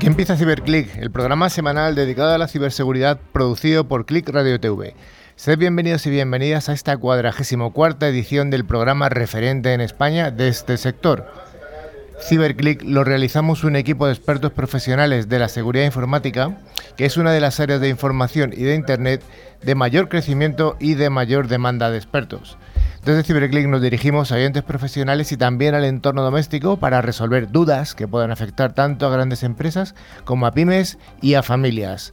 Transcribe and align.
Aquí 0.00 0.06
empieza 0.06 0.34
CiberClick, 0.34 0.96
el 0.96 1.10
programa 1.10 1.50
semanal 1.50 1.94
dedicado 1.94 2.32
a 2.32 2.38
la 2.38 2.48
ciberseguridad 2.48 3.20
producido 3.32 3.86
por 3.86 4.06
Click 4.06 4.30
Radio 4.30 4.58
TV. 4.58 4.94
Sed 5.36 5.58
bienvenidos 5.58 6.06
y 6.06 6.10
bienvenidas 6.10 6.70
a 6.70 6.72
esta 6.72 6.96
cuadragésimo 6.96 7.74
cuarta 7.74 8.08
edición 8.08 8.48
del 8.48 8.64
programa 8.64 9.10
referente 9.10 9.74
en 9.74 9.82
España 9.82 10.30
de 10.30 10.48
este 10.48 10.78
sector. 10.78 11.30
CiberClick 12.26 12.82
lo 12.82 13.04
realizamos 13.04 13.62
un 13.62 13.76
equipo 13.76 14.06
de 14.06 14.14
expertos 14.14 14.52
profesionales 14.52 15.28
de 15.28 15.38
la 15.38 15.48
seguridad 15.48 15.84
informática, 15.84 16.56
que 16.96 17.04
es 17.04 17.18
una 17.18 17.32
de 17.32 17.40
las 17.42 17.60
áreas 17.60 17.82
de 17.82 17.90
información 17.90 18.54
y 18.54 18.62
de 18.62 18.76
Internet 18.76 19.20
de 19.60 19.74
mayor 19.74 20.08
crecimiento 20.08 20.78
y 20.80 20.94
de 20.94 21.10
mayor 21.10 21.46
demanda 21.46 21.90
de 21.90 21.98
expertos. 21.98 22.56
Desde 23.04 23.22
CiberClick 23.22 23.66
nos 23.66 23.80
dirigimos 23.80 24.30
a 24.30 24.34
oyentes 24.34 24.62
profesionales 24.62 25.32
y 25.32 25.38
también 25.38 25.74
al 25.74 25.84
entorno 25.84 26.22
doméstico 26.22 26.76
para 26.76 27.00
resolver 27.00 27.50
dudas 27.50 27.94
que 27.94 28.06
puedan 28.06 28.30
afectar 28.30 28.74
tanto 28.74 29.06
a 29.06 29.10
grandes 29.10 29.42
empresas 29.42 29.94
como 30.24 30.44
a 30.44 30.52
pymes 30.52 30.98
y 31.22 31.32
a 31.32 31.42
familias. 31.42 32.12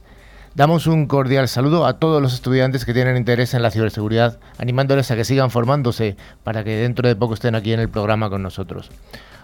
Damos 0.54 0.86
un 0.86 1.06
cordial 1.06 1.46
saludo 1.46 1.84
a 1.84 1.98
todos 1.98 2.22
los 2.22 2.32
estudiantes 2.32 2.86
que 2.86 2.94
tienen 2.94 3.18
interés 3.18 3.52
en 3.52 3.60
la 3.60 3.70
ciberseguridad, 3.70 4.40
animándoles 4.56 5.10
a 5.10 5.16
que 5.16 5.24
sigan 5.24 5.50
formándose 5.50 6.16
para 6.42 6.64
que 6.64 6.76
dentro 6.76 7.06
de 7.06 7.16
poco 7.16 7.34
estén 7.34 7.54
aquí 7.54 7.74
en 7.74 7.80
el 7.80 7.90
programa 7.90 8.30
con 8.30 8.42
nosotros. 8.42 8.90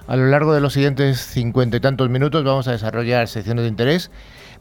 A 0.06 0.16
lo 0.16 0.26
largo 0.26 0.54
de 0.54 0.62
los 0.62 0.72
siguientes 0.72 1.20
cincuenta 1.20 1.76
y 1.76 1.80
tantos 1.80 2.08
minutos 2.08 2.42
vamos 2.42 2.68
a 2.68 2.72
desarrollar 2.72 3.28
secciones 3.28 3.64
de 3.64 3.68
interés 3.68 4.10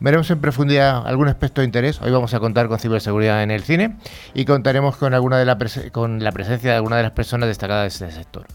Veremos 0.04 0.30
en 0.32 0.42
profundidad 0.42 1.08
algún 1.08 1.30
aspecto 1.30 1.62
de 1.62 1.66
interés. 1.66 2.02
Hoy 2.02 2.12
vamos 2.12 2.34
a 2.34 2.42
contar 2.42 2.68
con 2.68 2.78
ciberseguridad 2.78 3.42
en 3.42 3.52
el 3.52 3.64
cine 3.64 3.96
y 4.34 4.44
contaremos 4.44 4.98
con, 4.98 5.14
alguna 5.14 5.38
de 5.38 5.46
la 5.46 5.58
con 5.94 6.22
la 6.22 6.34
presencia 6.34 6.72
de 6.72 6.76
alguna 6.76 6.98
de 6.98 7.04
las 7.04 7.14
personas 7.14 7.48
destacadas 7.48 7.98
de 7.98 8.08
este 8.08 8.18
sector. 8.18 8.46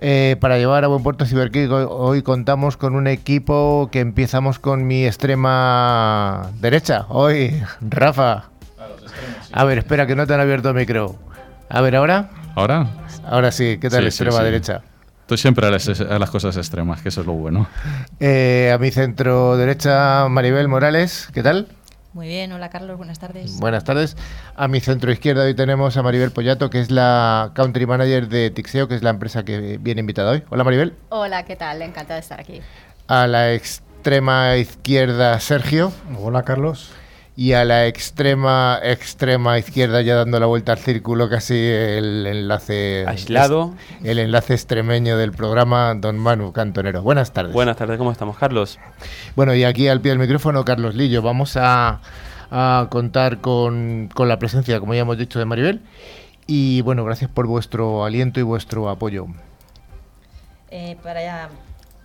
Eh, 0.00 0.36
para 0.40 0.56
llevar 0.56 0.84
a 0.84 0.86
buen 0.86 1.02
puerto 1.02 1.26
CiberKick 1.26 1.70
hoy, 1.70 2.22
contamos 2.22 2.78
con 2.78 2.94
un 2.94 3.06
equipo 3.06 3.90
que 3.92 4.00
empezamos 4.00 4.58
con 4.58 4.86
mi 4.86 5.04
extrema 5.04 6.52
derecha. 6.58 7.04
Hoy, 7.10 7.62
Rafa. 7.82 8.44
A 9.52 9.64
ver, 9.64 9.76
espera, 9.76 10.06
que 10.06 10.16
no 10.16 10.26
te 10.26 10.32
han 10.32 10.40
abierto 10.40 10.70
el 10.70 10.74
micro. 10.74 11.16
A 11.68 11.82
ver, 11.82 11.96
¿ahora? 11.96 12.30
¿Ahora? 12.54 12.86
Ahora 13.26 13.52
sí, 13.52 13.76
¿qué 13.78 13.90
tal 13.90 14.06
extrema 14.06 14.42
derecha? 14.42 14.80
Estoy 15.28 15.36
siempre 15.36 15.66
a 15.66 15.70
las, 15.70 16.30
cosas 16.30 16.56
extremas, 16.56 17.02
que 17.02 17.10
eso 17.10 17.20
es 17.20 17.26
lo 17.26 17.34
bueno. 17.34 17.68
Eh, 18.18 18.72
a 18.74 18.78
mi 18.78 18.90
centro 18.90 19.58
derecha, 19.58 20.26
Maribel 20.30 20.68
Morales, 20.68 21.28
¿qué 21.34 21.42
tal? 21.42 21.68
Muy 22.14 22.28
bien, 22.28 22.50
hola 22.50 22.70
Carlos, 22.70 22.96
buenas 22.96 23.18
tardes. 23.18 23.58
Buenas 23.58 23.84
tardes. 23.84 24.16
A 24.56 24.68
mi 24.68 24.80
centro 24.80 25.12
izquierda 25.12 25.44
hoy 25.44 25.52
tenemos 25.52 25.98
a 25.98 26.02
Maribel 26.02 26.30
Pollato, 26.30 26.70
que 26.70 26.80
es 26.80 26.90
la 26.90 27.50
Country 27.52 27.84
Manager 27.84 28.26
de 28.28 28.48
Tixeo, 28.48 28.88
que 28.88 28.94
es 28.94 29.02
la 29.02 29.10
empresa 29.10 29.44
que 29.44 29.76
viene 29.76 30.00
invitada 30.00 30.30
hoy. 30.30 30.44
Hola 30.48 30.64
Maribel. 30.64 30.94
Hola, 31.10 31.44
¿qué 31.44 31.56
tal? 31.56 31.82
Encantada 31.82 32.14
de 32.14 32.20
estar 32.20 32.40
aquí. 32.40 32.62
A 33.06 33.26
la 33.26 33.52
extrema 33.52 34.56
izquierda, 34.56 35.38
Sergio. 35.40 35.92
Hola 36.18 36.42
Carlos 36.44 36.90
y 37.38 37.52
a 37.52 37.64
la 37.64 37.86
extrema 37.86 38.80
extrema 38.82 39.60
izquierda 39.60 40.02
ya 40.02 40.16
dando 40.16 40.40
la 40.40 40.46
vuelta 40.46 40.72
al 40.72 40.78
círculo 40.78 41.30
casi 41.30 41.54
el 41.54 42.26
enlace 42.26 43.04
aislado. 43.06 43.76
el 44.02 44.18
enlace 44.18 44.54
extremeño 44.54 45.16
del 45.16 45.30
programa 45.30 45.94
don 45.94 46.18
Manu 46.18 46.52
Cantonero. 46.52 47.00
Buenas 47.00 47.32
tardes. 47.32 47.52
Buenas 47.52 47.76
tardes 47.76 47.96
cómo 47.96 48.10
estamos 48.10 48.36
Carlos 48.36 48.80
bueno 49.36 49.54
y 49.54 49.62
aquí 49.62 49.86
al 49.86 50.00
pie 50.00 50.10
del 50.10 50.18
micrófono 50.18 50.64
Carlos 50.64 50.96
Lillo 50.96 51.22
vamos 51.22 51.56
a, 51.56 52.00
contar 52.90 53.38
con, 53.40 54.10
con, 54.12 54.26
la 54.26 54.40
presencia 54.40 54.80
como 54.80 54.94
ya 54.94 55.02
hemos 55.02 55.16
dicho 55.16 55.38
de 55.38 55.44
Maribel. 55.44 55.80
Y 56.48 56.80
bueno 56.80 57.04
gracias 57.04 57.30
por 57.30 57.46
vuestro 57.46 58.04
aliento 58.04 58.40
y 58.40 58.42
vuestro 58.42 58.88
apoyo. 58.88 59.28
Eh, 60.72 60.96
para 61.04 61.20
allá 61.20 61.50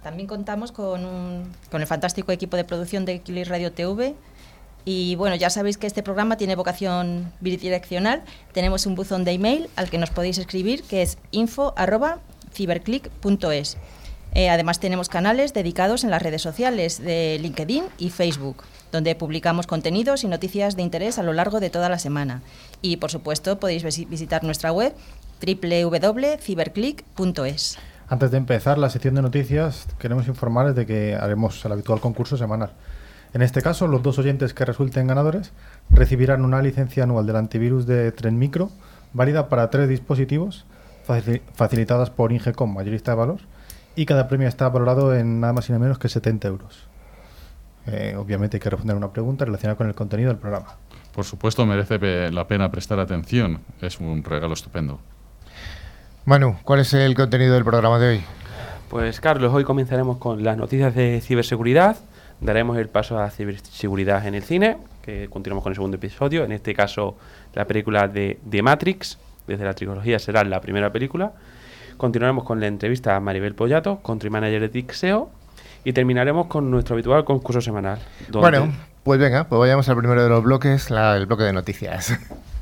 también 0.04 0.28
contamos 0.28 0.72
con, 0.72 1.04
un, 1.04 1.52
con 1.72 1.82
el 1.82 1.88
fantástico 1.88 2.32
equipo 2.32 2.56
de 2.56 2.66
producción 2.66 3.04
de 3.06 3.18
Kilis 3.22 3.48
Radio 3.48 3.72
TV 3.72 4.14
y 4.86 5.16
bueno, 5.16 5.36
ya 5.36 5.50
sabéis 5.50 5.78
que 5.78 5.88
este 5.88 6.04
programa 6.04 6.38
tiene 6.38 6.56
vocación 6.56 7.32
bidireccional. 7.40 8.22
Tenemos 8.52 8.86
un 8.86 8.94
buzón 8.96 9.24
de 9.24 9.32
email 9.32 9.70
al 9.76 9.90
que 9.90 9.98
nos 9.98 10.10
podéis 10.10 10.38
escribir, 10.38 10.84
que 10.84 11.02
es 11.02 11.18
info.ciberclick.es. 11.32 13.78
Eh, 14.36 14.50
además 14.50 14.80
tenemos 14.80 15.10
canales 15.10 15.54
dedicados 15.54 16.04
en 16.04 16.10
las 16.10 16.20
redes 16.22 16.42
sociales 16.42 17.00
de 17.00 17.38
LinkedIn 17.40 17.84
y 18.00 18.10
Facebook, 18.10 18.64
donde 18.92 19.16
publicamos 19.16 19.68
contenidos 19.68 20.24
y 20.24 20.28
noticias 20.28 20.76
de 20.76 20.82
interés 20.82 21.20
a 21.20 21.24
lo 21.24 21.34
largo 21.34 21.60
de 21.60 21.70
toda 21.70 21.88
la 21.88 22.00
semana. 22.00 22.42
Y 22.82 22.98
por 22.98 23.12
supuesto 23.12 23.60
podéis 23.60 23.84
visitar 23.84 24.44
nuestra 24.44 24.72
web 24.72 24.96
www.ciberclick.es. 25.40 27.78
Antes 28.08 28.32
de 28.32 28.38
empezar 28.38 28.78
la 28.78 28.90
sección 28.90 29.16
de 29.16 29.22
noticias, 29.22 29.88
queremos 30.00 30.28
informarles 30.28 30.76
de 30.76 30.86
que 30.86 31.16
haremos 31.16 31.64
el 31.64 31.72
habitual 31.72 32.02
concurso 32.02 32.36
semanal. 32.38 32.72
En 33.34 33.42
este 33.42 33.62
caso, 33.62 33.88
los 33.88 34.04
dos 34.04 34.20
oyentes 34.20 34.54
que 34.54 34.64
resulten 34.64 35.08
ganadores 35.08 35.52
recibirán 35.90 36.46
una 36.46 36.62
licencia 36.62 37.04
anual 37.04 37.26
del 37.26 37.36
antivirus 37.36 37.88
de 37.88 38.12
Tren 38.12 38.38
Micro, 38.38 38.70
válida 39.14 39.50
para 39.50 39.70
tres 39.72 39.90
dispositivos, 39.90 40.66
facilitadas 41.56 42.12
por 42.12 42.32
Ingecom, 42.32 42.74
mayorista 42.74 43.12
de 43.12 43.18
valor, 43.18 43.40
y 43.96 44.06
cada 44.06 44.28
premio 44.28 44.48
está 44.48 44.70
valorado 44.70 45.16
en 45.16 45.40
nada 45.40 45.54
más 45.54 45.68
y 45.68 45.72
nada 45.72 45.82
menos 45.82 45.98
que 45.98 46.10
70 46.10 46.48
euros. 46.48 46.88
Eh, 47.88 48.16
obviamente 48.18 48.58
hay 48.58 48.62
que 48.62 48.70
responder 48.70 48.96
una 48.96 49.12
pregunta 49.12 49.46
relacionada 49.46 49.78
con 49.78 49.88
el 49.88 49.96
contenido 49.96 50.30
del 50.30 50.38
programa. 50.38 50.78
Por 51.14 51.26
supuesto, 51.26 51.66
merece 51.66 52.32
la 52.32 52.48
pena 52.48 52.72
prestar 52.72 53.00
atención. 53.00 53.62
Es 53.82 54.00
un 54.00 54.24
regalo 54.24 54.54
estupendo. 54.54 55.00
Manu, 56.26 56.56
¿cuál 56.64 56.80
es 56.80 56.94
el 56.94 57.16
contenido 57.16 57.54
del 57.54 57.64
programa 57.64 58.00
de 58.00 58.10
hoy? 58.10 58.22
Pues 58.90 59.20
Carlos, 59.20 59.54
hoy 59.54 59.64
comenzaremos 59.64 60.18
con 60.18 60.44
las 60.44 60.56
noticias 60.58 60.96
de 60.96 61.20
ciberseguridad, 61.22 61.98
daremos 62.44 62.78
el 62.78 62.90
paso 62.90 63.20
a 63.20 63.30
ciberseguridad 63.30 64.26
en 64.28 64.36
el 64.36 64.44
cine, 64.44 64.78
que 65.02 65.30
continuamos 65.30 65.64
con 65.64 65.72
el 65.72 65.76
segundo 65.76 65.96
episodio, 65.96 66.44
en 66.44 66.52
este 66.52 66.74
caso 66.74 67.18
la 67.54 67.66
película 67.66 68.08
de 68.08 68.40
The 68.50 68.62
Matrix, 68.62 69.18
desde 69.48 69.64
la 69.64 69.74
trilogía 69.74 70.20
será 70.20 70.44
la 70.44 70.62
primera 70.62 70.92
película. 70.92 71.34
Continuaremos 71.98 72.44
con 72.44 72.60
la 72.60 72.68
entrevista 72.68 73.16
a 73.16 73.20
Maribel 73.20 73.56
Pollato, 73.56 74.02
Country 74.02 74.30
Manager 74.30 74.62
de 74.62 74.70
Tixeo, 74.70 75.30
y 75.84 75.94
terminaremos 75.94 76.48
con 76.48 76.70
nuestro 76.72 76.96
habitual 76.96 77.26
concurso 77.26 77.62
semanal. 77.62 78.00
Bueno, 78.32 78.72
pues 79.04 79.20
venga, 79.20 79.46
pues 79.46 79.60
vayamos 79.60 79.88
al 79.90 79.98
primero 79.98 80.24
de 80.24 80.30
los 80.30 80.44
bloques, 80.44 80.90
el 80.92 81.26
bloque 81.26 81.44
de 81.44 81.54
noticias. 81.54 82.18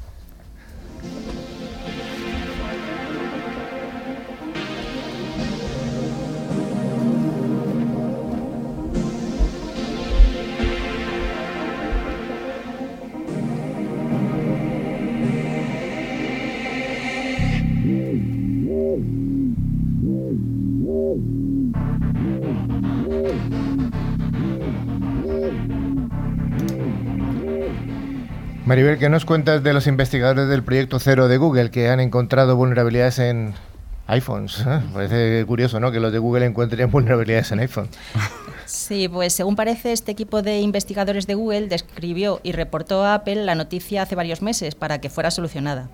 Maribel, 28.71 28.97
¿qué 28.97 29.09
nos 29.09 29.25
cuentas 29.25 29.61
de 29.63 29.73
los 29.73 29.85
investigadores 29.85 30.47
del 30.47 30.63
proyecto 30.63 30.97
Cero 30.97 31.27
de 31.27 31.35
Google 31.35 31.71
que 31.71 31.89
han 31.89 31.99
encontrado 31.99 32.55
vulnerabilidades 32.55 33.19
en 33.19 33.53
iPhones? 34.07 34.63
¿eh? 34.65 34.79
Parece 34.93 35.43
curioso, 35.45 35.81
¿no? 35.81 35.91
Que 35.91 35.99
los 35.99 36.13
de 36.13 36.19
Google 36.19 36.45
encuentren 36.45 36.89
vulnerabilidades 36.91 37.51
en 37.51 37.59
iPhone. 37.59 37.89
Sí, 38.71 39.09
pues 39.09 39.33
según 39.33 39.57
parece, 39.57 39.91
este 39.91 40.13
equipo 40.13 40.41
de 40.41 40.61
investigadores 40.61 41.27
de 41.27 41.35
Google 41.35 41.67
describió 41.67 42.39
y 42.41 42.53
reportó 42.53 43.03
a 43.03 43.15
Apple 43.15 43.43
la 43.43 43.53
noticia 43.53 44.01
hace 44.01 44.15
varios 44.15 44.41
meses 44.41 44.75
para 44.75 45.01
que 45.01 45.09
fuera 45.09 45.29
solucionada. 45.29 45.89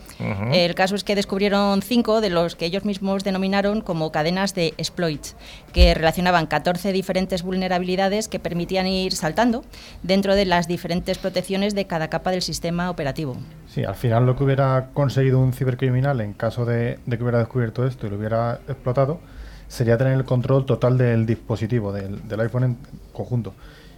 El 0.51 0.75
caso 0.75 0.93
es 0.93 1.03
que 1.03 1.15
descubrieron 1.15 1.81
cinco 1.81 2.21
de 2.21 2.29
los 2.29 2.55
que 2.55 2.67
ellos 2.67 2.85
mismos 2.85 3.23
denominaron 3.23 3.81
como 3.81 4.11
cadenas 4.11 4.53
de 4.53 4.75
exploits, 4.77 5.35
que 5.73 5.95
relacionaban 5.95 6.45
14 6.45 6.91
diferentes 6.91 7.41
vulnerabilidades 7.41 8.27
que 8.27 8.37
permitían 8.37 8.85
ir 8.85 9.13
saltando 9.13 9.63
dentro 10.03 10.35
de 10.35 10.45
las 10.45 10.67
diferentes 10.67 11.17
protecciones 11.17 11.73
de 11.73 11.87
cada 11.87 12.09
capa 12.09 12.29
del 12.29 12.43
sistema 12.43 12.91
operativo. 12.91 13.37
Sí, 13.65 13.85
al 13.85 13.95
final 13.95 14.27
lo 14.27 14.35
que 14.35 14.43
hubiera 14.43 14.89
conseguido 14.93 15.39
un 15.39 15.51
cibercriminal 15.51 16.21
en 16.21 16.33
caso 16.33 16.63
de, 16.63 16.99
de 17.07 17.17
que 17.17 17.23
hubiera 17.23 17.39
descubierto 17.39 17.87
esto 17.87 18.05
y 18.05 18.11
lo 18.11 18.17
hubiera 18.17 18.59
explotado, 18.67 19.19
sería 19.67 19.97
tener 19.97 20.13
el 20.13 20.25
control 20.25 20.65
total 20.65 20.97
del 20.97 21.25
dispositivo, 21.25 21.91
del, 21.91 22.39
iPhone 22.39 22.63
en 22.63 22.77
conjunto, 23.13 23.53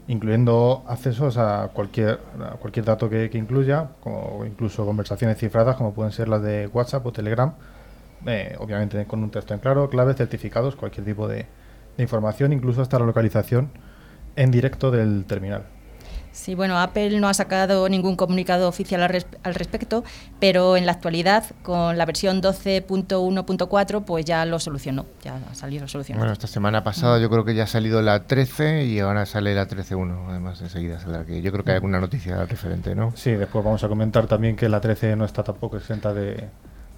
incluyendo 0.07 0.83
accesos 0.87 1.37
a 1.37 1.69
cualquier, 1.73 2.19
cualquier 2.59 2.85
dato 2.85 3.09
que, 3.09 3.29
incluya, 3.33 3.89
como 4.01 4.45
incluso 4.45 4.85
conversaciones 4.85 5.37
cifradas 5.37 5.75
como 5.75 5.93
pueden 5.93 6.11
ser 6.11 6.27
las 6.27 6.41
de 6.41 6.67
WhatsApp 6.67 7.05
o 7.05 7.11
Telegram, 7.11 7.53
eh, 8.25 8.55
obviamente 8.59 9.05
con 9.05 9.23
un 9.23 9.29
texto 9.29 9.53
en 9.53 9.59
claro, 9.59 9.89
claves, 9.89 10.17
certificados, 10.17 10.75
cualquier 10.75 11.05
tipo 11.05 11.27
de, 11.27 11.45
información, 11.97 12.53
incluso 12.53 12.81
hasta 12.81 12.97
la 12.97 13.05
localización 13.05 13.71
en 14.37 14.51
directo 14.51 14.89
del 14.89 15.25
terminal. 15.25 15.65
Sí, 16.31 16.55
bueno, 16.55 16.79
Apple 16.79 17.19
no 17.19 17.27
ha 17.27 17.33
sacado 17.33 17.89
ningún 17.89 18.15
comunicado 18.15 18.67
oficial 18.67 19.03
al, 19.03 19.25
al, 19.43 19.55
respecto, 19.55 20.03
pero 20.39 20.77
en 20.77 20.85
la 20.85 20.91
actualidad, 20.91 21.43
con 21.63 21.97
la 21.97 22.05
versión 22.05 22.41
12.1.4, 22.41 24.05
pues 24.05 24.25
ya 24.25 24.45
lo 24.45 24.59
solucionó, 24.59 25.05
ya 25.23 25.39
ha 25.49 25.55
salido 25.55 25.87
solucionado. 25.87 26.21
Bueno, 26.21 26.33
esta 26.33 26.47
semana 26.47 26.83
pasada 26.83 27.19
yo 27.19 27.29
creo 27.29 27.45
que 27.45 27.55
ya 27.55 27.63
ha 27.63 27.67
salido 27.67 28.01
la 28.01 28.23
13 28.23 28.85
y 28.85 28.99
ahora 28.99 29.25
sale 29.25 29.55
la 29.55 29.67
13.1, 29.67 30.29
además 30.29 30.61
enseguida 30.61 30.99
saldrá 30.99 31.25
que 31.25 31.41
yo 31.41 31.51
creo 31.51 31.63
que 31.63 31.71
hay 31.71 31.75
alguna 31.75 31.99
noticia 31.99 32.45
referente, 32.45 32.95
¿no? 32.95 33.11
Sí, 33.15 33.31
después 33.31 33.65
vamos 33.65 33.83
a 33.83 33.87
comentar 33.87 34.27
también 34.27 34.55
que 34.55 34.69
la 34.69 34.81
13 34.81 35.15
no 35.15 35.25
está 35.25 35.43
tampoco 35.43 35.77
exenta 35.77 36.13
de, 36.13 36.47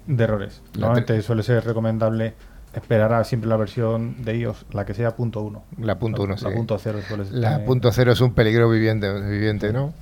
de 0.06 0.24
errores. 0.24 0.62
Normalmente 0.74 1.20
suele 1.22 1.42
ser 1.42 1.64
recomendable 1.64 2.34
esperará 2.74 3.22
siempre 3.24 3.48
la 3.48 3.56
versión 3.56 4.24
de 4.24 4.36
iOS, 4.38 4.66
la 4.72 4.84
que 4.84 4.94
sea 4.94 5.16
punto 5.16 5.40
uno. 5.40 5.64
La 5.78 5.98
punto 5.98 6.22
uno, 6.22 6.36
La 6.40 6.50
punto 6.50 6.78
cero 6.78 7.00
suele 7.06 7.24
ser. 7.24 7.34
La 7.34 7.64
punto 7.64 7.92
cero 7.92 8.12
es 8.12 8.20
un 8.20 8.34
peligro 8.34 8.68
viviente, 8.70 9.12
viviente 9.12 9.72
¿no? 9.72 9.92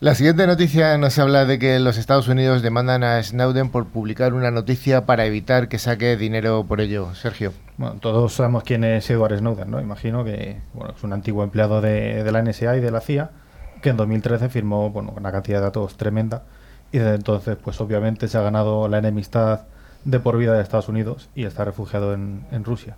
La 0.00 0.14
siguiente 0.14 0.46
noticia 0.46 0.96
nos 0.96 1.18
habla 1.18 1.44
de 1.44 1.58
que 1.58 1.80
los 1.80 1.98
Estados 1.98 2.28
Unidos 2.28 2.62
demandan 2.62 3.02
a 3.02 3.20
Snowden 3.20 3.70
por 3.70 3.86
publicar 3.86 4.32
una 4.32 4.52
noticia 4.52 5.06
para 5.06 5.24
evitar 5.24 5.68
que 5.68 5.78
saque 5.78 6.16
dinero 6.16 6.64
por 6.68 6.80
ello. 6.80 7.14
Sergio. 7.16 7.52
Bueno, 7.78 7.96
todos 8.00 8.32
sabemos 8.32 8.62
quién 8.62 8.84
es 8.84 9.10
Edward 9.10 9.38
Snowden, 9.38 9.68
¿no? 9.68 9.80
Imagino 9.80 10.22
que 10.24 10.60
bueno, 10.72 10.94
es 10.96 11.02
un 11.02 11.12
antiguo 11.12 11.42
empleado 11.42 11.80
de, 11.80 12.22
de 12.22 12.32
la 12.32 12.42
NSA 12.42 12.76
y 12.76 12.80
de 12.80 12.92
la 12.92 13.00
CIA 13.00 13.30
que 13.82 13.88
en 13.90 13.96
2013 13.96 14.48
firmó 14.48 14.90
bueno, 14.90 15.14
una 15.16 15.32
cantidad 15.32 15.58
de 15.58 15.64
datos 15.64 15.96
tremenda 15.96 16.44
y 16.92 16.98
desde 16.98 17.14
entonces 17.14 17.56
pues 17.62 17.80
obviamente 17.80 18.28
se 18.28 18.38
ha 18.38 18.42
ganado 18.42 18.88
la 18.88 18.98
enemistad 18.98 19.62
de 20.08 20.20
por 20.20 20.38
vida 20.38 20.54
de 20.54 20.62
Estados 20.62 20.88
Unidos 20.88 21.28
y 21.34 21.44
está 21.44 21.64
refugiado 21.64 22.14
en, 22.14 22.64
Rusia. 22.64 22.96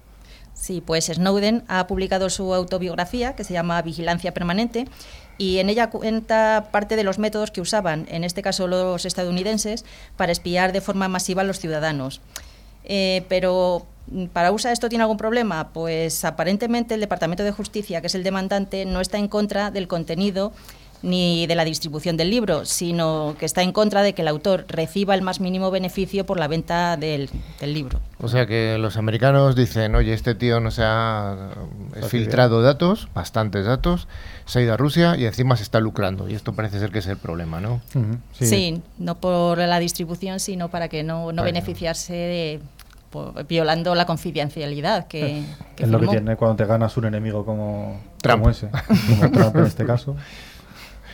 Sí, 0.55 0.81
pues 0.85 1.07
Snowden 1.07 1.65
ha 1.67 1.87
publicado 1.89 2.31
su 2.31 2.55
autobiografía 2.55 3.35
que 3.35 3.43
se 3.43 3.53
llama 3.53 3.83
Vigilancia 3.83 4.33
Permanente 4.33 4.87
y 5.37 5.59
en 5.59 5.71
ella 5.71 5.91
cuenta 5.91 6.69
parte 6.71 6.95
de 6.95 7.03
los 7.03 7.19
métodos 7.19 7.51
que 7.51 7.61
usaban, 7.61 8.07
en 8.11 8.23
este 8.23 8.43
caso 8.43 8.69
los 8.69 9.05
estadounidenses, 9.05 9.85
para 10.17 10.31
espiar 10.31 10.73
de 10.73 10.81
forma 10.81 11.09
masiva 11.09 11.43
a 11.43 11.45
los 11.45 11.59
ciudadanos. 11.59 12.21
Eh, 12.85 13.25
pero 13.29 13.87
para 14.33 14.53
USA 14.53 14.71
esto 14.71 14.89
tiene 14.89 15.03
algún 15.03 15.17
problema, 15.17 15.73
pues 15.73 16.25
aparentemente 16.25 16.95
el 16.95 17.01
Departamento 17.01 17.43
de 17.43 17.51
Justicia, 17.51 18.01
que 18.01 18.07
es 18.07 18.15
el 18.15 18.23
demandante, 18.23 18.85
no 18.85 19.01
está 19.01 19.19
en 19.19 19.29
contra 19.29 19.73
del 19.73 19.89
contenido 19.89 20.53
ni 21.03 21.47
de 21.47 21.55
la 21.55 21.65
distribución 21.65 22.17
del 22.17 22.31
libro, 22.31 22.65
sino 22.65 23.35
que 23.39 23.47
está 23.47 23.63
en 23.63 23.73
contra 23.73 24.03
de 24.03 24.13
que 24.13 24.23
el 24.23 24.29
autor 24.29 24.67
reciba 24.69 25.15
el 25.15 25.23
más 25.23 25.41
mínimo 25.41 25.71
beneficio 25.71 26.27
por 26.27 26.39
la 26.39 26.49
venta 26.49 26.97
del, 26.97 27.31
del 27.61 27.75
libro. 27.75 28.01
O 28.21 28.29
sea 28.29 28.47
que 28.47 28.77
los 28.79 28.97
americanos 28.97 29.57
dicen, 29.57 29.95
oye, 29.95 30.13
este 30.13 30.35
tío 30.35 30.61
no 30.61 30.71
se 30.71 30.83
ha 30.85 31.53
filtrado 32.09 32.61
datos, 32.63 33.09
bastantes 33.15 33.65
datos, 33.65 34.09
se 34.45 34.59
ha 34.59 34.63
ido 34.63 34.75
a 34.75 34.77
Rusia 34.77 35.17
y 35.17 35.25
encima 35.25 35.57
se 35.57 35.63
está 35.63 35.81
lucrando. 35.81 36.29
Y 36.29 36.35
esto 36.35 36.53
parece 36.53 36.79
ser 36.79 36.91
que 36.91 36.99
es 36.99 37.07
el 37.07 37.17
problema, 37.17 37.61
¿no? 37.61 37.81
Uh 37.95 37.99
-huh. 37.99 38.19
sí. 38.33 38.47
sí. 38.47 38.83
no 38.99 39.15
por 39.17 39.59
la 39.59 39.79
distribución, 39.79 40.39
sino 40.41 40.69
para 40.69 40.89
que 40.89 41.03
no, 41.03 41.33
no 41.33 41.43
beneficiarse 41.45 42.13
de, 42.13 42.61
violando 43.49 43.95
la 43.95 44.07
confidencialidad 44.07 45.07
que, 45.07 45.43
que 45.77 45.85
es 45.85 45.89
firmó. 45.89 45.93
lo 45.93 46.01
que 46.01 46.07
tiene 46.09 46.37
cuando 46.37 46.57
te 46.57 46.67
ganas 46.67 46.97
un 46.97 47.07
enemigo 47.07 47.45
como, 47.45 48.01
Trump. 48.21 48.41
como 48.41 48.51
ese, 48.51 48.69
como 49.09 49.31
Trump 49.31 49.57
en 49.57 49.65
este 49.65 49.87
caso. 49.87 50.17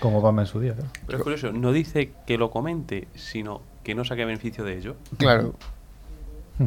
como 0.01 0.19
Obama 0.19 0.43
en 0.43 0.49
su 0.49 0.61
día. 0.61 0.75
Claro. 0.75 0.91
Pero 1.07 1.19
es 1.19 1.25
curioso, 1.25 1.53
no 1.53 1.73
dice 1.73 2.13
que 2.27 2.39
lo 2.39 2.51
comente, 2.51 3.09
sino 3.15 3.63
que 3.83 3.95
no 3.95 4.05
saque 4.05 4.25
beneficio 4.25 4.65
de 4.65 4.79
ello. 4.79 4.97
Claro. 5.19 5.55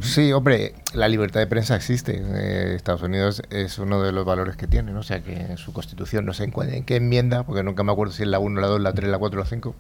Sí, 0.02 0.32
hombre, 0.34 0.76
la 0.94 1.08
libertad 1.08 1.40
de 1.40 1.48
prensa 1.48 1.76
existe. 1.76 2.22
Eh, 2.24 2.76
Estados 2.76 3.02
Unidos 3.02 3.42
es 3.50 3.80
uno 3.80 4.04
de 4.04 4.12
los 4.12 4.24
valores 4.24 4.56
que 4.56 4.68
tiene, 4.68 4.92
¿no? 4.92 5.00
O 5.00 5.04
sea, 5.04 5.24
que 5.24 5.34
en 5.34 5.58
su 5.58 5.74
constitución 5.74 6.26
no 6.26 6.34
sé 6.34 6.44
en, 6.44 6.52
cuál, 6.52 6.72
en 6.74 6.84
qué 6.84 6.98
enmienda, 6.98 7.44
porque 7.44 7.64
nunca 7.64 7.84
me 7.84 7.92
acuerdo 7.92 8.14
si 8.14 8.22
es 8.22 8.30
la 8.30 8.38
1, 8.38 8.62
la 8.62 8.68
2, 8.68 8.82
la 8.82 8.94
3, 8.94 9.10
la 9.10 9.18
4 9.18 9.40
o 9.40 9.44
la 9.44 9.50
5. 9.50 9.76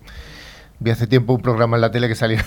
Vi 0.82 0.92
hace 0.92 1.08
tiempo 1.08 1.34
un 1.34 1.42
programa 1.42 1.76
en 1.78 1.82
la 1.82 1.92
tele 1.92 2.08
que 2.08 2.16
salió 2.16 2.40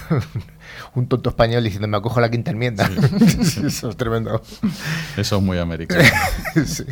un 0.94 1.06
tonto 1.06 1.31
español 1.31 1.62
diciendo 1.62 1.87
me 1.87 1.99
acojo 1.99 2.19
a 2.19 2.22
la 2.22 2.31
quinta 2.31 2.50
enmienda. 2.50 2.88
Sí. 2.88 3.66
Eso 3.66 3.90
es 3.90 3.96
tremendo. 3.96 4.43
Eso 5.16 5.37
es 5.37 5.43
muy 5.43 5.58
americano. 5.58 6.02
sí. 6.66 6.84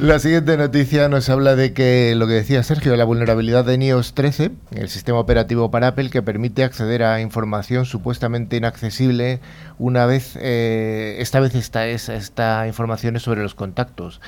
La 0.00 0.18
siguiente 0.18 0.56
noticia 0.56 1.10
nos 1.10 1.28
habla 1.28 1.56
de 1.56 1.74
que 1.74 2.14
lo 2.16 2.26
que 2.26 2.32
decía 2.32 2.62
Sergio, 2.62 2.96
la 2.96 3.04
vulnerabilidad 3.04 3.66
de 3.66 3.74
iOS 3.74 4.14
13, 4.14 4.50
el 4.74 4.88
sistema 4.88 5.18
operativo 5.18 5.70
para 5.70 5.88
Apple 5.88 6.08
que 6.08 6.22
permite 6.22 6.64
acceder 6.64 7.02
a 7.02 7.20
información 7.20 7.84
supuestamente 7.84 8.56
inaccesible 8.56 9.40
una 9.78 10.06
vez, 10.06 10.38
eh, 10.40 11.16
esta 11.18 11.38
vez 11.38 11.54
esta, 11.54 11.86
esta, 11.86 12.66
información 12.66 13.16
es 13.16 13.22
sobre 13.24 13.42
los 13.42 13.54
contactos. 13.54 14.22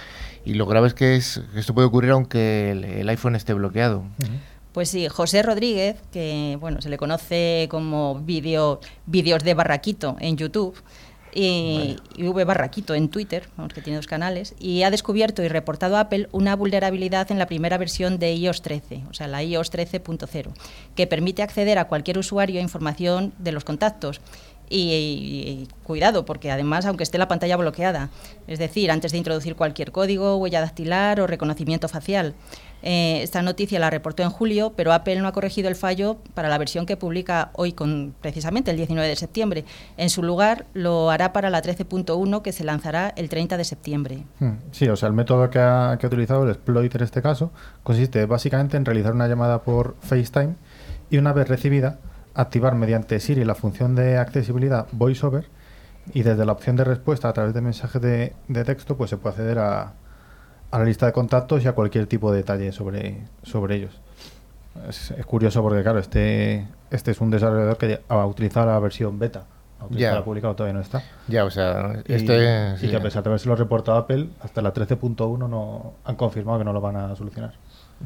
Y 0.44 0.54
lo 0.54 0.66
grave 0.66 0.88
es 0.88 0.94
que 0.94 1.16
es, 1.16 1.40
esto 1.56 1.72
puede 1.72 1.86
ocurrir 1.86 2.10
aunque 2.10 2.72
el, 2.72 3.08
iPhone 3.08 3.34
esté 3.34 3.54
bloqueado. 3.54 4.04
Pues 4.72 4.90
sí, 4.90 5.08
José 5.08 5.42
Rodríguez, 5.42 5.96
que 6.12 6.58
bueno, 6.60 6.82
se 6.82 6.90
le 6.90 6.98
conoce 6.98 7.66
como 7.70 8.20
vídeo, 8.20 8.80
vídeos 9.06 9.42
de 9.42 9.54
Barraquito 9.54 10.16
en 10.20 10.36
YouTube, 10.36 10.74
y, 11.34 11.96
y, 12.16 12.28
V 12.28 12.44
Barraquito 12.44 12.94
en 12.94 13.08
Twitter, 13.08 13.48
vamos, 13.56 13.72
que 13.72 13.80
tiene 13.80 13.96
dos 13.96 14.06
canales, 14.06 14.54
y 14.58 14.82
ha 14.82 14.90
descubierto 14.90 15.42
y 15.42 15.48
reportado 15.48 15.96
a 15.96 16.00
Apple 16.00 16.28
una 16.32 16.56
vulnerabilidad 16.56 17.30
en 17.30 17.38
la 17.38 17.46
primera 17.46 17.78
versión 17.78 18.18
de 18.18 18.34
iOS 18.34 18.62
13, 18.62 19.02
o 19.10 19.14
sea, 19.14 19.28
la 19.28 19.42
iOS 19.42 19.72
13.0, 19.72 20.52
que 20.94 21.06
permite 21.06 21.42
acceder 21.42 21.78
a 21.78 21.88
cualquier 21.88 22.18
usuario 22.18 22.60
a 22.60 22.62
información 22.62 23.32
de 23.38 23.52
los 23.52 23.64
contactos. 23.64 24.20
Y, 24.74 25.68
cuidado, 25.84 26.24
porque 26.24 26.50
además, 26.50 26.86
aunque 26.86 27.02
esté 27.02 27.18
la 27.18 27.28
pantalla 27.28 27.56
bloqueada, 27.56 28.08
es 28.46 28.58
decir, 28.58 28.90
antes 28.90 29.12
de 29.12 29.18
introducir 29.18 29.56
cualquier 29.56 29.92
código, 29.92 30.36
huella 30.36 30.60
dactilar 30.60 31.20
o 31.20 31.26
reconocimiento 31.26 31.88
facial. 31.88 32.34
Eh, 32.82 33.20
esta 33.22 33.42
noticia 33.42 33.78
la 33.78 33.90
reportó 33.90 34.22
en 34.22 34.30
julio, 34.30 34.72
pero 34.74 34.92
Apple 34.92 35.20
no 35.20 35.28
ha 35.28 35.32
corregido 35.32 35.68
el 35.68 35.76
fallo 35.76 36.16
para 36.34 36.48
la 36.48 36.58
versión 36.58 36.86
que 36.86 36.96
publica 36.96 37.50
hoy, 37.54 37.72
con, 37.72 38.14
precisamente 38.20 38.70
el 38.70 38.76
19 38.76 39.08
de 39.08 39.16
septiembre. 39.16 39.64
En 39.96 40.10
su 40.10 40.22
lugar, 40.22 40.66
lo 40.72 41.10
hará 41.10 41.32
para 41.32 41.50
la 41.50 41.62
13.1, 41.62 42.42
que 42.42 42.52
se 42.52 42.64
lanzará 42.64 43.12
el 43.16 43.28
30 43.28 43.56
de 43.56 43.64
septiembre. 43.64 44.24
Sí, 44.72 44.88
o 44.88 44.96
sea, 44.96 45.08
el 45.08 45.14
método 45.14 45.50
que 45.50 45.58
ha, 45.58 45.96
que 46.00 46.06
ha 46.06 46.08
utilizado 46.08 46.44
el 46.44 46.50
exploit 46.50 46.94
en 46.94 47.02
este 47.02 47.22
caso 47.22 47.52
consiste 47.82 48.26
básicamente 48.26 48.76
en 48.76 48.84
realizar 48.84 49.12
una 49.12 49.28
llamada 49.28 49.62
por 49.62 49.96
FaceTime 50.00 50.54
y 51.10 51.18
una 51.18 51.32
vez 51.32 51.48
recibida, 51.48 51.98
activar 52.34 52.74
mediante 52.74 53.20
Siri 53.20 53.44
la 53.44 53.54
función 53.54 53.94
de 53.94 54.18
accesibilidad 54.18 54.86
VoiceOver 54.92 55.46
y 56.14 56.22
desde 56.22 56.44
la 56.44 56.52
opción 56.52 56.76
de 56.76 56.84
respuesta 56.84 57.28
a 57.28 57.32
través 57.32 57.54
de 57.54 57.60
mensajes 57.60 58.00
de, 58.00 58.34
de 58.48 58.64
texto, 58.64 58.96
pues 58.96 59.10
se 59.10 59.16
puede 59.16 59.34
acceder 59.34 59.58
a, 59.58 59.92
a 60.70 60.78
la 60.78 60.84
lista 60.84 61.06
de 61.06 61.12
contactos 61.12 61.64
y 61.64 61.68
a 61.68 61.72
cualquier 61.72 62.06
tipo 62.06 62.32
de 62.32 62.38
detalle 62.38 62.72
sobre, 62.72 63.22
sobre 63.42 63.76
ellos. 63.76 64.00
Es, 64.88 65.10
es, 65.10 65.26
curioso 65.26 65.62
porque, 65.62 65.82
claro, 65.82 65.98
este, 65.98 66.66
este 66.90 67.10
es 67.10 67.20
un 67.20 67.30
desarrollador 67.30 67.76
que 67.76 68.00
ha 68.08 68.26
utilizado 68.26 68.66
la 68.66 68.78
versión 68.78 69.18
beta. 69.18 69.44
Ya. 69.90 70.14
La 70.14 70.24
publicado 70.24 70.54
todavía 70.54 70.74
no 70.74 70.80
está. 70.80 71.02
Ya, 71.28 71.44
o 71.44 71.50
sea, 71.50 72.02
y, 72.06 72.12
este, 72.14 72.74
y 72.76 72.78
sí. 72.78 72.88
que 72.88 72.96
a 72.96 73.02
pesar 73.02 73.22
de 73.22 73.30
haberse 73.30 73.48
lo 73.48 73.56
reportado 73.56 73.98
a 73.98 74.02
Apple, 74.02 74.28
hasta 74.40 74.62
la 74.62 74.72
13.1 74.72 75.48
no 75.48 75.94
han 76.04 76.16
confirmado 76.16 76.58
que 76.58 76.64
no 76.64 76.72
lo 76.72 76.80
van 76.80 76.96
a 76.96 77.16
solucionar. 77.16 77.54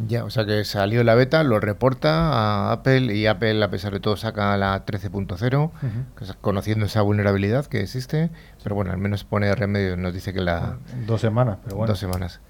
Ya, 0.06 0.24
o 0.24 0.30
sea 0.30 0.44
que 0.44 0.64
salió 0.64 1.02
la 1.04 1.14
beta, 1.14 1.42
lo 1.42 1.60
reporta 1.60 2.32
a 2.32 2.72
Apple 2.72 3.14
y 3.14 3.26
Apple, 3.26 3.62
a 3.62 3.70
pesar 3.70 3.92
de 3.92 4.00
todo, 4.00 4.16
saca 4.16 4.56
la 4.56 4.84
13.0, 4.84 5.64
uh 5.64 5.70
-huh. 5.70 6.34
conociendo 6.40 6.86
esa 6.86 7.02
vulnerabilidad 7.02 7.66
que 7.66 7.80
existe, 7.80 8.30
pero 8.62 8.74
bueno, 8.74 8.92
al 8.92 8.98
menos 8.98 9.24
pone 9.24 9.54
remedio, 9.54 9.96
nos 9.96 10.12
dice 10.12 10.32
que 10.32 10.40
la... 10.40 10.76
Dos 11.06 11.20
semanas, 11.20 11.58
pero 11.64 11.76
bueno. 11.76 11.92
Dos 11.92 11.98
semanas. 11.98 12.40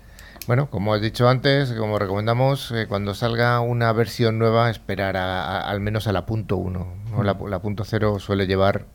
Bueno, 0.47 0.71
como 0.71 0.95
has 0.95 1.01
dicho 1.01 1.29
antes, 1.29 1.73
como 1.73 1.99
recomendamos, 1.99 2.71
eh, 2.71 2.87
cuando 2.89 3.15
salga 3.15 3.59
una 3.61 3.93
versión 3.93 4.39
nueva, 4.39 4.71
esperar 4.71 5.17
a, 5.17 5.43
a, 5.43 5.61
al 5.71 5.81
menos 5.81 6.07
a 6.07 6.13
la 6.13 6.25
punto 6.25 6.57
uno. 6.57 6.87
¿no? 7.11 7.23
la, 7.23 7.37
la 7.49 7.59
punto 7.61 7.85
cero 7.85 8.19
suele 8.21 8.47
llevar 8.47 8.87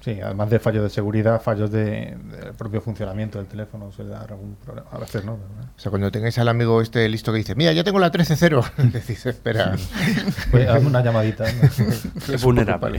Sí, 0.00 0.18
además 0.22 0.48
de 0.48 0.58
fallos 0.58 0.82
de 0.82 0.88
seguridad, 0.88 1.42
fallos 1.42 1.70
de, 1.70 2.16
del 2.16 2.54
propio 2.56 2.80
funcionamiento 2.80 3.36
del 3.38 3.46
teléfono, 3.46 3.92
suele 3.92 4.10
dar 4.10 4.32
algún 4.32 4.56
problema. 4.56 4.88
A 4.90 4.98
veces 4.98 5.24
no. 5.24 5.36
¿verdad? 5.36 5.70
O 5.76 5.78
sea, 5.78 5.90
cuando 5.90 6.10
tengáis 6.10 6.38
al 6.38 6.48
amigo 6.48 6.80
este 6.80 7.06
listo 7.08 7.32
que 7.32 7.38
dice, 7.38 7.54
mira, 7.54 7.72
ya 7.72 7.84
tengo 7.84 7.98
la 7.98 8.10
13.0, 8.10 8.72
decís, 8.92 9.26
espera. 9.26 9.76
pues 10.50 10.68
hazme 10.68 10.88
una 10.88 11.02
llamadita. 11.04 11.44
¿no? 11.52 12.32
es 12.34 12.42
vulnerable. 12.42 12.98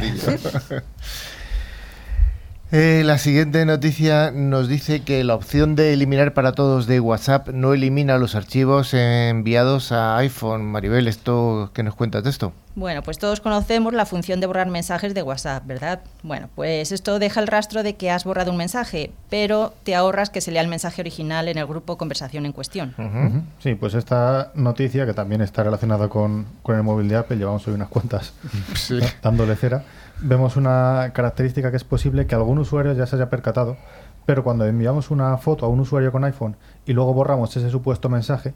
Eh, 2.74 3.04
la 3.04 3.18
siguiente 3.18 3.66
noticia 3.66 4.32
nos 4.32 4.70
dice 4.70 5.02
que 5.02 5.26
la 5.26 5.36
opción 5.36 5.76
de 5.76 5.92
eliminar 5.92 6.34
para 6.34 6.54
todos 6.54 6.88
de 6.88 7.02
WhatsApp 7.02 7.50
no 7.50 7.74
elimina 7.74 8.18
los 8.18 8.34
archivos 8.34 8.94
enviados 8.94 9.92
a 9.92 10.16
iPhone. 10.16 10.72
Maribel, 10.72 11.10
¿esto 11.10 11.70
qué 11.74 11.84
nos 11.84 11.96
cuentas 11.96 12.24
de 12.24 12.30
esto? 12.30 12.54
Bueno, 12.76 13.04
pues 13.04 13.18
todos 13.18 13.42
conocemos 13.42 13.92
la 13.92 14.06
función 14.06 14.40
de 14.40 14.48
borrar 14.48 14.70
mensajes 14.70 15.14
de 15.14 15.22
WhatsApp, 15.22 15.68
¿verdad? 15.68 16.00
Bueno, 16.24 16.48
pues 16.56 16.94
esto 16.94 17.20
deja 17.20 17.42
el 17.42 17.48
rastro 17.48 17.84
de 17.84 17.98
que 17.98 18.10
has 18.10 18.24
borrado 18.24 18.52
un 18.52 18.58
mensaje, 18.58 19.12
pero 19.30 19.74
te 19.84 19.94
ahorras 19.94 20.30
que 20.30 20.40
se 20.40 20.52
lea 20.52 20.62
el 20.62 20.70
mensaje 20.70 21.02
original 21.02 21.50
en 21.50 21.58
el 21.58 21.66
grupo 21.66 21.98
conversación 21.98 22.46
en 22.46 22.54
cuestión. 22.54 22.96
Uh 22.98 23.02
-huh. 23.02 23.42
Sí, 23.60 23.76
pues 23.76 23.96
esta 23.96 24.54
noticia, 24.56 25.06
que 25.06 25.14
también 25.14 25.42
está 25.42 25.64
relacionada 25.64 26.08
con, 26.08 26.46
con 26.64 26.78
el 26.78 26.84
móvil 26.84 27.10
de 27.10 27.18
Apple, 27.18 27.36
llevamos 27.36 27.68
hoy 27.68 27.74
unas 27.74 27.90
cuantas 27.90 28.32
sí. 28.76 29.00
dándole 29.22 29.58
cera 29.58 29.84
vemos 30.22 30.56
una 30.56 31.12
característica 31.14 31.72
que 31.72 31.78
es 31.78 31.84
posible 31.84 32.28
que 32.28 32.36
algún 32.36 32.60
usuario 32.60 32.94
ya 32.94 33.06
se 33.06 33.16
haya 33.16 33.30
percatado, 33.30 33.78
pero 34.26 34.44
cuando 34.44 34.66
enviamos 34.66 35.12
una 35.12 35.36
foto 35.38 35.66
a 35.66 35.70
un 35.70 35.80
usuario 35.80 36.12
con 36.12 36.24
iPhone 36.24 36.56
y 36.86 36.94
luego 36.94 37.14
borramos 37.14 37.56
ese 37.58 37.70
supuesto 37.70 38.10
mensaje, 38.10 38.54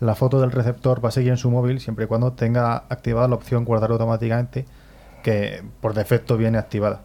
la 0.00 0.14
foto 0.14 0.40
del 0.40 0.52
receptor 0.52 1.04
va 1.04 1.08
a 1.08 1.12
seguir 1.12 1.30
en 1.30 1.36
su 1.36 1.50
móvil 1.50 1.80
siempre 1.80 2.04
y 2.04 2.08
cuando 2.08 2.32
tenga 2.32 2.84
activada 2.88 3.28
la 3.28 3.34
opción 3.34 3.64
guardar 3.64 3.90
automáticamente, 3.90 4.64
que 5.22 5.62
por 5.80 5.94
defecto 5.94 6.36
viene 6.36 6.58
activada. 6.58 7.00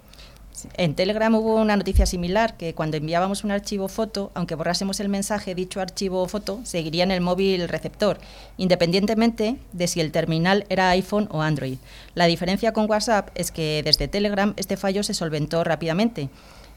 En 0.76 0.96
Telegram 0.96 1.34
hubo 1.36 1.56
una 1.56 1.76
noticia 1.76 2.06
similar, 2.06 2.58
que 2.58 2.74
cuando 2.74 2.98
enviábamos 2.98 3.44
un 3.44 3.52
archivo 3.52 3.88
foto, 3.88 4.32
aunque 4.34 4.56
borrásemos 4.56 5.00
el 5.00 5.10
mensaje, 5.10 5.56
dicho 5.56 5.82
archivo 5.82 6.28
foto 6.28 6.60
seguiría 6.64 7.04
en 7.04 7.12
el 7.12 7.22
móvil 7.22 7.68
receptor, 7.68 8.20
independientemente 8.58 9.58
de 9.72 9.88
si 9.88 10.00
el 10.00 10.12
terminal 10.12 10.66
era 10.70 10.90
iPhone 10.92 11.28
o 11.32 11.42
Android. 11.42 11.78
La 12.16 12.26
diferencia 12.26 12.72
con 12.72 12.90
WhatsApp 12.90 13.30
es 13.36 13.52
que 13.52 13.82
desde 13.84 14.08
Telegram 14.08 14.54
este 14.58 14.78
fallo 14.78 15.04
se 15.04 15.14
solventó 15.14 15.64
rápidamente, 15.64 16.30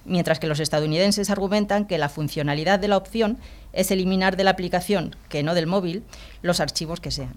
mientras 0.05 0.39
que 0.39 0.47
los 0.47 0.61
estadounidenses 0.61 1.31
argumentan 1.31 1.87
que 1.87 1.99
la 1.99 2.09
funcionalidad 2.09 2.79
de 2.79 2.89
la 2.89 2.97
opción 2.97 3.39
es 3.73 3.91
eliminar 3.91 4.37
de 4.37 4.45
la 4.45 4.51
aplicación, 4.51 5.17
que 5.29 5.43
no 5.43 5.55
del 5.55 5.67
móvil, 5.67 6.03
los 6.43 6.61
archivos 6.61 7.01
que 7.01 7.11
sean. 7.11 7.35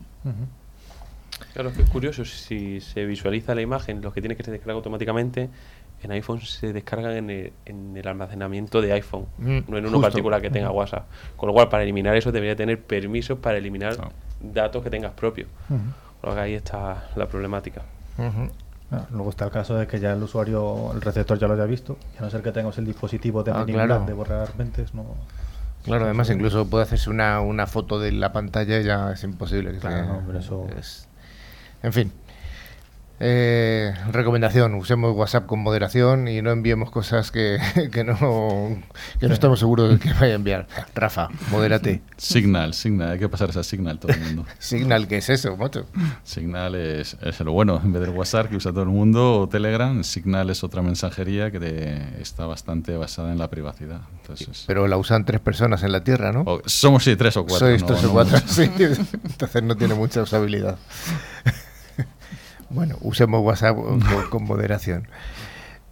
Claro, 1.53 1.71
es 1.77 1.89
curioso, 1.89 2.25
si 2.25 2.81
se 2.81 3.05
visualiza 3.05 3.55
la 3.55 3.61
imagen, 3.61 4.01
los 4.01 4.13
que 4.13 4.21
tiene 4.21 4.35
que 4.35 4.43
se 4.43 4.51
descargar 4.51 4.75
automáticamente, 4.75 5.49
en 6.01 6.11
iPhone 6.11 6.41
se 6.41 6.71
descargan 6.73 7.11
en 7.13 7.29
el, 7.29 7.53
en 7.65 7.95
el 7.97 8.07
almacenamiento 8.07 8.81
de 8.81 8.93
iPhone, 8.93 9.25
Mm, 9.37 9.45
no 9.67 9.77
en 9.77 9.85
uno 9.85 9.89
justo. 9.97 10.01
particular 10.01 10.41
que 10.41 10.49
tenga 10.49 10.71
WhatsApp. 10.71 11.05
Con 11.35 11.47
lo 11.47 11.53
cual, 11.53 11.69
para 11.69 11.83
eliminar 11.83 12.15
eso, 12.15 12.31
debería 12.31 12.55
tener 12.55 12.81
permisos 12.81 13.37
para 13.39 13.57
eliminar 13.57 13.95
datos 14.41 14.81
que 14.83 14.89
tengas 14.89 15.11
propios. 15.13 15.47
Lo 16.23 16.33
que 16.33 16.39
ahí 16.39 16.53
está 16.53 17.09
la 17.15 17.27
problemática. 17.27 17.81
Ah, 18.91 19.05
Luego 19.11 19.29
está 19.29 19.45
el 19.45 19.51
caso 19.51 19.75
de 19.75 19.85
que 19.85 19.99
ya 19.99 20.13
el 20.13 20.23
usuario, 20.23 20.91
el 20.93 21.01
receptor 21.01 21.37
ya 21.37 21.47
lo 21.47 21.53
haya 21.53 21.65
visto, 21.65 21.97
y 22.15 22.17
a 22.17 22.21
no 22.21 22.29
ser 22.31 22.41
que 22.41 22.51
tengamos 22.51 22.77
el 22.79 22.85
dispositivo 22.85 23.43
de 23.43 23.51
Ah, 23.51 23.63
claro. 23.65 24.03
de 24.05 24.13
borrar 24.13 24.49
mentes, 24.57 24.93
no. 24.95 25.05
Claro, 25.83 26.05
además 26.05 26.29
incluso 26.29 26.67
puede 26.67 26.83
hacerse 26.83 27.09
una, 27.09 27.39
una 27.39 27.65
foto 27.67 27.99
de 27.99 28.11
la 28.11 28.33
pantalla 28.33 28.79
y 28.79 28.83
ya 28.83 29.11
es 29.11 29.23
imposible. 29.23 29.71
que 29.73 29.77
Claro, 29.79 29.97
se- 29.97 30.07
no, 30.07 30.23
pero 30.25 30.39
eso- 30.39 30.67
es- 30.77 31.07
En 31.83 31.93
fin. 31.93 32.11
Eh, 33.21 33.93
recomendación, 34.11 34.75
usemos 34.75 35.13
WhatsApp 35.15 35.45
con 35.45 35.59
moderación 35.59 36.27
y 36.29 36.41
no 36.41 36.51
enviemos 36.51 36.89
cosas 36.89 37.31
que, 37.31 37.57
que 37.91 38.03
no, 38.05 38.77
que 39.19 39.27
no 39.27 39.33
estamos 39.33 39.59
seguros 39.59 39.89
de 39.89 39.99
que 39.99 40.13
vaya 40.13 40.33
a 40.33 40.35
enviar. 40.35 40.67
Rafa, 40.95 41.27
modérate. 41.51 42.01
Signal, 42.17 42.73
Signal, 42.73 43.11
hay 43.11 43.19
que 43.19 43.27
pasar 43.27 43.49
esa 43.49 43.63
Signal 43.63 43.99
todo 43.99 44.13
el 44.13 44.19
mundo. 44.21 44.45
Signal, 44.59 45.07
¿qué 45.07 45.17
es 45.17 45.29
eso, 45.29 45.57
macho? 45.57 45.85
Signal 46.23 46.75
es, 46.75 47.17
es 47.21 47.39
lo 47.41 47.51
bueno, 47.51 47.81
en 47.83 47.91
vez 47.91 48.01
del 48.03 48.11
WhatsApp 48.11 48.47
que 48.49 48.55
usa 48.55 48.71
todo 48.71 48.83
el 48.83 48.89
mundo 48.89 49.41
o 49.41 49.49
Telegram, 49.49 50.01
Signal 50.03 50.49
es 50.49 50.63
otra 50.63 50.81
mensajería 50.81 51.51
que 51.51 51.59
te- 51.59 52.21
está 52.21 52.45
bastante 52.45 52.95
basada 52.95 53.31
en 53.33 53.37
la 53.37 53.49
privacidad. 53.49 54.01
Entonces, 54.21 54.63
Pero 54.65 54.87
la 54.87 54.95
usan 54.97 55.25
tres 55.25 55.41
personas 55.41 55.83
en 55.83 55.91
la 55.91 56.03
Tierra, 56.03 56.31
¿no? 56.31 56.41
o- 56.45 56.61
somos 56.65 57.03
sí, 57.03 57.15
tres 57.17 57.35
o 57.35 57.45
cuatro. 57.45 57.67
Sois 57.67 57.81
no- 57.81 57.87
tres 57.87 58.03
no 58.03 58.09
o 58.09 58.13
cuatro, 58.13 58.37
sí. 58.47 58.69
Entonces 58.73 59.63
no 59.63 59.75
tiene 59.75 59.93
mucha 59.95 60.21
usabilidad. 60.21 60.77
Bueno, 62.69 62.97
usemos 63.01 63.41
WhatsApp 63.41 63.75
con, 64.29 64.43
moderación. 64.43 65.07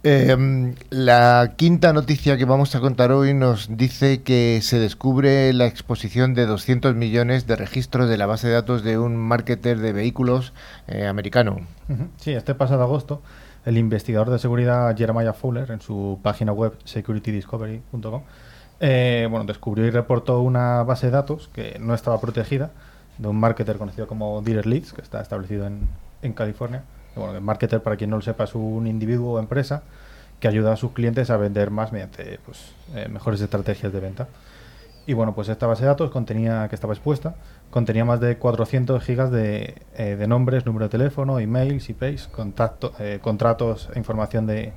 Eh, 0.04 0.74
la 0.90 1.54
quinta 1.56 1.92
noticia 1.92 2.36
que 2.36 2.44
vamos 2.44 2.74
a 2.76 2.80
contar 2.80 3.10
hoy 3.10 3.34
nos 3.34 3.76
dice 3.76 4.22
que 4.22 4.60
se 4.62 4.78
descubre 4.78 5.52
la 5.52 5.66
exposición 5.66 6.34
de 6.34 6.46
200 6.46 6.94
millones 6.94 7.48
de 7.48 7.56
registros 7.56 8.08
de 8.08 8.16
la 8.16 8.26
base 8.26 8.46
de 8.46 8.54
datos 8.54 8.84
de 8.84 8.96
un 8.96 9.16
marketer 9.16 9.78
de 9.78 9.92
vehículos 9.92 10.52
eh, 10.86 11.06
americano. 11.06 11.58
Sí, 12.18 12.32
este 12.32 12.54
pasado 12.54 12.82
agosto, 12.84 13.22
el 13.64 13.76
investigador 13.76 14.30
de 14.30 14.38
seguridad 14.38 14.96
Jeremiah 14.96 15.32
Fowler, 15.32 15.70
en 15.72 15.80
su 15.80 16.20
página 16.22 16.52
web 16.52 16.74
securitydiscovery.com, 16.84 18.22
eh, 18.80 19.26
bueno, 19.28 19.44
descubrió 19.46 19.84
y 19.84 19.90
reportó 19.90 20.40
una 20.42 20.84
base 20.84 21.06
de 21.06 21.12
datos 21.12 21.50
que 21.52 21.76
no 21.80 21.94
estaba 21.94 22.20
protegida 22.20 22.70
de 23.18 23.26
un 23.26 23.40
marketer 23.40 23.78
conocido 23.78 24.06
como 24.06 24.40
Dealer 24.42 24.66
Leads, 24.66 24.92
que 24.92 25.02
está 25.02 25.20
establecido 25.20 25.66
en, 25.66 25.88
en 26.22 26.32
California. 26.32 26.84
Bueno, 27.14 27.34
el 27.34 27.40
marketer, 27.40 27.82
para 27.82 27.96
quien 27.96 28.10
no 28.10 28.16
lo 28.16 28.22
sepa, 28.22 28.44
es 28.44 28.54
un 28.54 28.86
individuo 28.86 29.34
o 29.34 29.38
empresa 29.38 29.82
que 30.40 30.48
ayuda 30.48 30.72
a 30.72 30.76
sus 30.76 30.92
clientes 30.92 31.30
a 31.30 31.36
vender 31.36 31.70
más 31.70 31.92
mediante 31.92 32.38
pues, 32.46 32.72
eh, 32.94 33.08
mejores 33.08 33.40
estrategias 33.40 33.92
de 33.92 34.00
venta. 34.00 34.28
Y 35.08 35.14
bueno, 35.14 35.34
pues 35.34 35.48
esta 35.48 35.66
base 35.66 35.84
de 35.84 35.88
datos 35.88 36.10
contenía, 36.10 36.68
que 36.68 36.74
estaba 36.74 36.92
expuesta, 36.92 37.34
contenía 37.70 38.04
más 38.04 38.20
de 38.20 38.36
400 38.36 39.02
gigas 39.02 39.30
de, 39.30 39.80
eh, 39.96 40.16
de 40.16 40.26
nombres, 40.26 40.66
número 40.66 40.84
de 40.84 40.90
teléfono, 40.90 41.38
emails, 41.38 41.88
IPs, 41.88 42.28
contacto, 42.28 42.92
eh, 42.98 43.18
contratos 43.22 43.88
e 43.94 43.98
información 43.98 44.46
de, 44.46 44.74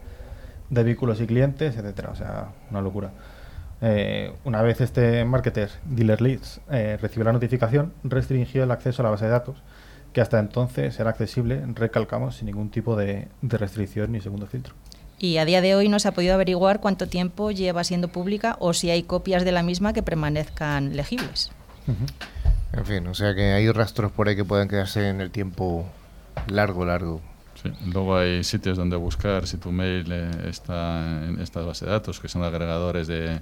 de 0.69 0.83
vehículos 0.85 1.19
y 1.19 1.27
clientes, 1.27 1.75
etcétera. 1.75 2.11
O 2.11 2.15
sea, 2.15 2.47
una 2.69 2.79
locura. 2.79 3.11
Eh, 3.81 4.31
una 4.45 4.61
vez 4.61 4.79
este 4.79 5.25
marketer, 5.25 5.69
Dealer 5.83 6.21
Leads, 6.21 6.61
recibió 6.69 7.25
la 7.25 7.33
notificación, 7.33 7.91
restringió 8.05 8.63
el 8.63 8.71
acceso 8.71 9.01
a 9.01 9.03
la 9.03 9.09
base 9.09 9.25
de 9.25 9.31
datos, 9.31 9.57
que 10.13 10.21
hasta 10.21 10.39
entonces 10.39 10.99
era 10.99 11.09
accesible, 11.09 11.63
recalcamos, 11.73 12.35
sin 12.37 12.47
ningún 12.47 12.69
tipo 12.69 12.95
de, 12.95 13.27
de 13.41 13.57
restricción 13.57 14.11
ni 14.11 14.21
segundo 14.21 14.47
filtro. 14.47 14.73
Y 15.19 15.37
a 15.37 15.45
día 15.45 15.61
de 15.61 15.75
hoy 15.75 15.87
no 15.87 15.99
se 15.99 16.07
ha 16.07 16.13
podido 16.13 16.33
averiguar 16.33 16.79
cuánto 16.79 17.07
tiempo 17.07 17.51
lleva 17.51 17.83
siendo 17.83 18.07
pública 18.07 18.55
o 18.59 18.73
si 18.73 18.89
hay 18.89 19.03
copias 19.03 19.45
de 19.45 19.51
la 19.51 19.61
misma 19.61 19.93
que 19.93 20.01
permanezcan 20.01 20.95
legibles. 20.95 21.51
En 22.73 22.85
fin, 22.85 23.05
o 23.07 23.13
sea 23.13 23.35
que 23.35 23.51
hay 23.53 23.71
rastros 23.71 24.11
por 24.11 24.27
ahí 24.27 24.35
que 24.35 24.45
pueden 24.45 24.67
quedarse 24.67 25.09
en 25.09 25.21
el 25.21 25.29
tiempo 25.29 25.85
largo, 26.47 26.85
largo. 26.85 27.21
Sí, 27.61 27.69
Luego 27.93 28.17
hay 28.17 28.43
sitios 28.43 28.77
donde 28.77 28.95
buscar 28.95 29.45
si 29.45 29.57
tu 29.57 29.71
mail 29.71 30.11
eh, 30.11 30.31
está 30.49 31.27
en 31.27 31.39
esta 31.39 31.61
base 31.61 31.85
de 31.85 31.91
datos, 31.91 32.19
que 32.19 32.27
son 32.27 32.43
agregadores 32.43 33.05
de, 33.05 33.41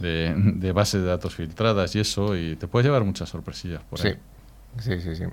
de, 0.00 0.34
de 0.36 0.72
bases 0.72 1.02
de 1.02 1.06
datos 1.06 1.36
filtradas 1.36 1.94
y 1.94 2.00
eso, 2.00 2.36
y 2.36 2.56
te 2.56 2.66
puede 2.66 2.86
llevar 2.86 3.04
muchas 3.04 3.28
sorpresillas 3.28 3.82
por 3.84 4.04
ahí. 4.04 4.14
Sí, 4.14 4.18
sí, 4.78 5.00
sí. 5.00 5.24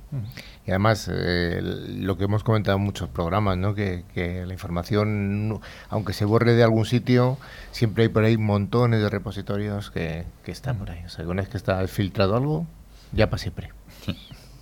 Y 0.66 0.72
además, 0.72 1.10
eh, 1.12 1.60
lo 1.62 2.18
que 2.18 2.26
hemos 2.26 2.44
comentado 2.44 2.78
en 2.78 2.84
muchos 2.84 3.10
programas, 3.10 3.58
¿no? 3.58 3.74
que, 3.74 4.04
que 4.14 4.46
la 4.46 4.54
información, 4.54 5.60
aunque 5.90 6.14
se 6.14 6.26
borre 6.26 6.54
de 6.54 6.64
algún 6.64 6.86
sitio, 6.86 7.38
siempre 7.72 8.04
hay 8.04 8.10
por 8.10 8.24
ahí 8.24 8.38
montones 8.38 9.02
de 9.02 9.10
repositorios 9.10 9.92
que, 9.92 10.26
que 10.44 10.52
están 10.52 10.78
por 10.78 10.92
ahí. 10.92 11.04
O 11.06 11.10
sea, 11.10 11.26
que 11.26 11.32
una 11.32 11.42
vez 11.42 11.50
que 11.50 11.58
está 11.58 11.86
filtrado 11.88 12.36
algo, 12.36 12.68
ya 13.12 13.30
para 13.30 13.42
siempre. 13.42 13.72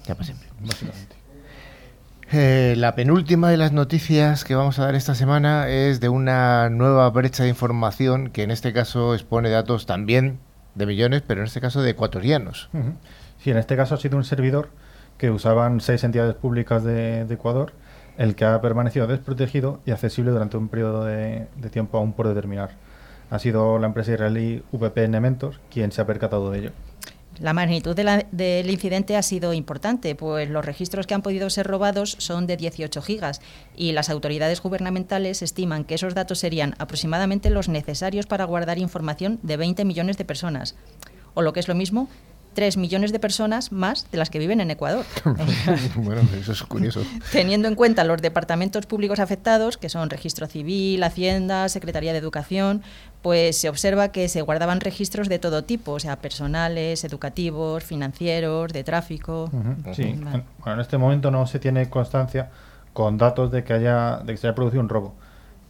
Ya 0.06 0.16
para 0.16 0.26
siempre. 0.26 0.48
Básicamente. 0.62 1.18
Eh, 2.32 2.76
la 2.78 2.94
penúltima 2.94 3.50
de 3.50 3.56
las 3.56 3.72
noticias 3.72 4.44
que 4.44 4.54
vamos 4.54 4.80
a 4.80 4.86
dar 4.86 4.96
esta 4.96 5.16
semana 5.16 5.70
es 5.70 6.02
de 6.02 6.10
una 6.10 6.70
nueva 6.70 7.10
brecha 7.10 7.44
de 7.44 7.50
información 7.50 8.32
que 8.32 8.44
en 8.44 8.52
este 8.52 8.74
caso 8.74 9.16
expone 9.16 9.50
datos 9.50 9.86
también 9.86 10.40
de 10.76 10.86
millones, 10.86 11.24
pero 11.26 11.42
en 11.42 11.48
este 11.48 11.62
caso 11.62 11.82
de 11.82 11.92
ecuatorianos. 11.92 12.70
Sí, 13.44 13.52
en 13.52 13.58
este 13.58 13.76
caso 13.76 13.96
ha 13.96 13.98
sido 13.98 14.18
un 14.18 14.24
servidor 14.24 14.70
que 15.18 15.32
usaban 15.32 15.80
seis 15.82 16.04
entidades 16.04 16.36
públicas 16.36 16.84
de, 16.84 17.26
de 17.26 17.34
Ecuador, 17.34 17.74
el 18.18 18.36
que 18.36 18.46
ha 18.46 18.60
permanecido 18.62 19.08
desprotegido 19.08 19.80
y 19.86 19.92
accesible 19.92 20.32
durante 20.32 20.58
un 20.58 20.68
periodo 20.70 21.06
de, 21.06 21.48
de 21.56 21.70
tiempo 21.70 21.98
aún 21.98 22.14
por 22.14 22.28
determinar. 22.28 22.72
Ha 23.30 23.40
sido 23.40 23.78
la 23.80 23.88
empresa 23.88 24.14
israelí 24.14 24.64
VPN 24.72 25.20
Mentor 25.22 25.56
quien 25.72 25.92
se 25.92 26.02
ha 26.02 26.06
percatado 26.08 26.50
de 26.52 26.60
ello. 26.60 26.72
La 27.40 27.54
magnitud 27.54 27.96
de 27.96 28.04
la- 28.04 28.26
del 28.32 28.70
incidente 28.72 29.16
ha 29.16 29.22
sido 29.22 29.54
importante, 29.54 30.16
pues 30.16 30.50
los 30.50 30.66
registros 30.66 31.06
que 31.06 31.14
han 31.14 31.22
podido 31.22 31.50
ser 31.52 31.68
robados 31.68 32.16
son 32.18 32.48
de 32.48 32.58
18 32.58 33.00
gigas 33.04 33.42
y 33.76 33.92
las 33.92 34.10
autoridades 34.10 34.62
gubernamentales 34.62 35.44
estiman 35.44 35.84
que 35.84 35.94
esos 35.96 36.16
datos 36.16 36.40
serían 36.40 36.74
aproximadamente 36.80 37.52
los 37.52 37.70
necesarios 37.70 38.26
para 38.26 38.46
guardar 38.46 38.80
información 38.80 39.38
de 39.44 39.58
20 39.58 39.86
millones 39.86 40.18
de 40.18 40.26
personas, 40.26 40.76
o 41.36 41.44
lo 41.44 41.54
que 41.54 41.60
es 41.60 41.68
lo 41.68 41.76
mismo, 41.76 42.10
3 42.58 42.76
millones 42.78 43.12
de 43.12 43.20
personas 43.20 43.72
más 43.72 44.10
de 44.10 44.18
las 44.18 44.32
que 44.32 44.40
viven 44.40 44.62
en 44.62 44.72
Ecuador. 44.72 45.06
bueno, 45.96 46.22
eso 46.42 46.54
es 46.54 46.64
curioso. 46.64 47.04
Teniendo 47.32 47.68
en 47.68 47.76
cuenta 47.76 48.04
los 48.04 48.20
departamentos 48.20 48.88
públicos 48.88 49.20
afectados, 49.20 49.78
que 49.78 49.90
son 49.90 50.10
Registro 50.10 50.48
Civil, 50.48 51.04
Hacienda, 51.04 51.70
Secretaría 51.70 52.14
de 52.14 52.18
Educación, 52.18 52.82
pues 53.22 53.60
se 53.60 53.70
observa 53.70 54.08
que 54.08 54.28
se 54.28 54.42
guardaban 54.42 54.82
registros 54.82 55.30
de 55.30 55.38
todo 55.38 55.66
tipo, 55.66 55.92
o 55.92 56.00
sea, 56.00 56.16
personales, 56.16 57.04
educativos, 57.04 57.84
financieros, 57.84 58.74
de 58.74 58.84
tráfico. 58.84 59.52
Sí, 59.94 60.16
Vale. 60.18 60.44
bueno, 60.58 60.74
en 60.74 60.80
este 60.80 60.98
momento 60.98 61.30
no 61.30 61.46
se 61.46 61.60
tiene 61.60 61.92
constancia 61.92 62.50
con 62.94 63.20
datos 63.20 63.52
de 63.52 63.64
que 63.64 63.74
haya 63.74 64.18
de 64.26 64.34
que 64.34 64.38
se 64.38 64.48
haya 64.48 64.56
producido 64.56 64.82
un 64.82 64.90
robo, 64.90 65.14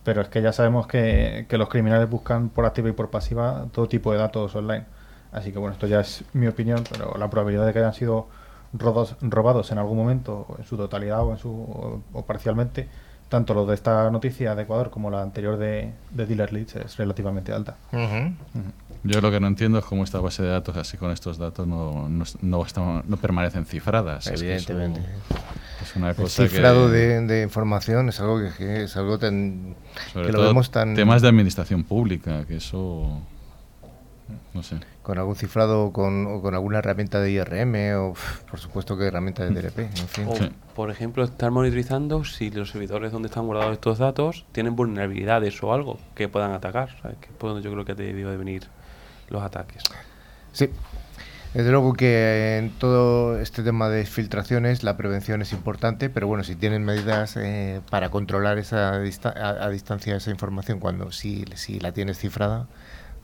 pero 0.06 0.22
es 0.22 0.30
que 0.30 0.42
ya 0.42 0.54
sabemos 0.54 0.88
que, 0.88 1.48
que 1.50 1.58
los 1.58 1.68
criminales 1.68 2.10
buscan 2.10 2.48
por 2.48 2.66
activa 2.66 2.88
y 2.88 2.94
por 2.94 3.10
pasiva 3.10 3.66
todo 3.74 3.90
tipo 3.90 4.14
de 4.14 4.20
datos 4.20 4.56
online. 4.56 4.86
Así 5.32 5.52
que 5.52 5.60
bueno, 5.60 5.74
esto 5.74 5.88
ya 5.88 6.00
es 6.02 6.24
mi 6.34 6.48
opinión, 6.48 6.84
pero 6.90 7.16
la 7.18 7.30
probabilidad 7.30 7.66
de 7.66 7.74
que 7.74 7.80
hayan 7.80 7.94
sido 7.94 8.28
robados, 8.74 9.16
robados 9.22 9.72
en 9.72 9.78
algún 9.78 9.98
momento, 9.98 10.46
en 10.58 10.66
su 10.66 10.78
totalidad 10.78 11.22
o, 11.24 11.32
en 11.32 11.38
su, 11.38 11.50
o, 11.50 12.02
o 12.14 12.26
parcialmente, 12.26 12.88
tanto 13.30 13.54
lo 13.54 13.66
de 13.66 13.76
esta 13.76 14.10
noticia 14.10 14.56
de 14.56 14.64
Ecuador 14.64 14.90
como 14.90 15.10
la 15.12 15.22
anterior 15.22 15.58
de, 15.58 15.92
de 16.12 16.26
Dealer 16.26 16.54
Leads 16.54 16.76
es 16.78 16.98
relativamente 16.98 17.52
alta. 17.52 17.76
Yo 19.04 19.22
lo 19.22 19.30
que 19.32 19.40
no 19.40 19.48
entiendo 19.48 19.80
es 19.80 19.86
cómo 19.86 20.04
esta 20.04 20.20
base 20.20 20.44
de 20.44 20.50
datos, 20.50 20.76
así 20.78 20.98
con 20.98 21.12
estos 21.12 21.38
datos, 21.38 21.68
no, 21.68 22.08
no, 22.10 22.24
no, 22.42 22.66
están- 22.66 23.04
no 23.08 23.18
permanecen 23.18 23.66
cifradas. 23.66 24.28
Evidentemente. 24.28 25.02
Es 25.82 25.96
una 25.96 26.10
El 26.10 26.16
cosa 26.16 26.48
cifrado 26.48 26.88
que, 26.88 26.94
de, 26.94 27.22
de 27.22 27.44
información 27.44 28.10
es 28.10 28.20
algo 28.20 28.40
que, 28.40 28.50
que 28.58 28.84
es 28.84 28.98
algo 28.98 29.20
tan 29.20 29.76
sobre 30.12 30.26
que 30.28 30.32
lo 30.32 30.40
todo 30.40 30.48
vemos 30.48 30.72
tan 30.72 30.96
temas 30.96 31.22
de 31.22 31.28
administración 31.28 31.84
pública, 31.84 32.46
que 32.46 32.56
eso 32.58 33.22
No 34.54 34.64
sé. 34.64 34.78
Con 35.04 35.18
algún 35.18 35.36
cifrado 35.36 35.92
con, 35.94 36.28
o 36.28 36.42
con 36.42 36.54
alguna 36.54 36.80
herramienta 36.80 37.20
de 37.22 37.32
IRM 37.32 37.76
o, 37.98 38.14
por 38.50 38.60
supuesto, 38.60 38.98
que 38.98 39.06
herramienta 39.06 39.46
de 39.46 39.52
DLP. 39.52 39.80
En 39.80 40.08
fin. 40.08 40.28
O, 40.28 40.36
Sí. 40.36 40.52
por 40.76 40.92
ejemplo, 40.92 41.24
estar 41.24 41.50
monitorizando 41.52 42.24
si 42.26 42.50
los 42.52 42.72
servidores 42.72 43.12
donde 43.12 43.28
están 43.28 43.46
guardados 43.46 43.74
estos 43.74 43.98
datos 44.00 44.46
tienen 44.52 44.76
vulnerabilidades 44.76 45.62
o 45.64 45.74
algo 45.74 46.00
que 46.16 46.28
puedan 46.28 46.52
atacar. 46.52 46.90
¿sabes? 47.02 47.18
Que 47.20 47.28
es 47.28 47.34
por 47.34 47.50
donde 47.52 47.64
yo 47.64 47.72
creo 47.72 47.86
que 47.86 47.96
debió 47.96 48.30
de 48.30 48.38
venir 48.38 48.64
los 49.30 49.42
ataques. 49.44 49.84
Sí. 50.52 50.70
Desde 51.54 51.72
luego 51.72 51.94
que 51.94 52.58
en 52.58 52.70
todo 52.72 53.40
este 53.40 53.64
tema 53.64 53.90
de 53.90 54.06
filtraciones 54.06 54.84
la 54.84 54.98
prevención 54.98 55.42
es 55.42 55.54
importante, 55.54 56.10
pero 56.10 56.28
bueno, 56.28 56.44
si 56.44 56.56
tienen 56.56 56.84
medidas 56.84 57.36
eh, 57.38 57.82
para 57.90 58.10
controlar 58.10 58.58
esa 58.60 59.00
dista- 59.02 59.34
a, 59.36 59.66
a 59.66 59.70
distancia 59.70 60.16
esa 60.18 60.30
información 60.30 60.80
cuando 60.80 61.12
si, 61.12 61.46
si 61.56 61.80
la 61.80 61.94
tienes 61.94 62.20
cifrada, 62.20 62.68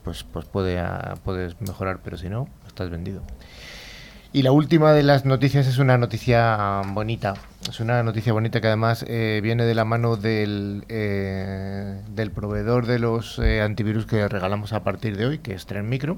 pues, 0.04 0.24
pues 0.24 0.46
puede, 0.46 0.80
ah, 0.80 1.16
puedes 1.24 1.60
mejorar, 1.62 2.00
pero 2.04 2.18
si 2.18 2.30
no, 2.30 2.48
estás 2.68 2.90
vendido. 2.90 3.22
Y 4.36 4.42
la 4.42 4.52
última 4.52 4.94
de 4.94 5.04
las 5.04 5.26
noticias 5.26 5.68
es 5.68 5.78
una 5.78 6.00
noticia 6.00 6.82
bonita. 6.88 7.36
Es 7.70 7.80
una 7.80 8.02
noticia 8.02 8.34
bonita 8.34 8.62
que 8.62 8.68
además 8.68 9.06
eh, 9.08 9.42
viene 9.44 9.64
de 9.64 9.76
la 9.76 9.86
mano 9.86 10.18
del, 10.18 10.86
eh, 10.90 12.02
del 12.10 12.32
proveedor 12.32 12.88
de 12.88 12.98
los 12.98 13.38
eh, 13.38 13.62
antivirus 13.62 14.08
que 14.08 14.28
regalamos 14.28 14.74
a 14.74 14.84
partir 14.84 15.18
de 15.18 15.28
hoy, 15.28 15.38
que 15.38 15.54
es 15.54 15.68
Tren 15.68 15.88
Micro. 15.88 16.18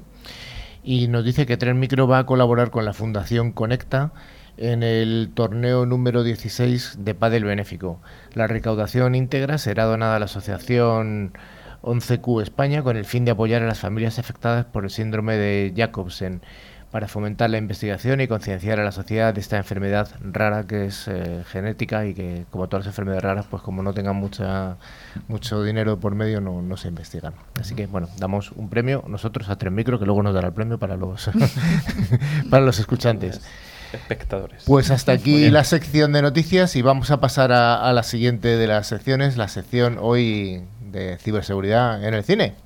Y 0.82 1.08
nos 1.08 1.26
dice 1.26 1.44
que 1.44 1.58
Tren 1.58 1.78
Micro 1.78 2.08
va 2.08 2.20
a 2.20 2.24
colaborar 2.24 2.70
con 2.70 2.86
la 2.86 2.94
Fundación 2.94 3.52
Conecta 3.52 4.12
en 4.56 4.82
el 4.82 5.30
torneo 5.34 5.84
número 5.84 6.22
16 6.22 7.00
de 7.00 7.14
Padel 7.14 7.44
Benéfico. 7.44 8.00
La 8.32 8.46
recaudación 8.46 9.14
íntegra 9.14 9.58
será 9.58 9.84
donada 9.84 10.16
a 10.16 10.18
la 10.20 10.24
asociación 10.24 11.32
11Q 11.86 12.42
España 12.42 12.82
con 12.82 12.96
el 12.96 13.04
fin 13.04 13.24
de 13.24 13.30
apoyar 13.30 13.62
a 13.62 13.66
las 13.66 13.78
familias 13.78 14.18
afectadas 14.18 14.66
por 14.66 14.84
el 14.84 14.90
síndrome 14.90 15.36
de 15.36 15.72
Jacobsen 15.74 16.42
para 16.90 17.08
fomentar 17.08 17.50
la 17.50 17.58
investigación 17.58 18.20
y 18.20 18.28
concienciar 18.28 18.80
a 18.80 18.84
la 18.84 18.92
sociedad 18.92 19.34
de 19.34 19.40
esta 19.40 19.56
enfermedad 19.56 20.08
rara 20.20 20.66
que 20.66 20.86
es 20.86 21.08
eh, 21.08 21.44
genética 21.46 22.06
y 22.06 22.14
que 22.14 22.46
como 22.50 22.68
todas 22.68 22.86
las 22.86 22.92
enfermedades 22.92 23.22
raras 23.22 23.46
pues 23.50 23.62
como 23.62 23.82
no 23.82 23.92
tengan 23.92 24.16
mucha 24.16 24.76
mucho 25.28 25.62
dinero 25.62 25.98
por 25.98 26.14
medio 26.14 26.40
no, 26.40 26.62
no 26.62 26.76
se 26.76 26.88
investigan. 26.88 27.34
Así 27.60 27.74
que 27.74 27.86
bueno 27.86 28.08
damos 28.18 28.52
un 28.52 28.68
premio 28.68 29.04
nosotros 29.06 29.48
a 29.48 29.56
Tren 29.56 29.74
Micro 29.74 29.98
que 29.98 30.06
luego 30.06 30.22
nos 30.22 30.34
dará 30.34 30.48
el 30.48 30.54
premio 30.54 30.78
para 30.78 30.96
los 30.96 31.30
para 32.50 32.64
los 32.64 32.78
escuchantes. 32.78 33.42
Espectadores. 33.92 34.64
pues 34.66 34.90
hasta 34.90 35.12
aquí 35.12 35.48
la 35.48 35.62
sección 35.62 36.12
de 36.12 36.20
noticias 36.20 36.74
y 36.74 36.82
vamos 36.82 37.12
a 37.12 37.20
pasar 37.20 37.52
a, 37.52 37.88
a 37.88 37.92
la 37.92 38.02
siguiente 38.02 38.56
de 38.56 38.66
las 38.66 38.88
secciones, 38.88 39.36
la 39.36 39.46
sección 39.46 39.98
hoy 40.00 40.64
ciberseguridad 41.18 42.04
en 42.04 42.14
el 42.14 42.24
cine. 42.24 42.65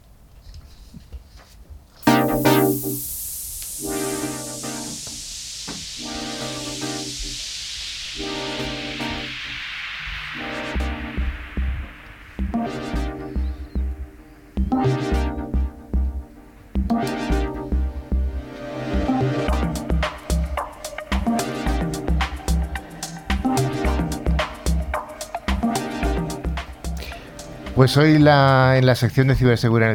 Pues 27.92 28.06
hoy 28.06 28.18
la, 28.20 28.78
en 28.78 28.86
la 28.86 28.94
sección 28.94 29.26
de 29.26 29.34
ciberseguridad 29.34 29.88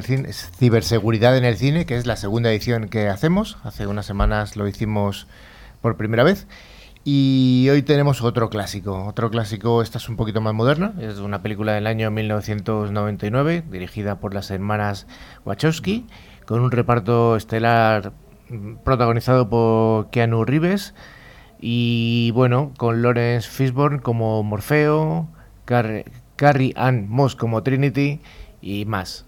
en, 1.37 1.45
el 1.45 1.55
cine, 1.55 1.85
que 1.85 1.95
es 1.95 2.05
la 2.05 2.17
segunda 2.17 2.51
edición 2.51 2.89
que 2.89 3.07
hacemos, 3.07 3.57
hace 3.63 3.87
unas 3.87 4.05
semanas 4.05 4.57
lo 4.57 4.67
hicimos 4.67 5.27
por 5.79 5.95
primera 5.95 6.25
vez, 6.25 6.45
y 7.05 7.69
hoy 7.71 7.83
tenemos 7.83 8.21
otro 8.21 8.49
clásico, 8.49 9.05
otro 9.05 9.29
clásico, 9.29 9.81
esta 9.81 9.97
es 9.97 10.09
un 10.09 10.17
poquito 10.17 10.41
más 10.41 10.53
moderna, 10.53 10.93
es 10.99 11.19
una 11.19 11.41
película 11.41 11.71
del 11.71 11.87
año 11.87 12.11
1999, 12.11 13.63
dirigida 13.71 14.19
por 14.19 14.33
las 14.33 14.51
hermanas 14.51 15.07
Wachowski, 15.45 16.05
con 16.45 16.59
un 16.59 16.71
reparto 16.71 17.37
estelar 17.37 18.11
mm, 18.49 18.75
protagonizado 18.83 19.47
por 19.47 20.09
Keanu 20.09 20.43
Reeves, 20.43 20.93
y 21.61 22.31
bueno, 22.31 22.73
con 22.75 23.01
Lawrence 23.01 23.49
Fishburne 23.49 24.01
como 24.01 24.43
Morfeo, 24.43 25.29
Car 25.63 26.03
Carrie 26.35 26.73
Ann 26.75 27.07
Moss 27.09 27.35
como 27.35 27.63
Trinity 27.63 28.21
y 28.61 28.85
más. 28.85 29.25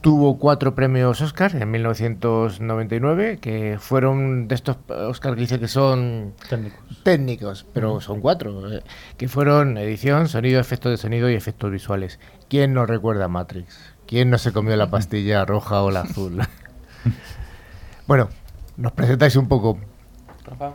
Tuvo 0.00 0.36
cuatro 0.38 0.74
premios 0.74 1.20
Oscar 1.20 1.54
en 1.54 1.70
1999, 1.70 3.38
que 3.40 3.76
fueron 3.78 4.48
de 4.48 4.56
estos 4.56 4.78
Oscar 4.88 5.34
que 5.34 5.40
dice 5.42 5.60
que 5.60 5.68
son 5.68 6.34
Técnicos. 6.48 7.02
técnicos, 7.04 7.66
pero 7.72 8.00
son 8.00 8.20
cuatro, 8.20 8.72
eh, 8.72 8.82
que 9.16 9.28
fueron 9.28 9.78
edición, 9.78 10.26
sonido, 10.28 10.58
efectos 10.58 10.90
de 10.90 10.96
sonido 10.96 11.30
y 11.30 11.34
efectos 11.34 11.70
visuales. 11.70 12.18
¿Quién 12.48 12.74
no 12.74 12.84
recuerda 12.84 13.28
Matrix? 13.28 13.94
¿Quién 14.06 14.28
no 14.28 14.38
se 14.38 14.52
comió 14.52 14.74
la 14.76 14.90
pastilla 14.90 15.44
roja 15.44 15.82
o 15.82 15.92
la 15.92 16.00
azul? 16.02 16.40
bueno, 18.08 18.28
nos 18.76 18.92
presentáis 18.92 19.36
un 19.36 19.46
poco. 19.46 19.78
Rafa. 20.44 20.72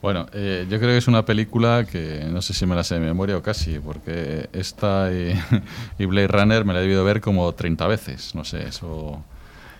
Bueno, 0.00 0.26
eh, 0.32 0.66
yo 0.70 0.78
creo 0.78 0.90
que 0.92 0.98
es 0.98 1.08
una 1.08 1.24
película 1.24 1.84
que 1.84 2.24
no 2.30 2.40
sé 2.40 2.54
si 2.54 2.66
me 2.66 2.76
la 2.76 2.84
sé 2.84 2.94
de 2.94 3.00
memoria 3.00 3.36
o 3.36 3.42
casi, 3.42 3.78
porque 3.80 4.48
esta 4.52 5.10
y, 5.12 5.34
y 5.98 6.04
Blade 6.06 6.28
Runner 6.28 6.64
me 6.64 6.72
la 6.72 6.78
he 6.78 6.82
debido 6.82 7.02
ver 7.04 7.20
como 7.20 7.52
30 7.52 7.86
veces, 7.88 8.34
no 8.34 8.44
sé, 8.44 8.68
eso... 8.68 9.22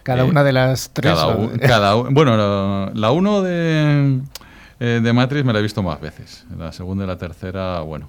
Cada 0.03 0.25
Eh, 0.25 0.31
una 0.31 0.43
de 0.43 0.53
las 0.53 0.73
tres. 0.91 1.69
Cada, 1.69 1.95
bueno, 1.95 2.37
la- 2.37 2.91
la 2.95 3.11
uno 3.13 3.43
de, 3.43 4.21
eh, 4.81 5.01
de 5.03 5.13
Matrix 5.13 5.45
me 5.45 5.53
la 5.53 5.59
he 5.59 5.63
visto 5.63 5.83
más 5.83 6.01
veces. 6.01 6.47
La 6.59 6.73
segunda 6.73 7.05
y 7.05 7.07
la 7.07 7.19
tercera, 7.19 7.81
bueno. 7.81 8.09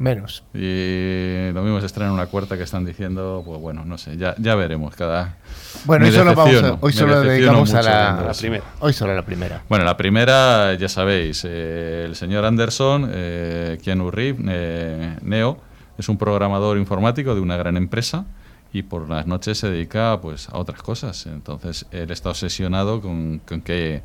Menos. 0.00 0.44
Y 0.54 1.50
lo 1.52 1.62
mismo 1.62 1.78
se 1.78 1.84
estrena 1.84 2.10
una 2.10 2.24
cuarta 2.24 2.56
que 2.56 2.62
están 2.62 2.86
diciendo, 2.86 3.42
pues 3.44 3.60
bueno, 3.60 3.84
no 3.84 3.98
sé, 3.98 4.16
ya, 4.16 4.34
ya 4.38 4.54
veremos. 4.54 4.96
Cada, 4.96 5.36
Bueno, 5.84 6.04
Me 6.06 6.10
hoy 6.10 6.16
solo, 6.16 6.34
vamos 6.34 6.62
a- 6.62 6.78
hoy 6.80 6.92
solo 6.94 7.20
dedicamos 7.20 7.74
a 7.74 7.82
la, 7.82 8.22
La 8.28 8.32
primera. 8.32 8.64
Hoy 8.80 8.94
solo 8.94 9.12
a 9.12 9.14
la 9.16 9.22
primera. 9.26 9.62
Bueno, 9.68 9.84
la 9.84 9.98
primera, 9.98 10.72
ya 10.74 10.88
sabéis, 10.88 11.42
eh, 11.46 12.04
el 12.08 12.16
señor 12.16 12.46
Anderson, 12.46 13.10
eh, 13.12 13.78
Keanu 13.84 14.10
Reeves, 14.10 14.40
eh, 14.48 15.16
Neo, 15.20 15.60
es 15.98 16.08
un 16.08 16.16
programador 16.16 16.78
informático 16.78 17.34
de 17.34 17.42
una 17.42 17.58
gran 17.58 17.76
empresa 17.76 18.24
y 18.72 18.84
por 18.84 19.06
las 19.10 19.26
noches 19.26 19.58
se 19.58 19.68
dedica 19.68 20.18
pues, 20.22 20.48
a 20.48 20.56
otras 20.56 20.82
cosas. 20.82 21.26
Entonces, 21.26 21.84
él 21.90 22.10
está 22.10 22.30
obsesionado 22.30 23.02
con, 23.02 23.42
con 23.46 23.60
que 23.60 24.00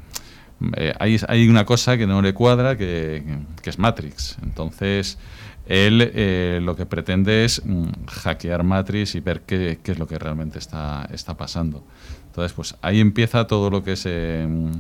eh, 0.76 0.94
hay, 1.00 1.18
hay 1.30 1.48
una 1.48 1.64
cosa 1.64 1.98
que 1.98 2.06
no 2.06 2.22
le 2.22 2.34
cuadra, 2.34 2.76
que, 2.76 3.24
que 3.62 3.70
es 3.70 3.80
Matrix. 3.80 4.38
Entonces, 4.44 5.18
él 5.68 6.12
eh, 6.14 6.60
lo 6.62 6.76
que 6.76 6.86
pretende 6.86 7.46
es 7.46 7.64
mm, 7.66 8.06
hackear 8.08 8.64
Matrix 8.64 9.16
y 9.16 9.20
ver 9.20 9.42
qué, 9.42 9.80
qué 9.82 9.92
es 9.94 10.00
lo 10.00 10.08
que 10.08 10.20
realmente 10.20 10.60
está, 10.60 11.08
está 11.12 11.36
pasando. 11.36 11.84
Entonces, 12.28 12.54
pues 12.54 12.76
ahí 12.82 13.00
empieza 13.00 13.48
todo 13.48 13.70
lo 13.70 13.84
que 13.84 13.94
es 13.94 14.06
eh, 14.06 14.46
mm, 14.48 14.72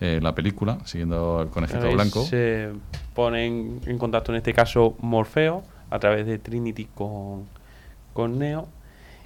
eh, 0.00 0.20
la 0.22 0.34
película, 0.34 0.78
siguiendo 0.84 1.42
el 1.42 1.48
conejito 1.48 1.86
Ahí 1.86 1.94
blanco. 1.94 2.24
Se 2.24 2.70
ponen 3.14 3.80
en 3.84 3.98
contacto 3.98 4.32
en 4.32 4.36
este 4.36 4.54
caso 4.54 4.96
Morfeo 5.00 5.62
a 5.90 5.98
través 5.98 6.24
de 6.24 6.38
Trinity 6.38 6.86
con, 6.94 7.46
con 8.14 8.38
Neo 8.38 8.68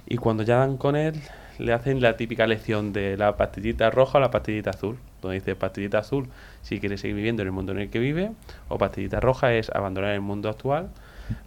y 0.05 0.17
cuando 0.17 0.43
ya 0.43 0.57
dan 0.57 0.77
con 0.77 0.95
él 0.95 1.21
le 1.59 1.71
hacen 1.71 2.01
la 2.01 2.17
típica 2.17 2.45
lección 2.45 2.91
de 2.91 3.15
la 3.15 3.37
pastillita 3.37 3.89
roja 3.89 4.17
o 4.17 4.21
la 4.21 4.31
pastillita 4.31 4.71
azul, 4.71 4.97
donde 5.21 5.35
dice 5.35 5.55
pastillita 5.55 5.99
azul 5.99 6.27
si 6.61 6.81
quiere 6.81 6.97
seguir 6.97 7.15
viviendo 7.15 7.41
en 7.41 7.47
el 7.47 7.51
mundo 7.53 7.71
en 7.71 7.79
el 7.79 7.89
que 7.89 7.99
vive 7.99 8.31
o 8.67 8.77
pastillita 8.77 9.21
roja 9.21 9.53
es 9.53 9.69
abandonar 9.69 10.11
el 10.11 10.21
mundo 10.21 10.49
actual 10.49 10.89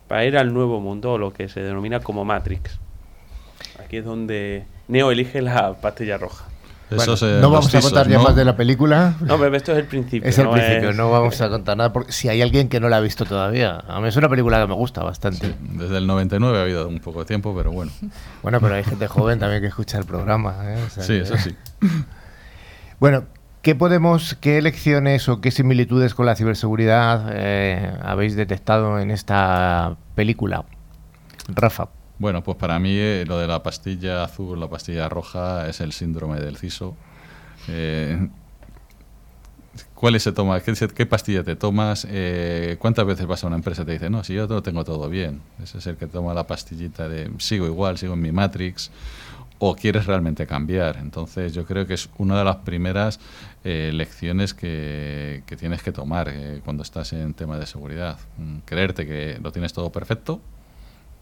para 0.07 0.25
ir 0.25 0.37
al 0.39 0.53
nuevo 0.55 0.81
mundo 0.81 1.13
o 1.13 1.19
lo 1.19 1.33
que 1.33 1.49
se 1.49 1.61
denomina 1.61 2.01
como 2.01 2.25
Matrix. 2.25 2.79
Aquí 3.85 3.99
es 3.99 4.05
donde 4.05 4.65
Neo 4.89 5.11
elige 5.11 5.41
la 5.43 5.75
pastilla 5.75 6.19
roja. 6.19 6.45
Bueno, 6.91 7.17
no 7.43 7.51
vamos 7.51 7.75
a 7.75 7.81
contar 7.83 8.09
ya 8.09 8.17
¿no? 8.17 8.23
más 8.25 8.35
de 8.35 8.47
la 8.47 8.57
película. 8.57 9.15
No, 9.21 9.39
pero 9.39 9.55
esto 9.55 9.73
es 9.73 9.79
el 9.79 9.85
principio. 9.85 10.27
Es 10.27 10.39
el 10.39 10.47
no 10.47 10.53
principio, 10.53 10.89
es- 10.89 10.97
no 10.97 11.11
vamos 11.11 11.39
a 11.43 11.51
contar 11.51 11.77
nada 11.77 11.93
porque 11.93 12.13
si 12.13 12.31
hay 12.31 12.41
alguien 12.41 12.71
que 12.71 12.81
no 12.81 12.89
la 12.89 12.97
ha 12.97 13.01
visto 13.01 13.27
todavía. 13.27 13.83
A 13.87 14.01
mí 14.01 14.09
es 14.09 14.17
una 14.17 14.31
película 14.31 14.59
que 14.63 14.69
me 14.69 14.75
gusta 14.75 15.03
bastante. 15.03 15.55
Desde 15.61 15.99
el 15.99 16.07
99 16.07 16.57
ha 16.59 16.63
habido 16.63 16.89
un 16.89 16.99
poco 17.01 17.21
de 17.21 17.27
tiempo, 17.27 17.55
pero 17.55 17.73
bueno. 17.73 17.93
Bueno, 18.43 18.59
pero 18.63 18.75
hay 18.75 18.85
gente 18.85 19.07
joven 19.07 19.39
también 19.39 19.61
que 19.61 19.69
escucha 19.69 19.99
el 19.99 20.07
programa. 20.07 20.55
¿eh? 20.65 20.83
O 20.87 20.89
sea 20.89 21.03
Sí, 21.03 21.13
que- 21.13 21.21
eso 21.21 21.37
sí. 21.37 21.55
Bueno, 22.99 23.25
¿qué 23.63 23.75
podemos, 23.75 24.35
qué 24.41 24.61
lecciones 24.63 25.29
o 25.29 25.41
qué 25.41 25.51
similitudes 25.51 26.15
con 26.15 26.27
la 26.27 26.37
ciberseguridad 26.37 27.31
eh, 27.33 27.93
habéis 28.03 28.37
detectado 28.37 28.99
en 28.99 29.11
esta 29.11 29.97
película? 30.15 30.65
Rafa. 31.49 31.89
Bueno, 32.19 32.43
pues 32.43 32.57
para 32.57 32.79
mí 32.79 32.91
eh, 32.93 33.25
lo 33.27 33.39
de 33.39 33.47
la 33.47 33.63
pastilla 33.63 34.25
azul, 34.25 34.59
la 34.59 34.69
pastilla 34.69 35.09
roja, 35.09 35.69
es 35.69 35.81
el 35.81 35.93
síndrome 35.93 36.41
del 36.41 36.57
CISO. 36.57 36.97
Eh, 37.69 38.29
¿Cuáles 39.99 40.23
se 40.23 40.31
toma? 40.31 40.61
¿Qué, 40.61 40.73
qué 40.95 41.07
pastilla 41.07 41.43
te 41.43 41.57
tomas? 41.57 42.07
Eh, 42.09 42.77
¿Cuántas 42.79 43.05
veces 43.05 43.27
vas 43.27 43.43
a 43.43 43.49
una 43.49 43.57
empresa 43.57 43.83
y 43.83 43.85
te 43.85 43.93
dice, 43.93 44.09
no, 44.09 44.23
si 44.23 44.33
yo 44.33 44.47
lo 44.47 44.63
tengo 44.63 44.85
todo 44.85 45.09
bien? 45.09 45.41
Ese 45.61 45.79
es 45.79 45.89
el 45.89 45.97
que 45.97 46.07
toma 46.07 46.33
la 46.35 46.47
pastillita 46.47 47.09
de 47.09 47.29
sigo 47.39 47.67
igual, 47.67 47.99
sigo 47.99 48.15
en 48.15 48.21
mi 48.21 48.31
Matrix. 48.31 48.93
o 49.59 49.75
quieres 49.75 50.07
realmente 50.07 50.47
cambiar. 50.47 50.99
Entonces 50.99 51.53
yo 51.53 51.65
creo 51.65 51.85
que 51.85 51.95
es 51.95 52.11
una 52.17 52.39
de 52.39 52.45
las 52.45 52.59
primeras 52.59 53.19
eh, 53.65 53.91
lecciones 53.93 54.55
que, 54.55 55.43
que, 55.47 55.57
tienes 55.57 55.83
que 55.83 55.91
tomar 55.91 56.29
eh, 56.33 56.61
cuando 56.65 56.85
estás 56.85 57.13
en 57.13 57.35
temas 57.35 57.59
de 57.59 57.67
seguridad. 57.67 58.21
Mm, 58.37 58.59
creerte 58.59 59.05
que 59.05 59.41
lo 59.43 59.51
tienes 59.51 59.73
todo 59.73 59.91
perfecto 59.91 60.41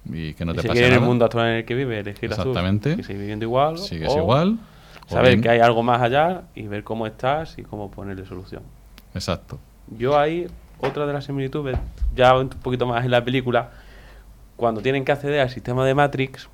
y 0.05 0.35
que 0.35 0.45
no 0.45 0.53
te 0.53 0.61
pasa 0.61 0.75
nada. 0.75 0.87
en 0.87 0.93
el 0.93 1.01
mundo 1.01 1.25
actual 1.25 1.49
en 1.49 1.55
el 1.55 1.65
que 1.65 1.75
vive, 1.75 2.01
elegir 2.01 2.31
Exactamente. 2.31 2.93
azul, 2.93 3.05
seguir 3.05 3.21
viviendo 3.21 3.47
igual. 3.47 3.79
Sigues 3.79 4.15
igual. 4.15 4.59
Saber 5.07 5.41
que 5.41 5.49
hay 5.49 5.61
algo 5.61 5.83
más 5.83 6.03
allá 6.03 6.43
y 6.55 6.67
ver 6.67 6.83
cómo 6.83 7.07
estás 7.07 7.59
y 7.59 7.63
cómo 7.63 7.91
ponerle 7.91 8.27
solución. 8.27 8.63
Exacto. 9.15 9.59
Yo 9.97 10.19
ahí, 10.19 10.49
otra 10.81 11.07
de 11.07 11.13
las 11.13 11.25
similitudes, 11.25 11.79
ya 12.15 12.37
un 12.37 12.49
poquito 12.49 12.87
más 12.87 13.05
en 13.05 13.13
la 13.13 13.25
película, 13.25 13.71
cuando 14.57 14.81
tienen 14.81 15.05
que 15.05 15.13
acceder 15.13 15.41
al 15.41 15.51
sistema 15.51 15.85
de 15.85 15.95
Matrix, 15.95 16.49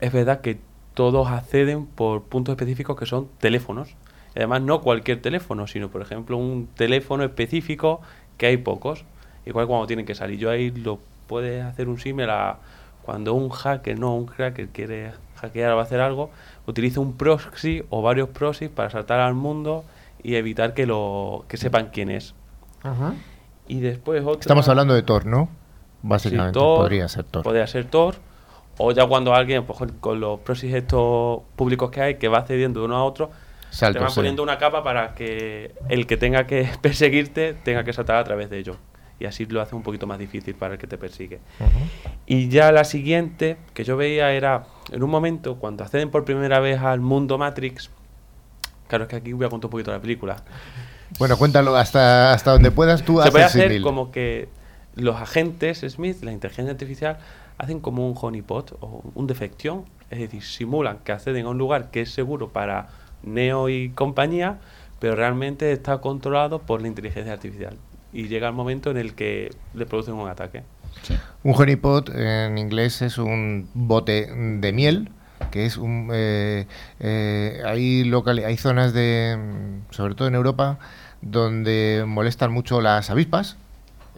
es 0.00 0.12
verdad 0.12 0.40
que 0.40 0.58
todos 0.94 1.28
acceden 1.28 1.86
por 1.86 2.24
puntos 2.24 2.52
específicos 2.52 2.98
que 2.98 3.06
son 3.06 3.28
teléfonos. 3.38 3.90
Y 4.34 4.38
además 4.38 4.62
no 4.62 4.80
cualquier 4.80 5.20
teléfono, 5.20 5.66
sino 5.66 5.88
por 5.90 6.02
ejemplo 6.02 6.36
un 6.36 6.68
teléfono 6.74 7.24
específico 7.24 8.00
que 8.36 8.46
hay 8.46 8.56
pocos. 8.56 9.04
Igual 9.46 9.66
cuando 9.66 9.86
tienen 9.86 10.06
que 10.06 10.14
salir. 10.14 10.38
Yo 10.38 10.50
ahí 10.50 10.70
lo 10.70 10.98
puedes 11.26 11.64
hacer 11.64 11.88
un 11.88 11.98
símil 11.98 12.30
a 12.30 12.58
cuando 13.02 13.34
un 13.34 13.50
hacker, 13.50 13.98
no 13.98 14.14
un 14.14 14.26
hacker 14.26 14.68
quiere 14.68 15.12
hackear 15.42 15.72
o 15.72 15.80
hacer 15.80 16.00
algo, 16.00 16.30
utiliza 16.66 17.00
un 17.00 17.16
proxy 17.16 17.84
o 17.90 18.00
varios 18.02 18.30
proxies 18.30 18.70
para 18.70 18.90
saltar 18.90 19.20
al 19.20 19.34
mundo 19.34 19.84
y 20.22 20.36
evitar 20.36 20.72
que 20.74 20.86
lo 20.86 21.44
que 21.48 21.56
sepan 21.56 21.90
quién 21.92 22.10
es. 22.10 22.34
Y 23.68 23.80
después 23.80 24.22
otra... 24.24 24.40
Estamos 24.40 24.68
hablando 24.68 24.94
de 24.94 25.02
Tor, 25.02 25.26
¿no? 25.26 25.48
Básicamente 26.02 26.58
podría 26.58 27.08
ser 27.08 27.24
Tor. 27.24 27.42
Podría 27.42 27.66
ser 27.66 27.84
Tor 27.84 28.16
o 28.78 28.92
ya 28.92 29.06
cuando 29.06 29.34
alguien, 29.34 29.64
pues, 29.64 29.78
con 30.00 30.20
los 30.20 30.40
proxies 30.40 30.74
estos 30.74 31.42
públicos 31.56 31.90
que 31.90 32.00
hay, 32.00 32.14
que 32.16 32.28
va 32.28 32.42
cediendo 32.42 32.80
de 32.80 32.86
uno 32.86 32.96
a 32.96 33.04
otro, 33.04 33.30
te 33.78 33.98
van 33.98 34.14
poniendo 34.14 34.42
una 34.42 34.58
capa 34.58 34.82
para 34.82 35.14
que 35.14 35.74
el 35.88 36.06
que 36.06 36.16
tenga 36.16 36.46
que 36.46 36.68
perseguirte 36.82 37.54
tenga 37.54 37.84
que 37.84 37.92
saltar 37.92 38.16
a 38.16 38.24
través 38.24 38.50
de 38.50 38.58
ello. 38.58 38.76
Y 39.18 39.26
así 39.26 39.46
lo 39.46 39.60
hace 39.60 39.76
un 39.76 39.82
poquito 39.82 40.06
más 40.06 40.18
difícil 40.18 40.54
para 40.54 40.74
el 40.74 40.80
que 40.80 40.86
te 40.86 40.98
persigue. 40.98 41.38
Y 42.26 42.48
ya 42.48 42.72
la 42.72 42.82
siguiente 42.82 43.56
que 43.72 43.84
yo 43.84 43.96
veía 43.96 44.32
era, 44.32 44.64
en 44.90 45.02
un 45.02 45.10
momento, 45.10 45.56
cuando 45.56 45.84
acceden 45.84 46.10
por 46.10 46.24
primera 46.24 46.60
vez 46.60 46.80
al 46.80 47.00
mundo 47.00 47.38
Matrix, 47.38 47.90
claro, 48.88 49.04
es 49.04 49.10
que 49.10 49.16
aquí 49.16 49.32
voy 49.32 49.46
a 49.46 49.48
contar 49.48 49.66
un 49.66 49.70
poquito 49.70 49.90
la 49.90 50.00
película. 50.00 50.36
Bueno, 51.18 51.36
cuéntalo 51.36 51.76
hasta, 51.76 52.32
hasta 52.32 52.52
donde 52.52 52.70
puedas 52.70 53.02
tú. 53.02 53.20
Se 53.22 53.30
puede 53.30 53.44
hacer 53.44 53.80
como 53.82 54.10
que 54.10 54.48
los 54.94 55.16
agentes 55.16 55.84
Smith, 55.88 56.22
la 56.22 56.32
inteligencia 56.32 56.72
artificial, 56.72 57.18
hacen 57.58 57.80
como 57.80 58.08
un 58.08 58.16
honeypot 58.20 58.76
o 58.80 59.02
un 59.14 59.26
defección, 59.26 59.84
es 60.10 60.18
decir, 60.18 60.42
simulan 60.42 60.98
que 60.98 61.12
acceden 61.12 61.46
a 61.46 61.50
un 61.50 61.58
lugar 61.58 61.90
que 61.90 62.02
es 62.02 62.12
seguro 62.12 62.48
para 62.48 62.88
Neo 63.22 63.68
y 63.68 63.90
compañía, 63.90 64.58
pero 64.98 65.16
realmente 65.16 65.72
está 65.72 65.98
controlado 65.98 66.60
por 66.60 66.80
la 66.80 66.88
inteligencia 66.88 67.32
artificial. 67.32 67.76
Y 68.12 68.28
llega 68.28 68.48
el 68.48 68.54
momento 68.54 68.90
en 68.90 68.96
el 68.98 69.14
que 69.14 69.50
le 69.74 69.86
producen 69.86 70.14
un 70.14 70.28
ataque. 70.28 70.64
Un 71.42 71.54
honeypot 71.56 72.08
en 72.14 72.58
inglés 72.58 73.02
es 73.02 73.18
un 73.18 73.68
bote 73.74 74.26
de 74.32 74.72
miel 74.72 75.10
que 75.50 75.66
es 75.66 75.76
un 75.76 76.08
eh, 76.12 76.66
eh, 77.00 77.62
hay 77.66 78.04
local 78.04 78.38
hay 78.38 78.56
zonas 78.56 78.92
de 78.92 79.36
sobre 79.90 80.14
todo 80.14 80.28
en 80.28 80.36
Europa 80.36 80.78
donde 81.20 82.04
molestan 82.06 82.52
mucho 82.52 82.80
las 82.80 83.10
avispas 83.10 83.56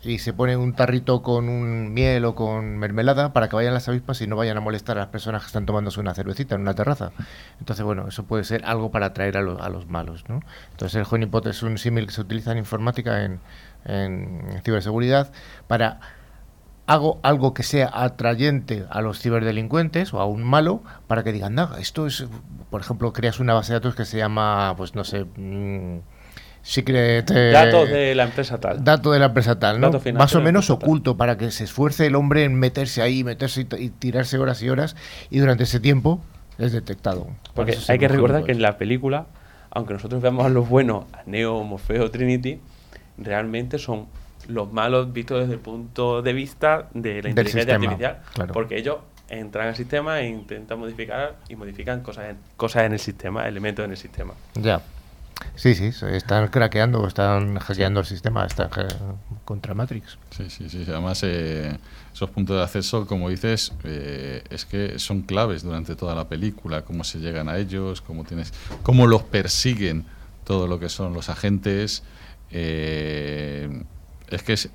y 0.04 0.18
se 0.18 0.32
pone 0.32 0.56
un 0.56 0.74
tarrito 0.74 1.22
con 1.22 1.48
un 1.48 1.94
miel 1.94 2.24
o 2.24 2.34
con 2.34 2.78
mermelada 2.78 3.32
para 3.32 3.48
que 3.48 3.56
vayan 3.56 3.74
las 3.74 3.88
avispas 3.88 4.20
y 4.20 4.26
no 4.26 4.37
vayan 4.37 4.56
a 4.56 4.60
molestar 4.60 4.98
a 4.98 5.00
las 5.00 5.08
personas 5.08 5.42
que 5.42 5.46
están 5.46 5.66
tomándose 5.66 5.98
una 5.98 6.14
cervecita 6.14 6.54
en 6.54 6.60
una 6.60 6.74
terraza. 6.74 7.12
Entonces, 7.58 7.84
bueno, 7.84 8.06
eso 8.08 8.24
puede 8.24 8.44
ser 8.44 8.64
algo 8.66 8.90
para 8.90 9.06
atraer 9.06 9.38
a, 9.38 9.40
a 9.40 9.68
los 9.70 9.88
malos, 9.88 10.24
¿no? 10.28 10.40
Entonces, 10.72 10.96
el 10.96 11.06
honeypot 11.10 11.46
es 11.46 11.62
un 11.62 11.78
símil 11.78 12.06
que 12.06 12.12
se 12.12 12.20
utiliza 12.20 12.52
en 12.52 12.58
informática, 12.58 13.24
en, 13.24 13.40
en 13.87 14.60
ciberseguridad, 14.62 15.32
para 15.68 16.00
hago 16.87 17.18
algo 17.23 17.55
que 17.55 17.62
sea 17.62 17.90
atrayente 17.92 18.85
a 18.90 19.01
los 19.01 19.20
ciberdelincuentes 19.20 20.12
o 20.12 20.20
a 20.20 20.27
un 20.27 20.42
malo 20.42 20.83
para 21.07 21.25
que 21.25 21.33
digan, 21.33 21.55
no, 21.55 21.77
esto 21.77 22.07
es, 22.07 22.27
por 22.70 22.81
ejemplo, 22.81 23.12
creas 23.12 23.40
una 23.40 23.55
base 23.55 23.73
de 23.73 23.81
datos 23.81 23.94
que 23.94 24.05
se 24.05 24.18
llama, 24.18 24.75
pues 24.77 24.94
no 24.94 25.05
sé, 25.05 25.25
mm, 25.25 26.01
secret... 26.62 27.31
Eh, 27.31 27.51
datos 27.53 27.88
de 27.88 28.14
la 28.14 28.25
empresa 28.25 28.59
tal. 28.59 28.85
Dato 28.85 29.12
de 29.12 29.18
la 29.18 29.27
empresa 29.27 29.59
tal, 29.59 29.81
¿no? 29.81 29.90
Más 30.14 30.35
o 30.35 30.40
menos 30.42 30.68
oculto 30.70 31.16
para 31.16 31.38
que 31.38 31.51
se 31.51 31.64
esfuerce 31.64 32.07
el 32.07 32.16
hombre 32.16 32.44
en 32.44 32.55
meterse 32.55 33.01
ahí, 33.01 33.25
meterse 33.25 33.66
y, 33.79 33.90
tirarse 33.90 34.38
horas 34.38 34.62
y 34.62 34.68
horas 34.68 34.97
y 35.31 35.38
durante 35.38 35.64
ese 35.64 35.81
tiempo 35.81 36.20
es 36.59 36.73
detectado. 36.73 37.29
Porque 37.55 37.79
hay 37.88 37.99
que 37.99 38.09
recordar 38.09 38.44
que 38.44 38.53
en 38.53 38.61
la 38.61 38.77
película, 38.77 39.27
aunque 39.70 39.94
nosotros 39.94 40.20
veamos 40.20 40.44
a 40.44 40.51
los 40.51 40.68
buenos, 40.68 41.05
a 41.14 41.23
Neo, 41.25 41.62
Morfeo, 41.64 42.11
Trinity, 42.11 42.61
realmente 43.16 43.79
son 43.79 44.07
los 44.48 44.72
malos 44.72 45.12
vistos 45.12 45.40
desde 45.40 45.54
el 45.54 45.61
punto 45.61 46.22
de 46.22 46.33
vista 46.33 46.88
de 46.94 47.22
la 47.22 47.28
inteligencia 47.30 47.74
artificial. 47.74 48.22
Porque 48.52 48.78
ellos 48.78 48.98
entran 49.28 49.68
al 49.68 49.76
sistema 49.76 50.20
e 50.20 50.28
intentan 50.28 50.78
modificar 50.78 51.37
y 51.48 51.57
modifican 51.57 52.02
cosas 52.02 52.37
cosas 52.57 52.85
en 52.85 52.92
el 52.92 53.00
sistema, 53.00 53.48
elementos 53.48 53.85
en 53.85 53.92
el 53.92 53.96
sistema. 53.96 54.35
Ya. 54.54 54.83
Sí, 55.57 55.74
sí, 55.74 55.90
están 56.11 56.48
craqueando, 56.48 57.07
están 57.07 57.59
hackeando 57.59 58.00
el 58.00 58.07
sistema, 58.07 58.46
están 58.46 58.70
contra 59.44 59.74
Matrix. 59.74 60.18
Sí, 60.30 60.48
sí, 60.48 60.68
sí. 60.68 60.85
Además, 60.88 61.22
eh, 61.24 61.76
esos 62.12 62.30
puntos 62.30 62.57
de 62.57 62.62
acceso, 62.62 63.07
como 63.07 63.28
dices, 63.28 63.72
eh, 63.85 64.42
es 64.50 64.64
que 64.64 64.98
son 64.98 65.22
claves 65.22 65.62
durante 65.62 65.96
toda 65.96 66.14
la 66.14 66.28
película, 66.28 66.83
cómo 66.83 67.04
se 67.04 67.18
llegan 67.18 67.48
a 67.48 67.59
ellos, 67.59 68.00
cómo 68.00 68.24
tienes, 68.24 68.52
cómo 68.83 69.07
los 69.07 69.22
persiguen 69.22 70.07
todo 70.44 70.66
lo 70.66 70.78
que 70.78 70.88
son 70.88 71.14
los 71.14 71.28
agentes. 71.28 72.02
Eh, 72.50 73.83
es 74.28 74.42
que 74.42 74.54
es, 74.54 74.70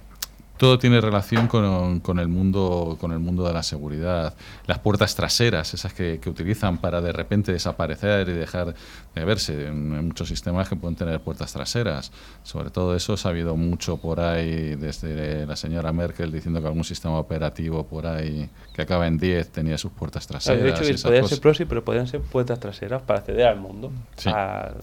todo 0.59 0.77
tiene 0.77 0.99
relación 0.99 1.47
con, 1.47 2.01
con, 2.01 2.19
el 2.19 2.27
mundo 2.27 2.97
con 2.99 3.13
el 3.13 3.19
mundo 3.19 3.47
de 3.47 3.53
la 3.53 3.63
seguridad. 3.63 4.33
Las 4.67 4.79
puertas 4.79 5.15
traseras 5.15 5.73
esas 5.73 5.93
que, 5.93 6.19
que, 6.19 6.29
utilizan 6.29 6.79
para 6.79 6.99
de 6.99 7.13
repente 7.13 7.53
desaparecer 7.53 8.27
y 8.27 8.33
dejar 8.33 8.75
de 9.15 9.23
verse 9.23 9.67
en, 9.67 10.07
muchos 10.07 10.27
sistemas 10.27 10.67
que 10.67 10.75
pueden 10.75 10.97
tener 10.97 11.21
puertas 11.21 11.53
traseras. 11.53 12.11
Sobre 12.43 12.71
todo 12.71 12.93
eso 12.93 13.15
se 13.15 13.25
ha 13.25 13.31
habido 13.31 13.55
mucho 13.55 14.01
por 14.01 14.19
ahí 14.19 14.75
desde 14.75 15.47
la 15.47 15.55
señora 15.55 15.93
Merkel 15.93 16.29
diciendo 16.29 16.59
que 16.59 16.67
algún 16.67 16.83
sistema 16.83 17.17
operativo 17.17 17.87
por 17.87 18.05
ahí 18.05 18.49
que 18.73 18.81
acaba 18.81 19.07
en 19.07 19.17
10 19.17 19.51
tenía 19.53 19.77
sus 19.77 19.93
puertas 19.93 20.27
traseras 20.27 20.77
podían 21.01 21.25
ser 21.25 21.39
proxy 21.39 21.63
pero 21.63 21.85
podían 21.85 22.07
ser 22.07 22.19
puertas 22.19 22.59
traseras 22.59 23.01
para 23.01 23.19
acceder 23.19 23.47
al 23.47 23.61
mundo 23.61 23.93
al, 24.25 24.75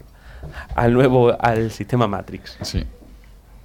al 0.73 0.93
nuevo 0.93 1.37
al 1.39 1.69
sistema 1.69 2.07
Matrix. 2.07 2.57
Sí 2.63 2.83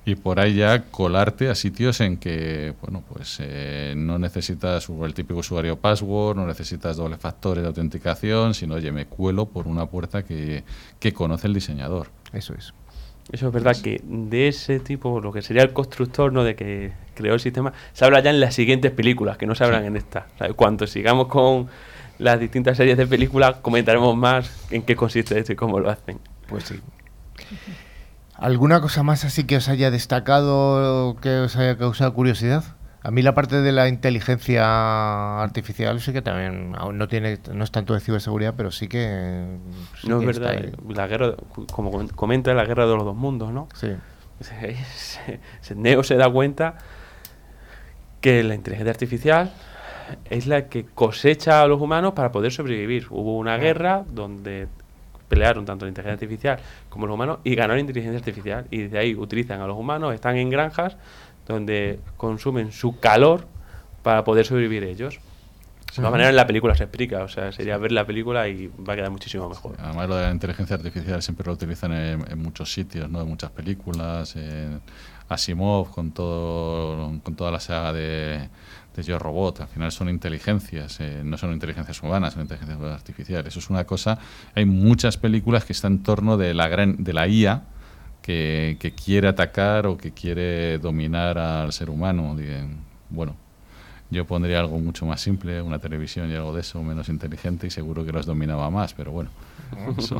y 0.05 0.17
por 0.17 0.41
ahí 0.41 0.55
ya 0.55 0.83
colarte 0.91 1.49
a 1.49 1.55
sitios 1.55 2.01
en 2.01 2.17
que 2.17 2.75
bueno 2.81 3.05
pues 3.09 3.39
eh, 3.41 3.95
no 3.97 4.19
necesitas 4.19 4.89
el 4.89 5.15
típico 5.15 5.41
usuario 5.41 5.79
password, 5.79 6.37
no 6.37 6.47
necesitas 6.47 6.97
doble 6.97 7.19
factores 7.19 7.63
de 7.63 7.69
autenticación, 7.69 8.55
sino 8.55 8.75
oye, 8.75 8.91
me 8.91 9.07
cuelo 9.07 9.47
por 9.47 9.69
una 9.69 9.87
puerta 9.87 10.25
que, 10.25 10.65
que 10.99 11.13
conoce 11.13 11.47
el 11.47 11.55
diseñador. 11.55 12.09
Eso 12.33 12.55
es. 12.55 12.75
Eso 13.31 13.47
es 13.47 13.53
verdad 13.53 13.77
que 13.81 14.01
de 14.05 14.49
ese 14.49 14.81
tipo, 14.81 15.21
lo 15.21 15.33
que 15.33 15.43
sería 15.43 15.63
el 15.63 15.73
constructor, 15.73 16.33
¿no? 16.33 16.43
De 16.43 16.57
que 16.57 16.93
creó 17.15 17.35
el 17.35 17.41
sistema, 17.41 17.73
se 17.93 18.05
habla 18.05 18.21
ya 18.21 18.31
en 18.31 18.41
las 18.41 18.55
siguientes 18.55 18.91
películas, 18.91 19.37
que 19.37 19.47
no 19.47 19.55
se 19.55 19.63
hablan 19.63 19.85
en 19.85 19.97
esta. 19.97 20.27
Cuando 20.57 20.87
sigamos 20.89 21.29
con 21.29 21.69
las 22.19 22.41
distintas 22.41 22.77
series 22.77 22.97
de 22.97 23.07
películas, 23.07 23.57
comentaremos 23.63 24.17
más 24.17 24.67
en 24.73 24.83
qué 24.83 24.97
consiste 24.97 25.39
esto 25.39 25.53
y 25.53 25.57
cómo 25.57 25.79
lo 25.79 25.89
hacen. 25.89 26.19
Pues 26.49 26.65
sí. 26.65 26.75
¿Alguna 28.43 28.81
cosa 28.81 29.05
más 29.05 29.25
así 29.25 29.45
que 29.45 29.57
os 29.57 29.69
haya 29.69 29.93
destacado, 29.93 31.17
que 31.23 31.39
os 31.39 31.55
haya 31.55 31.79
causado 31.79 32.13
curiosidad? 32.13 32.65
A 33.05 33.13
mí 33.13 33.23
la 33.23 33.37
parte 33.37 33.63
de 33.63 33.71
la 33.71 33.87
inteligencia 33.87 35.41
artificial 35.41 36.01
sí 36.01 36.13
que 36.13 36.23
también 36.23 36.73
no 36.73 37.07
tiene 37.07 37.39
no 37.55 37.63
es 37.63 37.71
tanto 37.71 37.95
de 37.95 38.01
ciberseguridad, 38.01 38.55
pero 38.57 38.73
sí 38.73 38.89
que 38.89 39.59
no 40.09 40.21
es 40.21 40.27
verdad. 40.27 40.61
La 40.89 41.07
guerra, 41.07 41.35
como 41.71 42.09
comenta, 42.17 42.53
la 42.53 42.65
guerra 42.65 42.87
de 42.87 42.97
los 42.97 43.05
dos 43.05 43.15
mundos, 43.15 43.53
¿no? 43.53 43.69
Sí. 43.75 43.93
Neo 45.77 46.03
se 46.03 46.17
da 46.17 46.29
cuenta 46.29 46.79
que 48.21 48.43
la 48.43 48.57
inteligencia 48.57 48.91
artificial 48.91 49.53
es 50.31 50.49
la 50.49 50.69
que 50.69 50.85
cosecha 50.85 51.63
a 51.63 51.69
los 51.69 51.81
humanos 51.81 52.15
para 52.15 52.33
poder 52.33 52.51
sobrevivir. 52.51 53.07
Hubo 53.11 53.39
una 53.39 53.57
guerra 53.57 54.05
donde 54.11 54.67
pelearon 55.33 55.65
tanto 55.65 55.87
la 55.87 55.89
inteligencia 55.89 56.13
artificial 56.13 56.59
como 56.91 57.07
los 57.07 57.15
humanos 57.15 57.39
y 57.43 57.55
ganó 57.55 57.73
la 57.73 57.81
inteligencia 57.81 58.19
artificial. 58.19 58.67
Y 58.71 58.83
desde 58.83 58.99
ahí 58.99 59.15
utilizan 59.15 59.63
a 59.63 59.67
los 59.67 59.79
humanos, 59.79 60.13
están 60.13 60.37
en 60.37 60.51
granjas 60.51 60.99
donde 61.49 62.01
consumen 62.19 62.71
su 62.71 63.01
calor 63.01 63.47
para 64.03 64.25
poder 64.25 64.45
sobrevivir 64.45 64.85
ellos. 64.85 65.21
De 65.89 65.97
todas 65.97 66.11
manera 66.11 66.29
en 66.29 66.37
la 66.37 66.47
película 66.47 66.75
se 66.75 66.85
explica, 66.85 67.23
o 67.23 67.29
sea, 67.29 67.51
sería 67.51 67.79
ver 67.79 67.93
la 67.93 68.07
película 68.07 68.47
y 68.47 68.67
va 68.67 68.93
a 68.93 68.97
quedar 68.97 69.11
muchísimo 69.11 69.49
mejor. 69.49 69.75
Además 69.79 70.09
lo 70.09 70.17
de 70.17 70.23
la 70.25 70.31
inteligencia 70.31 70.77
artificial 70.77 71.23
siempre 71.23 71.47
lo 71.47 71.53
utilizan 71.55 71.93
en, 71.93 72.39
muchos 72.39 72.71
sitios, 72.71 73.09
¿no? 73.09 73.23
En 73.23 73.29
muchas 73.29 73.51
películas, 73.51 74.37
en 74.37 74.83
Asimov 75.31 75.91
con 75.91 76.13
todo 76.13 77.11
con 77.23 77.35
toda 77.37 77.51
la 77.51 77.61
saga 77.61 77.95
de, 77.95 78.49
de 78.95 79.03
Yo 79.03 79.19
Robot, 79.19 79.63
al 79.63 79.69
final 79.69 79.91
son 79.91 80.09
inteligencias, 80.09 81.01
eh, 81.01 81.23
no 81.25 81.39
son 81.39 81.53
inteligencias 81.53 82.03
humanas, 82.03 82.35
son 82.35 82.43
inteligencias 82.43 82.81
artificiales. 82.81 83.49
Eso 83.49 83.59
es 83.59 83.71
una 83.71 83.85
cosa, 83.85 84.19
hay 84.55 84.67
muchas 84.67 85.17
películas 85.17 85.65
que 85.65 85.73
están 85.73 85.93
en 85.93 86.03
torno 86.03 86.37
de 86.37 86.55
la, 86.55 86.69
gran, 86.69 87.03
de 87.03 87.13
la 87.13 87.27
IA 87.27 87.63
que, 88.21 88.77
que 88.79 88.93
quiere 88.93 89.29
atacar 89.29 89.87
o 89.87 89.97
que 89.97 90.13
quiere 90.13 90.79
dominar 90.79 91.39
al 91.39 91.73
ser 91.73 91.91
humano. 91.91 92.37
Bueno, 93.09 93.37
yo 94.11 94.27
pondría 94.27 94.61
algo 94.61 94.79
mucho 94.79 95.07
más 95.07 95.23
simple, 95.23 95.63
una 95.63 95.79
televisión 95.79 96.31
y 96.31 96.35
algo 96.35 96.55
de 96.55 96.61
eso, 96.61 96.83
menos 96.83 97.09
inteligente 97.09 97.67
y 97.67 97.71
seguro 97.71 98.05
que 98.05 98.13
los 98.13 98.27
dominaba 98.27 98.69
más, 98.69 98.93
pero 98.93 99.11
bueno. 99.11 99.31
eso. 99.97 100.19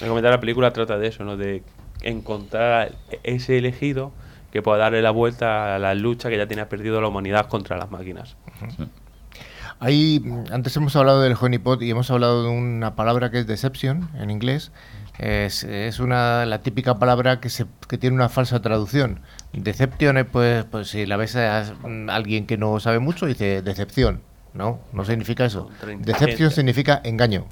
la 0.00 0.40
película 0.40 0.72
trata 0.72 0.96
de 0.96 1.08
eso, 1.08 1.22
¿no? 1.22 1.36
De 1.36 1.62
encontrar 2.00 2.92
ese 3.24 3.58
elegido 3.58 4.12
que 4.52 4.62
pueda 4.62 4.78
darle 4.78 5.02
la 5.02 5.10
vuelta 5.10 5.76
a 5.76 5.78
la 5.78 5.94
lucha 5.94 6.28
que 6.28 6.36
ya 6.36 6.46
tiene 6.46 6.64
perdido 6.66 7.00
la 7.00 7.08
humanidad 7.08 7.48
contra 7.48 7.76
las 7.76 7.90
máquinas. 7.90 8.36
Ahí, 9.80 10.22
antes 10.50 10.76
hemos 10.76 10.96
hablado 10.96 11.22
del 11.22 11.36
honeypot 11.40 11.80
y 11.82 11.90
hemos 11.90 12.10
hablado 12.10 12.44
de 12.44 12.48
una 12.48 12.96
palabra 12.96 13.30
que 13.30 13.38
es 13.38 13.46
deception 13.46 14.08
en 14.18 14.30
inglés. 14.30 14.72
Es, 15.18 15.64
es 15.64 15.98
una, 15.98 16.46
la 16.46 16.60
típica 16.62 16.98
palabra 16.98 17.40
que, 17.40 17.48
se, 17.48 17.66
que 17.88 17.98
tiene 17.98 18.16
una 18.16 18.28
falsa 18.28 18.62
traducción. 18.62 19.20
Deception, 19.52 20.26
pues, 20.30 20.64
pues 20.64 20.88
si 20.88 21.06
la 21.06 21.16
ves 21.16 21.36
a 21.36 21.74
alguien 22.08 22.46
que 22.46 22.56
no 22.56 22.78
sabe 22.80 22.98
mucho, 22.98 23.26
dice 23.26 23.62
decepción. 23.62 24.22
No, 24.54 24.80
no 24.92 25.04
significa 25.04 25.44
eso. 25.44 25.70
Decepción 26.00 26.50
significa 26.50 27.00
engaño. 27.04 27.46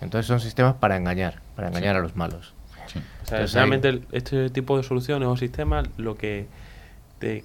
Entonces 0.00 0.26
son 0.26 0.40
sistemas 0.40 0.74
para 0.74 0.96
engañar, 0.96 1.40
para 1.56 1.68
engañar 1.68 1.96
a 1.96 2.00
los 2.00 2.14
malos. 2.14 2.54
Realmente 3.28 4.02
este 4.12 4.50
tipo 4.50 4.76
de 4.76 4.82
soluciones 4.82 5.28
o 5.28 5.36
sistemas 5.36 5.88
lo 5.96 6.16
que 6.16 6.46
te, 7.18 7.44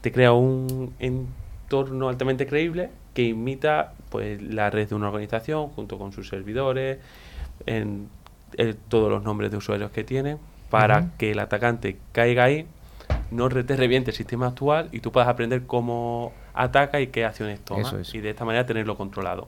te 0.00 0.12
crea 0.12 0.32
un 0.32 0.94
entorno 0.98 2.08
altamente 2.08 2.46
creíble 2.46 2.90
que 3.14 3.22
imita 3.22 3.92
pues 4.08 4.40
la 4.42 4.70
red 4.70 4.88
de 4.88 4.94
una 4.94 5.08
organización 5.08 5.68
junto 5.68 5.98
con 5.98 6.12
sus 6.12 6.28
servidores, 6.28 6.98
en, 7.66 8.08
todos 8.88 9.10
los 9.10 9.22
nombres 9.22 9.50
de 9.52 9.56
usuarios 9.56 9.92
que 9.92 10.02
tiene, 10.02 10.36
para 10.70 11.10
que 11.18 11.30
el 11.30 11.38
atacante 11.38 11.98
caiga 12.12 12.44
ahí, 12.44 12.66
no 13.30 13.48
te 13.48 13.76
reviente 13.76 14.10
el 14.10 14.16
sistema 14.16 14.48
actual 14.48 14.88
y 14.90 14.98
tú 15.00 15.12
puedas 15.12 15.28
aprender 15.28 15.66
cómo 15.66 16.32
ataca 16.52 17.00
y 17.00 17.08
qué 17.08 17.24
acciones 17.24 17.60
toma. 17.60 17.92
Y 18.12 18.18
de 18.18 18.30
esta 18.30 18.44
manera 18.44 18.66
tenerlo 18.66 18.96
controlado. 18.96 19.46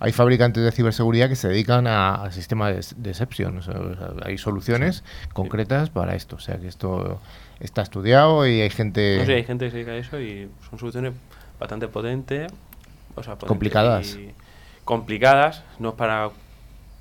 Hay 0.00 0.12
fabricantes 0.12 0.62
de 0.62 0.72
ciberseguridad 0.72 1.28
que 1.28 1.36
se 1.36 1.48
dedican 1.48 1.86
a, 1.86 2.30
sistemas 2.32 2.94
de 2.96 3.10
decepción. 3.10 3.60
hay 4.24 4.38
soluciones 4.38 5.04
concretas 5.32 5.90
para 5.90 6.14
esto. 6.14 6.36
O 6.36 6.40
sea 6.40 6.58
que 6.58 6.68
esto 6.68 7.20
está 7.60 7.82
estudiado 7.82 8.46
y 8.46 8.60
hay 8.60 8.70
gente. 8.70 9.24
No 9.26 9.32
hay 9.32 9.44
gente 9.44 9.66
que 9.66 9.70
se 9.70 9.76
dedica 9.78 9.92
a 9.92 9.96
eso 9.96 10.20
y 10.20 10.50
son 10.68 10.78
soluciones 10.78 11.14
bastante 11.58 11.88
potentes. 11.88 12.52
complicadas. 13.46 14.18
complicadas, 14.84 15.64
no 15.78 15.90
es 15.90 15.94
para 15.94 16.30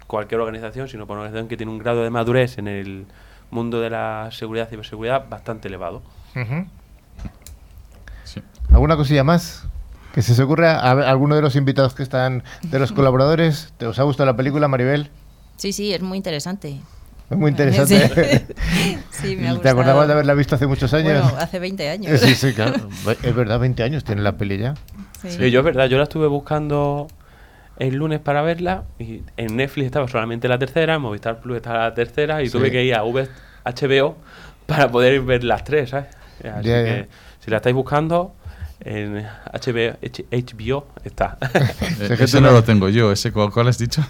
cualquier 0.08 0.40
organización, 0.40 0.88
sino 0.88 1.06
para 1.06 1.20
una 1.20 1.28
organización 1.28 1.50
que 1.50 1.58
tiene 1.58 1.72
un 1.72 1.80
grado 1.80 2.04
de 2.04 2.10
madurez 2.10 2.58
en 2.58 2.68
el 2.68 3.06
mundo 3.52 3.80
de 3.82 3.90
la 3.90 4.30
seguridad 4.32 4.68
y 4.68 4.72
ciberseguridad 4.72 5.28
bastante 5.30 5.68
elevado. 5.68 6.02
¿Alguna 8.72 8.96
cosilla 8.96 9.24
más? 9.24 9.67
Que 10.18 10.24
se 10.24 10.32
os 10.32 10.40
ocurra 10.40 10.80
a 10.80 11.12
alguno 11.12 11.36
de 11.36 11.44
los 11.44 11.56
invitados 11.56 11.94
que 11.94 12.02
están, 12.02 12.42
de 12.64 12.80
los 12.80 12.92
colaboradores. 12.98 13.72
¿Te 13.78 13.86
os 13.86 14.00
ha 14.00 14.04
gustado 14.04 14.26
la 14.26 14.36
película, 14.36 14.68
Maribel? 14.68 15.12
Sí, 15.58 15.72
sí, 15.72 15.94
es 15.94 16.02
muy 16.02 16.18
interesante. 16.18 16.80
Es 17.30 17.38
muy 17.38 17.52
interesante. 17.52 18.48
Sí, 19.12 19.36
me 19.36 19.48
ha 19.50 19.60
¿Te 19.60 19.70
acordabas 19.70 20.08
de 20.08 20.14
haberla 20.14 20.34
visto 20.34 20.56
hace 20.56 20.66
muchos 20.66 20.92
años? 20.96 21.22
Bueno, 21.22 21.38
hace 21.38 21.60
20 21.60 21.90
años. 21.90 22.20
Sí, 22.24 22.34
sí, 22.34 22.54
claro. 22.54 22.90
Es 23.22 23.36
verdad, 23.36 23.60
20 23.60 23.84
años 23.84 24.04
tiene 24.04 24.24
la 24.24 24.38
peli 24.38 24.58
ya. 24.58 24.74
Sí. 25.22 25.52
yo 25.52 25.60
es 25.60 25.66
verdad, 25.66 25.86
yo 25.86 25.98
la 25.98 26.06
estuve 26.06 26.26
buscando 26.26 27.08
el 27.78 27.94
lunes 27.94 28.20
para 28.20 28.42
verla 28.42 28.86
y 28.98 29.22
en 29.38 29.56
Netflix 29.56 29.86
estaba 29.86 30.08
solamente 30.08 30.48
la 30.48 30.58
tercera, 30.58 30.96
en 30.96 31.02
Movistar 31.04 31.42
Plus 31.42 31.58
estaba 31.58 31.78
la 31.84 31.94
tercera 31.94 32.42
y 32.42 32.50
tuve 32.50 32.72
que 32.72 32.84
ir 32.84 32.96
a 32.96 33.04
HBO 33.04 34.18
para 34.66 34.90
poder 34.90 35.22
ver 35.22 35.44
las 35.44 35.64
tres, 35.64 35.92
¿sabes? 35.92 36.08
Así 36.44 36.70
que 36.70 37.08
si 37.40 37.52
la 37.52 37.58
estáis 37.58 37.76
buscando, 37.76 38.34
en 38.80 39.24
HBO, 39.24 39.98
HBO 40.32 40.88
está. 41.04 41.38
ese 42.20 42.42
no 42.42 42.52
lo 42.52 42.64
tengo 42.64 42.90
yo, 42.90 43.12
ese 43.12 43.32
¿cuál, 43.32 43.68
has 43.68 43.78
dicho? 43.78 44.04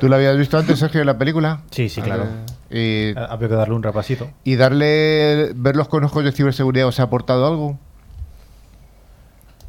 ¿Tú 0.00 0.08
lo 0.08 0.16
habías 0.16 0.36
visto 0.36 0.58
antes, 0.58 0.78
Sergio, 0.78 1.04
la 1.04 1.18
película? 1.18 1.60
Sí, 1.70 1.88
sí, 1.88 2.00
claro. 2.02 2.26
Eh, 2.70 3.14
Había 3.16 3.48
que 3.48 3.54
darle 3.54 3.74
un 3.74 3.82
repasito. 3.82 4.30
¿Y 4.42 4.56
darle, 4.56 5.52
verlos 5.54 5.88
con 5.88 6.04
ojos 6.04 6.24
de 6.24 6.32
ciberseguridad 6.32 6.88
os 6.88 6.98
ha 7.00 7.04
aportado 7.04 7.46
algo? 7.46 7.78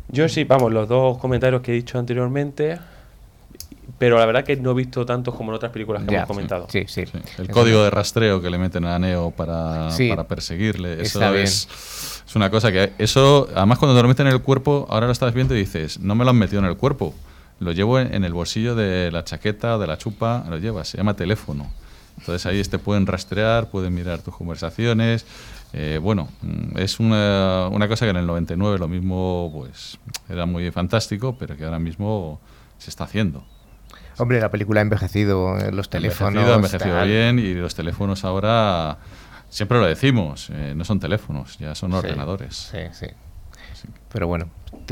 Yo 0.07 0.29
sí, 0.29 0.43
vamos, 0.43 0.71
los 0.71 0.87
dos 0.87 1.17
comentarios 1.17 1.61
que 1.61 1.71
he 1.71 1.75
dicho 1.75 1.99
anteriormente, 1.99 2.79
pero 3.97 4.17
la 4.17 4.25
verdad 4.25 4.43
que 4.43 4.55
no 4.55 4.71
he 4.71 4.73
visto 4.73 5.05
tantos 5.05 5.35
como 5.35 5.51
en 5.51 5.55
otras 5.55 5.71
películas 5.71 6.03
que 6.03 6.15
hemos 6.15 6.27
comentado. 6.27 6.67
Sí, 6.69 6.85
sí. 6.87 7.03
El 7.37 7.49
código 7.49 7.83
de 7.83 7.89
rastreo 7.89 8.41
que 8.41 8.49
le 8.49 8.57
meten 8.57 8.85
a 8.85 8.97
Neo 8.99 9.31
para, 9.31 9.89
para 10.09 10.23
perseguirle, 10.25 11.01
eso 11.01 11.35
es 11.35 11.67
es 12.25 12.35
una 12.35 12.49
cosa 12.49 12.71
que 12.71 12.93
eso, 12.97 13.47
además 13.55 13.77
cuando 13.77 13.95
te 13.95 14.01
lo 14.01 14.07
meten 14.07 14.27
en 14.27 14.33
el 14.33 14.41
cuerpo, 14.41 14.87
ahora 14.89 15.05
lo 15.05 15.11
estás 15.11 15.33
viendo 15.33 15.55
y 15.55 15.59
dices, 15.59 15.99
no 15.99 16.15
me 16.15 16.23
lo 16.23 16.31
han 16.31 16.37
metido 16.37 16.59
en 16.59 16.65
el 16.65 16.75
cuerpo, 16.75 17.13
lo 17.59 17.71
llevo 17.71 17.99
en, 17.99 18.23
el 18.23 18.33
bolsillo 18.33 18.75
de 18.75 19.11
la 19.11 19.23
chaqueta, 19.23 19.77
de 19.77 19.87
la 19.87 19.97
chupa, 19.97 20.43
lo 20.49 20.57
llevas, 20.57 20.89
se 20.89 20.97
llama 20.97 21.13
teléfono. 21.13 21.69
Entonces 22.17 22.45
ahí 22.45 22.61
te 22.63 22.79
pueden 22.79 23.05
rastrear, 23.05 23.69
pueden 23.69 23.93
mirar 23.93 24.21
tus 24.21 24.35
conversaciones. 24.35 25.25
Eh, 25.73 25.99
bueno, 26.01 26.29
mm, 26.41 26.77
es 26.77 26.99
una, 26.99 27.67
una, 27.71 27.87
cosa 27.87 28.05
que 28.05 28.11
en 28.11 28.17
el 28.17 28.25
99 28.25 28.79
lo 28.79 28.87
mismo 28.87 29.51
pues 29.53 29.99
era 30.29 30.45
muy 30.45 30.71
fantástico, 30.71 31.35
pero 31.37 31.55
que 31.57 31.65
ahora 31.65 31.79
mismo 31.79 32.39
se 32.77 32.89
está 32.89 33.03
haciendo. 33.03 33.43
Hombre, 34.17 34.39
la 34.39 34.49
película 34.49 34.81
ha 34.81 34.83
envejecido, 34.83 35.57
eh, 35.57 35.71
los 35.71 35.89
teléfonos... 35.89 36.47
Ha 36.49 36.55
envejecido, 36.55 37.03
bien 37.03 37.39
y 37.39 37.53
los 37.53 37.75
teléfonos 37.75 38.23
ahora 38.23 38.97
Siempre 39.55 39.79
lo 39.79 39.85
decimos, 39.85 40.49
eh, 40.49 40.73
no 40.75 40.83
son 40.83 40.99
teléfonos, 40.99 41.57
ya 41.59 41.75
son 41.75 41.93
ordenadores. 41.93 42.71
Sí, 42.71 42.79
sí, 42.91 43.07
Pero 44.11 44.27
bueno, 44.27 44.49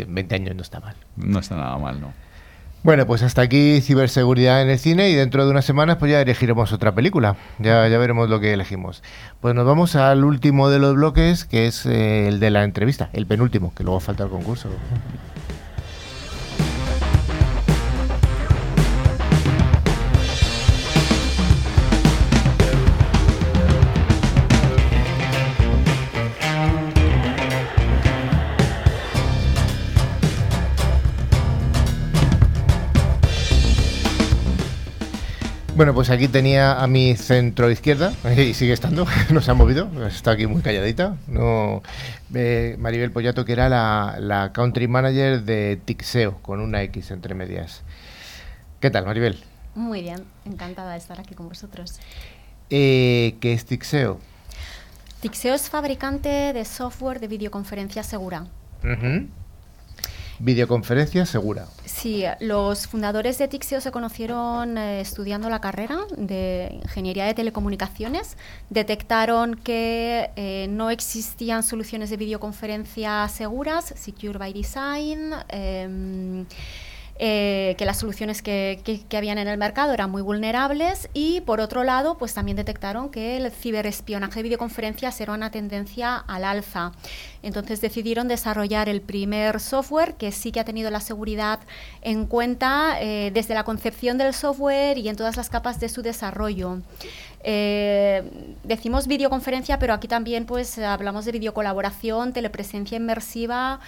20 0.08 0.36
años 0.36 0.56
no 0.56 0.62
está 0.62 0.80
mal. 0.80 0.96
No 1.18 1.40
está 1.40 1.58
nada 1.58 1.78
mal, 1.78 2.00
¿no? 2.00 2.14
Bueno, 2.82 3.06
pues 3.06 3.24
hasta 3.24 3.42
aquí 3.42 3.82
ciberseguridad 3.82 4.62
en 4.62 4.70
el 4.70 4.80
cine 4.80 5.10
y 5.10 5.16
dentro 5.16 5.44
de 5.44 5.52
unas 5.52 5.66
semanas 5.66 5.98
pues 5.98 6.12
ya 6.12 6.22
elegiremos 6.22 6.72
otra 6.72 6.96
película. 6.96 7.36
Ya, 7.60 7.86
ya 7.90 7.98
veremos 7.98 8.30
lo 8.30 8.40
que 8.40 8.54
elegimos. 8.54 9.04
Pues 9.42 9.54
nos 9.54 9.66
vamos 9.66 9.98
al 9.98 10.24
último 10.24 10.70
de 10.70 10.80
los 10.80 10.96
bloques, 10.96 11.44
que 11.44 11.68
es 11.68 11.86
eh, 11.86 12.30
el 12.30 12.40
de 12.40 12.50
la 12.50 12.64
entrevista, 12.64 13.10
el 13.12 13.26
penúltimo, 13.26 13.74
que 13.76 13.84
luego 13.84 14.00
falta 14.00 14.24
el 14.24 14.30
concurso. 14.30 14.70
Bueno, 35.76 35.96
pues 35.96 36.12
aquí 36.12 36.28
tenía 36.28 36.84
a 36.84 36.86
mi 36.86 37.16
centro 37.16 37.72
izquierda 37.72 38.14
y 38.38 38.54
sigue 38.54 38.74
estando, 38.74 39.08
no 39.32 39.42
se 39.42 39.50
ha 39.50 39.56
movido, 39.56 39.90
está 40.06 40.32
aquí 40.32 40.46
muy 40.46 40.62
calladita. 40.62 41.18
No, 41.28 41.82
eh, 42.36 42.76
Maribel 42.78 43.12
Pollato, 43.12 43.44
que 43.44 43.54
era 43.54 43.70
la, 43.70 44.52
country 44.54 44.88
manager 44.88 45.42
de 45.44 45.80
Tixeo, 45.84 46.38
con 46.44 46.60
una 46.60 46.84
X 46.84 47.10
entre 47.10 47.34
medias. 47.34 47.82
¿Qué 48.80 48.92
tal, 48.92 49.06
Maribel? 49.08 49.44
Muy 49.74 50.04
bien, 50.04 50.24
encantada 50.46 50.92
de 50.92 51.00
estar 51.00 51.20
aquí 51.20 51.34
con 51.34 51.50
vosotros. 51.50 52.00
Eh, 52.70 53.36
¿Qué 53.40 53.54
es 53.54 53.66
Tixeo? 53.66 54.20
Tixeo 55.22 55.56
es 55.56 55.72
fabricante 55.72 56.54
de 56.54 56.66
software 56.66 57.20
de 57.20 57.28
videoconferencia 57.28 58.04
segura. 58.04 58.46
Videoconferencia 60.40 61.26
segura. 61.26 61.68
Sí, 61.86 62.24
los 62.40 62.88
fundadores 62.88 63.38
de 63.38 63.48
Tixio 63.48 63.80
se 63.82 63.92
conocieron 63.92 64.78
eh, 64.78 65.02
estudiando 65.02 65.50
la 65.50 65.62
carrera 65.62 66.00
de 66.18 66.80
Ingeniería 66.84 67.26
de 67.26 67.34
Telecomunicaciones. 67.34 68.38
Detectaron 68.70 69.56
que 69.56 70.32
eh, 70.36 70.68
no 70.70 70.90
existían 70.90 71.64
soluciones 71.64 72.10
de 72.10 72.18
videoconferencia 72.18 73.28
seguras, 73.30 73.94
Secure 73.96 74.38
by 74.38 74.54
Design. 74.54 75.34
Em, 75.50 76.46
eh, 77.20 77.76
que 77.78 77.86
las 77.86 78.00
soluciones 78.00 78.42
que, 78.42 78.82
que, 78.84 79.18
habían 79.18 79.38
en 79.38 79.48
el 79.48 79.60
mercado 79.60 79.94
eran 79.94 80.10
muy 80.10 80.24
vulnerables 80.24 81.10
y 81.14 81.42
por 81.42 81.60
otro 81.60 81.84
lado 81.84 82.18
pues 82.18 82.34
también 82.34 82.58
detectaron 82.58 83.10
que 83.10 83.38
el 83.38 83.52
ciberespionaje 83.52 84.40
de 84.40 84.44
videoconferencias 84.44 85.22
era 85.22 85.34
una 85.34 85.52
tendencia 85.52 86.16
al 86.16 86.44
alza. 86.44 86.92
Entonces 87.44 87.82
decidieron 87.82 88.28
desarrollar 88.28 88.90
el 88.90 89.02
primer 89.02 89.60
software 89.60 90.16
que 90.16 90.32
sí 90.32 90.52
que 90.52 90.60
ha 90.60 90.66
tenido 90.66 90.90
la 90.90 91.02
seguridad 91.02 91.60
en 92.02 92.26
cuenta 92.26 92.98
eh, 93.00 93.30
desde 93.32 93.54
la 93.54 93.64
concepción 93.64 94.18
del 94.18 94.34
software 94.34 94.98
y 94.98 95.08
en 95.08 95.16
todas 95.16 95.38
las 95.38 95.50
capas 95.50 95.80
de 95.80 95.90
su 95.90 96.02
desarrollo. 96.02 96.80
Eh, 97.44 98.24
decimos 98.64 99.06
videoconferencia, 99.08 99.78
pero 99.78 99.94
aquí 99.94 100.08
también 100.08 100.46
pues 100.46 100.80
hablamos 100.80 101.26
de 101.26 101.34
videocolaboración, 101.34 102.32
telepresencia 102.32 102.96
inmersiva, 102.96 103.82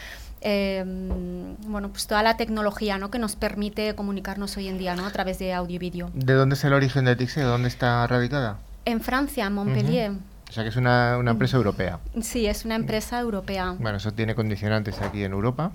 em, 0.47 1.55
bueno, 1.67 1.89
pues 1.89 2.05
toda 2.05 2.21
la 2.21 2.37
tecnología 2.37 2.99
¿no? 2.99 3.09
que 3.09 3.17
nos 3.17 3.35
permite 3.35 3.95
comunicarnos 3.95 4.55
hoy 4.57 4.67
en 4.67 4.77
día 4.77 4.95
¿no? 4.95 5.05
a 5.07 5.11
través 5.11 5.39
de 5.39 5.53
audio 5.53 5.75
y 5.75 5.79
vídeo. 5.79 6.11
¿De 6.13 6.33
dónde 6.33 6.53
es 6.53 6.63
el 6.63 6.73
origen 6.73 7.05
de 7.05 7.15
Tixeo? 7.15 7.47
¿Dónde 7.47 7.67
está 7.67 8.05
radicada? 8.05 8.59
En 8.85 9.01
Francia, 9.01 9.47
en 9.47 9.53
Montpellier. 9.53 10.11
O 10.47 10.53
sea 10.53 10.63
que 10.63 10.69
es 10.69 10.75
una, 10.75 11.17
una 11.17 11.31
empresa 11.31 11.57
europea. 11.57 11.99
Sí, 12.21 12.45
es 12.45 12.63
una 12.63 12.75
empresa 12.75 13.19
europea. 13.19 13.75
Bueno, 13.79 13.97
eso 13.97 14.13
tiene 14.13 14.35
condicionantes 14.35 15.01
aquí 15.01 15.23
en 15.23 15.31
Europa. 15.31 15.71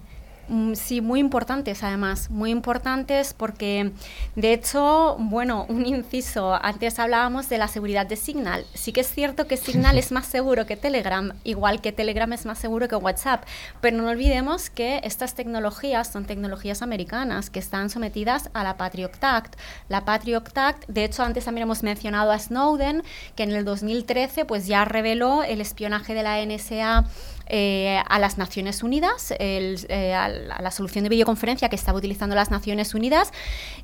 Mm, 0.48 0.74
sí, 0.74 1.00
muy 1.00 1.20
importantes 1.20 1.85
además, 1.85 2.29
muy 2.29 2.50
importantes 2.50 3.35
porque 3.35 3.92
de 4.35 4.53
hecho, 4.53 5.16
bueno, 5.18 5.64
un 5.68 5.87
inciso, 5.87 6.59
antes 6.61 6.98
hablábamos 6.98 7.48
de 7.48 7.59
la 7.59 7.68
seguridad 7.68 8.07
de 8.07 8.16
Signal. 8.16 8.66
Sí 8.74 8.92
que 8.92 9.03
es 9.03 9.09
cierto 9.09 9.46
que 9.46 9.57
Signal 9.57 9.96
es 9.98 10.11
más 10.11 10.26
seguro 10.26 10.66
que 10.66 10.76
Telegram, 10.76 11.33
igual 11.44 11.81
que 11.81 11.92
Telegram 11.92 12.33
es 12.33 12.46
más 12.46 12.59
seguro 12.59 12.88
que 12.88 12.96
WhatsApp, 12.96 13.44
pero 13.81 13.96
no 13.96 14.09
olvidemos 14.09 14.70
que 14.70 15.00
estas 15.05 15.35
tecnologías 15.35 16.11
son 16.12 16.24
tecnologías 16.24 16.83
americanas 16.83 17.48
que 17.48 17.61
están 17.61 17.88
sometidas 17.88 18.50
a 18.53 18.64
la 18.64 18.76
Patriot 18.76 19.22
Act. 19.22 19.55
La 19.88 20.05
Patriot 20.05 20.50
Act, 20.57 20.88
de 20.88 21.05
hecho, 21.05 21.22
antes 21.22 21.44
también 21.44 21.62
hemos 21.62 21.85
mencionado 21.85 22.33
a 22.33 22.38
Snowden, 22.38 23.03
que 23.37 23.44
en 23.44 23.53
el 23.53 23.64
2013 23.64 24.44
pues 24.46 24.66
ya 24.66 24.85
reveló 24.85 25.44
el 25.44 25.61
espionaje 25.61 26.14
de 26.14 26.22
la 26.22 26.44
NSA 26.44 27.05
eh, 27.52 28.00
a 28.08 28.18
las 28.20 28.38
Naciones 28.38 28.84
Unidas, 28.84 29.34
eh, 29.40 30.14
a, 30.14 30.28
la, 30.28 30.70
solución 30.70 31.02
de 31.02 31.10
videoconferencia 31.10 31.68
que 31.68 31.74
estaba 31.74 31.98
utilizando 31.98 32.36
las 32.36 32.52
Naciones 32.52 32.94
Unidas, 32.94 33.32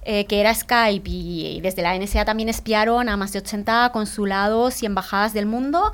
eh, 0.02 0.24
que 0.26 0.38
era 0.38 0.54
Skype, 0.54 1.10
y, 1.10 1.60
desde 1.62 1.82
la 1.82 1.98
NSA 1.98 2.24
también 2.24 2.48
espiaron 2.48 3.08
a 3.08 3.16
más 3.16 3.32
de 3.32 3.40
80 3.40 3.90
consulados 3.92 4.84
y 4.84 4.86
embajadas 4.86 5.32
del 5.32 5.46
mundo 5.46 5.90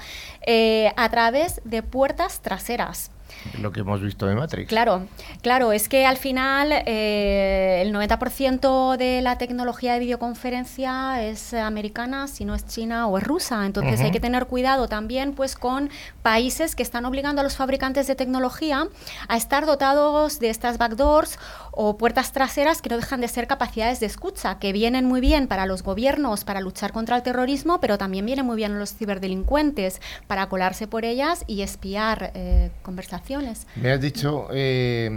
a 0.96 1.08
través 1.08 1.62
de 1.64 1.82
puertas 1.82 2.42
traseras. 2.42 3.11
Lo 3.60 3.72
que 3.72 3.80
hemos 3.80 4.00
visto 4.00 4.26
de 4.26 4.34
Matrix. 4.34 4.68
Claro, 4.68 5.06
claro, 5.42 5.72
es 5.72 5.88
que 5.88 6.06
al 6.06 6.16
final 6.16 6.72
eh, 6.72 7.82
el 7.82 7.94
90% 7.94 8.96
de 8.96 9.22
la 9.22 9.38
tecnología 9.38 9.94
de 9.94 10.00
videoconferencia 10.00 11.22
es 11.22 11.54
americana, 11.54 12.28
si 12.28 12.44
no 12.44 12.54
es 12.54 12.66
china 12.66 13.06
o 13.06 13.18
es 13.18 13.24
rusa. 13.24 13.66
Entonces 13.66 14.00
hay 14.00 14.10
que 14.10 14.20
tener 14.20 14.46
cuidado 14.46 14.88
también 14.88 15.32
pues 15.32 15.56
con 15.56 15.90
países 16.22 16.74
que 16.74 16.82
están 16.82 17.04
obligando 17.04 17.40
a 17.40 17.44
los 17.44 17.56
fabricantes 17.56 18.06
de 18.06 18.14
tecnología 18.14 18.88
a 19.28 19.36
estar 19.36 19.66
dotados 19.66 20.38
de 20.38 20.50
estas 20.50 20.78
backdoors 20.78 21.38
o 21.72 21.96
puertas 21.96 22.32
traseras 22.32 22.82
que 22.82 22.90
no 22.90 22.96
dejan 22.96 23.20
de 23.20 23.28
ser 23.28 23.46
capacidades 23.46 23.98
de 23.98 24.06
escucha, 24.06 24.58
que 24.58 24.72
vienen 24.72 25.06
muy 25.06 25.20
bien 25.20 25.48
para 25.48 25.66
los 25.66 25.82
gobiernos 25.82 26.44
para 26.44 26.60
luchar 26.60 26.92
contra 26.92 27.16
el 27.16 27.22
terrorismo, 27.22 27.80
pero 27.80 27.98
también 27.98 28.26
vienen 28.26 28.46
muy 28.46 28.56
bien 28.56 28.78
los 28.78 28.94
ciberdelincuentes 28.94 30.00
para 30.26 30.48
colarse 30.48 30.86
por 30.86 31.04
ellas 31.04 31.44
y 31.46 31.62
espiar 31.62 32.32
eh, 32.34 32.70
conversaciones. 32.82 33.66
Me 33.76 33.90
has 33.90 34.00
dicho, 34.00 34.48
eh, 34.52 35.08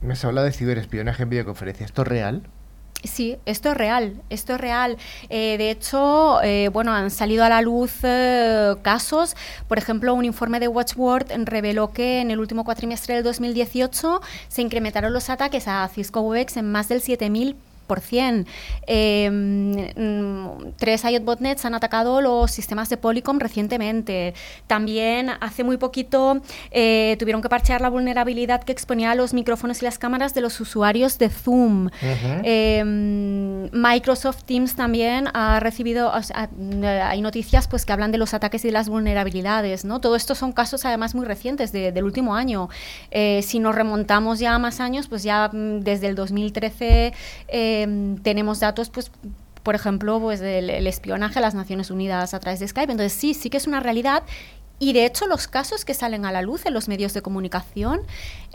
me 0.00 0.12
has 0.12 0.24
hablado 0.24 0.46
de 0.46 0.52
ciberespionaje 0.52 1.24
en 1.24 1.30
videoconferencia. 1.30 1.84
¿Esto 1.84 2.02
es 2.02 2.08
real? 2.08 2.42
Sí, 3.04 3.38
esto 3.46 3.70
es 3.70 3.76
real, 3.76 4.20
esto 4.28 4.54
es 4.54 4.60
real. 4.60 4.98
Eh, 5.30 5.56
de 5.56 5.70
hecho, 5.70 6.42
eh, 6.42 6.68
bueno, 6.68 6.92
han 6.92 7.10
salido 7.10 7.44
a 7.44 7.48
la 7.48 7.62
luz 7.62 7.92
eh, 8.02 8.74
casos. 8.82 9.36
Por 9.68 9.78
ejemplo, 9.78 10.12
un 10.12 10.24
informe 10.24 10.60
de 10.60 10.68
Watchword 10.68 11.28
reveló 11.44 11.92
que 11.92 12.20
en 12.20 12.30
el 12.30 12.40
último 12.40 12.64
cuatrimestre 12.64 13.14
del 13.14 13.24
2018 13.24 14.20
se 14.48 14.62
incrementaron 14.62 15.12
los 15.12 15.30
ataques 15.30 15.66
a 15.66 15.88
Cisco 15.88 16.20
Webex 16.20 16.58
en 16.58 16.70
más 16.70 16.88
del 16.88 17.00
7000 17.00 17.56
Em, 18.86 19.74
tres 20.76 21.04
IOT 21.04 21.24
botnets 21.24 21.64
han 21.64 21.74
atacado 21.74 22.20
los 22.20 22.50
sistemas 22.50 22.88
de 22.88 22.96
Polycom 22.96 23.38
recientemente. 23.38 24.34
También 24.66 25.30
hace 25.40 25.64
muy 25.64 25.76
poquito 25.76 26.40
eh, 26.70 27.16
tuvieron 27.18 27.42
que 27.42 27.48
parchear 27.48 27.80
la 27.80 27.88
vulnerabilidad 27.88 28.62
que 28.62 28.72
exponía 28.72 29.14
los 29.14 29.34
micrófonos 29.34 29.82
y 29.82 29.84
las 29.84 29.98
cámaras 29.98 30.34
de 30.34 30.40
los 30.40 30.60
usuarios 30.60 31.18
de 31.18 31.28
Zoom. 31.28 31.90
Em, 32.42 33.68
Microsoft 33.72 34.44
Teams 34.44 34.74
también 34.76 35.28
ha 35.34 35.60
recibido, 35.60 36.12
hay 36.12 37.20
noticias 37.22 37.68
pues 37.68 37.84
que 37.84 37.92
hablan 37.92 38.12
de 38.12 38.18
los 38.18 38.34
ataques 38.34 38.64
y 38.64 38.68
de 38.68 38.72
las 38.72 38.88
vulnerabilidades. 38.88 39.84
¿no? 39.84 40.00
Todo 40.00 40.16
esto 40.16 40.34
son 40.34 40.52
casos 40.52 40.84
además 40.84 41.14
muy 41.14 41.26
recientes 41.26 41.72
del 41.72 42.04
último 42.04 42.34
año. 42.34 42.68
Eh, 43.10 43.42
si 43.42 43.58
nos 43.58 43.74
remontamos 43.74 44.38
ya 44.38 44.54
a 44.54 44.58
más 44.58 44.80
años, 44.80 45.08
pues 45.08 45.22
ya 45.22 45.48
mm, 45.52 45.80
desde 45.80 46.08
el 46.08 46.14
2013 46.14 47.12
Em, 47.82 48.16
tenemos 48.18 48.60
datos, 48.60 48.90
pues, 48.90 49.10
por 49.62 49.74
ejemplo, 49.74 50.20
pues 50.20 50.40
del 50.40 50.86
espionaje 50.86 51.38
a 51.38 51.42
las 51.42 51.54
Naciones 51.54 51.90
Unidas 51.90 52.34
a 52.34 52.40
través 52.40 52.60
de 52.60 52.68
Skype. 52.68 52.90
Entonces, 52.92 53.12
sí, 53.12 53.34
sí 53.34 53.50
que 53.50 53.56
es 53.56 53.66
una 53.66 53.80
realidad. 53.80 54.22
Y 54.78 54.94
de 54.94 55.04
hecho, 55.04 55.26
los 55.26 55.46
casos 55.46 55.84
que 55.84 55.92
salen 55.92 56.24
a 56.24 56.32
la 56.32 56.40
luz 56.40 56.64
en 56.64 56.72
los 56.72 56.88
medios 56.88 57.12
de 57.12 57.20
comunicación 57.20 58.00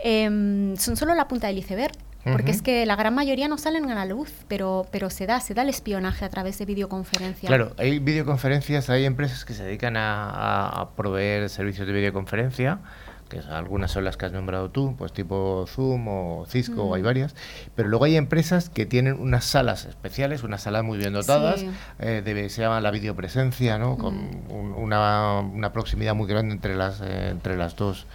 em, 0.00 0.76
son 0.76 0.96
solo 0.96 1.14
la 1.14 1.28
punta 1.28 1.46
del 1.46 1.58
iceberg. 1.58 1.92
Porque 2.32 2.50
es 2.50 2.60
que 2.60 2.84
la 2.86 2.96
gran 2.96 3.14
mayoría 3.14 3.46
no 3.46 3.56
salen 3.56 3.88
a 3.88 3.94
la 3.94 4.04
luz, 4.04 4.32
pero, 4.48 4.88
pero 4.90 5.10
se 5.10 5.26
da, 5.26 5.38
se 5.38 5.54
da 5.54 5.62
el 5.62 5.68
espionaje 5.68 6.24
a 6.24 6.28
través 6.28 6.58
de 6.58 6.64
videoconferencia. 6.64 7.46
Claro, 7.46 7.72
hay 7.78 8.00
videoconferencias, 8.00 8.90
hay 8.90 9.04
empresas 9.04 9.44
que 9.44 9.54
se 9.54 9.62
dedican 9.62 9.96
a, 9.96 10.68
a 10.68 10.90
proveer 10.96 11.48
servicios 11.48 11.86
de 11.86 11.92
videoconferencia 11.92 12.80
que 13.28 13.40
algunas 13.50 13.90
son 13.90 14.04
las 14.04 14.16
que 14.16 14.26
has 14.26 14.32
nombrado 14.32 14.70
tú, 14.70 14.94
pues 14.96 15.12
tipo 15.12 15.64
Zoom 15.68 16.08
o 16.08 16.46
Cisco, 16.48 16.94
hay 16.94 17.02
varias, 17.02 17.34
pero 17.74 17.88
luego 17.88 18.04
hay 18.04 18.16
empresas 18.16 18.68
que 18.70 18.86
tienen 18.86 19.20
unas 19.20 19.44
salas 19.44 19.84
especiales, 19.84 20.42
unas 20.42 20.62
salas 20.62 20.84
muy 20.84 20.98
bien 20.98 21.12
dotadas, 21.12 21.64
eh, 21.98 22.48
se 22.48 22.62
llama 22.62 22.80
la 22.80 22.90
videopresencia, 22.90 23.78
¿no? 23.78 23.98
con 23.98 24.14
mm. 24.16 24.78
una, 24.78 25.40
una, 25.40 25.72
proximidad 25.72 26.14
muy 26.14 26.28
grande 26.28 26.54
entre 26.54 26.76
las, 26.76 27.00
eh, 27.00 27.30
entre 27.30 27.56
las 27.56 27.76
dos, 27.76 28.06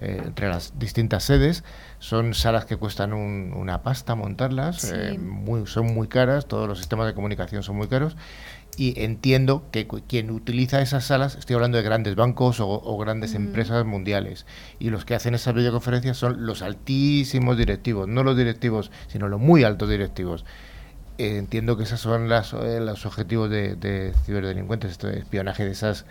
eh, 0.00 0.20
entre 0.24 0.48
las 0.48 0.78
distintas 0.78 1.24
sedes. 1.24 1.64
Son 1.98 2.32
salas 2.34 2.64
que 2.64 2.76
cuestan 2.76 3.12
una 3.12 3.82
pasta 3.82 4.14
montarlas, 4.14 4.94
muy, 5.18 5.66
son 5.66 5.92
muy 5.94 6.06
caras, 6.06 6.46
todos 6.46 6.68
los 6.68 6.78
sistemas 6.78 7.08
de 7.08 7.14
comunicación 7.14 7.64
son 7.64 7.76
muy 7.76 7.88
caros 7.88 8.16
y 8.78 8.94
entiendo 9.02 9.64
que 9.72 9.88
quien 10.06 10.30
utiliza 10.30 10.80
esas 10.80 11.04
salas, 11.04 11.34
estoy 11.34 11.54
hablando 11.54 11.78
de 11.78 11.82
grandes 11.82 12.14
bancos 12.14 12.60
o, 12.60 12.96
grandes 12.96 13.34
empresas 13.34 13.84
mundiales, 13.84 14.46
y 14.78 14.90
los 14.90 15.04
que 15.04 15.16
hacen 15.16 15.34
esas 15.34 15.52
videoconferencias 15.54 16.16
son 16.16 16.46
los 16.46 16.62
altísimos 16.62 17.58
directivos, 17.58 18.06
no 18.06 18.22
los 18.22 18.36
directivos, 18.36 18.92
sino 19.08 19.26
los 19.26 19.40
muy 19.40 19.64
altos 19.64 19.88
directivos. 19.88 20.44
Eh, 21.18 21.38
entiendo 21.38 21.76
que 21.76 21.82
esos 21.82 21.98
son 21.98 22.28
las, 22.28 22.52
eh, 22.52 22.78
los 22.80 23.04
objetivos 23.04 23.50
de, 23.50 24.14
ciberdelincuentes, 24.24 24.92
este 24.92 25.18
espionaje 25.18 25.64
de 25.64 25.72
esas, 25.72 26.06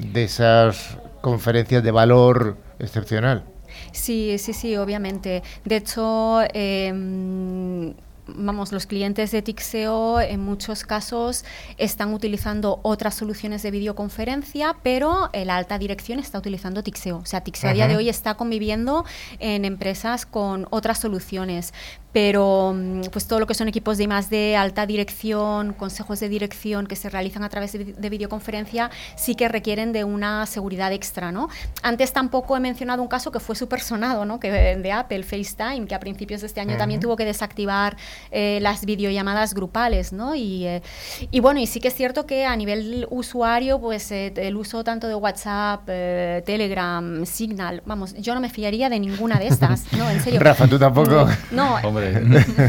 de 0.00 0.24
esas 0.24 0.96
conferencias 1.20 1.84
de 1.84 1.90
valor 1.90 2.56
excepcional. 2.78 3.44
Sí, 3.92 4.38
sí, 4.38 4.54
sí, 4.54 4.78
obviamente. 4.78 5.42
De 5.66 5.76
hecho, 5.76 6.40
eh, 6.54 7.92
vamos, 8.28 8.72
los 8.72 8.86
clientes 8.86 9.30
de 9.30 9.42
Tixeo 9.42 10.20
en 10.20 10.40
muchos 10.40 10.84
casos 10.84 11.44
están 11.76 12.12
utilizando 12.12 12.80
otras 12.82 13.14
soluciones 13.14 13.62
de 13.62 13.70
videoconferencia, 13.70 14.76
pero 14.82 15.30
la 15.32 15.56
alta 15.56 15.78
dirección 15.78 16.18
está 16.18 16.38
utilizando 16.38 16.82
Tixeo. 16.82 17.18
O 17.18 17.26
sea, 17.26 17.42
Tixeo 17.42 17.70
a 17.70 17.72
día 17.72 17.88
de 17.88 17.96
hoy 17.96 18.08
está 18.08 18.34
conviviendo 18.34 19.04
en 19.38 19.64
empresas 19.64 20.26
con 20.26 20.66
otras 20.70 20.98
soluciones 20.98 21.72
pero 22.20 22.74
mm, 22.74 23.02
pues 23.12 23.28
todo 23.28 23.38
lo 23.38 23.46
que 23.46 23.54
son 23.54 23.68
equipos 23.68 23.96
de 23.96 24.08
más 24.08 24.28
de 24.28 24.56
alta 24.56 24.86
dirección, 24.86 25.72
consejos 25.72 26.18
de 26.18 26.28
dirección 26.28 26.88
que 26.88 26.96
se 26.96 27.08
realizan 27.08 27.44
a 27.44 27.48
través 27.48 27.70
de, 27.74 28.10
videoconferencia, 28.10 28.90
sí 29.14 29.36
que 29.36 29.46
requieren 29.46 29.92
de 29.92 30.02
una 30.02 30.44
seguridad 30.46 30.92
extra, 30.92 31.30
¿no? 31.30 31.48
Antes 31.80 32.12
tampoco 32.12 32.56
he 32.56 32.60
mencionado 32.60 33.02
un 33.02 33.08
caso 33.08 33.30
que 33.30 33.38
fue 33.38 33.54
súper 33.54 33.80
sonado, 33.80 34.24
¿no? 34.24 34.40
Que 34.40 34.50
de 34.50 34.90
Apple, 34.90 35.22
FaceTime, 35.22 35.86
que 35.86 35.94
a 35.94 36.00
principios 36.00 36.40
de 36.40 36.48
este 36.48 36.60
año 36.60 36.76
también 36.76 36.98
tuvo 36.98 37.14
que 37.14 37.24
desactivar 37.24 37.96
eh, 38.32 38.58
las 38.62 38.84
videollamadas 38.84 39.54
grupales, 39.54 40.12
¿no? 40.12 40.34
Y, 40.34 40.66
eh, 40.66 40.82
y, 41.30 41.38
bueno, 41.38 41.60
y 41.60 41.68
sí 41.68 41.78
que 41.78 41.86
es 41.86 41.94
cierto 41.94 42.26
que 42.26 42.46
a 42.46 42.56
nivel 42.56 43.06
usuario, 43.10 43.78
pues 43.78 44.10
eh, 44.10 44.32
el 44.34 44.56
uso 44.56 44.82
tanto 44.82 45.06
de 45.06 45.14
WhatsApp, 45.14 45.86
Telegram, 45.86 47.24
Signal, 47.24 47.80
vamos, 47.86 48.14
yo 48.14 48.34
no 48.34 48.40
me 48.40 48.50
fiaría 48.50 48.88
de 48.88 48.98
ninguna 48.98 49.38
de 49.38 49.46
estas, 49.46 49.92
¿no? 49.92 50.10
En 50.10 50.20
serio. 50.20 50.40
Rafa, 50.48 50.66
tú 50.66 50.80
tampoco. 50.80 51.28
No, 51.52 51.78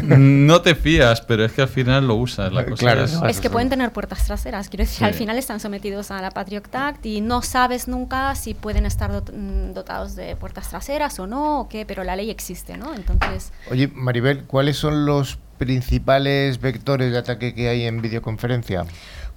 no 0.04 0.62
te 0.62 0.76
fías, 0.76 1.22
pero 1.22 1.46
es 1.46 1.52
que 1.52 1.62
al 1.62 1.68
final 1.68 2.08
lo 2.08 2.16
usas. 2.16 2.52
La 2.52 2.66
cosa 2.66 3.30
es, 3.30 3.40
que 3.40 3.50
pueden 3.50 3.70
tener 3.70 3.92
puertas 3.92 4.26
traseras. 4.26 4.70
Quiero 4.70 4.84
decir, 4.84 5.06
al 5.06 5.14
final 5.14 5.38
están 5.38 5.60
sometidos 5.60 6.12
a 6.12 6.22
la 6.22 6.32
Patriot 6.32 6.74
Act 6.74 7.06
y 7.06 7.22
no 7.22 7.42
sabes 7.42 7.88
nunca 7.88 8.36
si 8.36 8.54
pueden 8.54 8.86
estar 8.86 9.12
mm, 9.12 9.74
dotados 9.74 10.16
de 10.16 10.36
puertas 10.36 10.70
traseras 10.70 11.20
o 11.20 11.28
no, 11.28 11.62
o 11.62 11.70
qué, 11.70 11.86
pero 11.86 12.04
la 12.04 12.16
ley 12.16 12.30
existe, 12.30 12.78
¿no? 12.78 12.94
Entonces. 12.94 13.52
Oye, 13.70 13.90
Maribel, 13.94 14.44
¿cuáles 14.46 14.78
son 14.78 15.06
los 15.06 15.40
principales 15.58 16.62
vectores 16.62 17.12
de 17.12 17.18
ataque 17.18 17.54
que 17.54 17.70
hay 17.70 17.86
en 17.86 18.02
videoconferencia? 18.02 18.86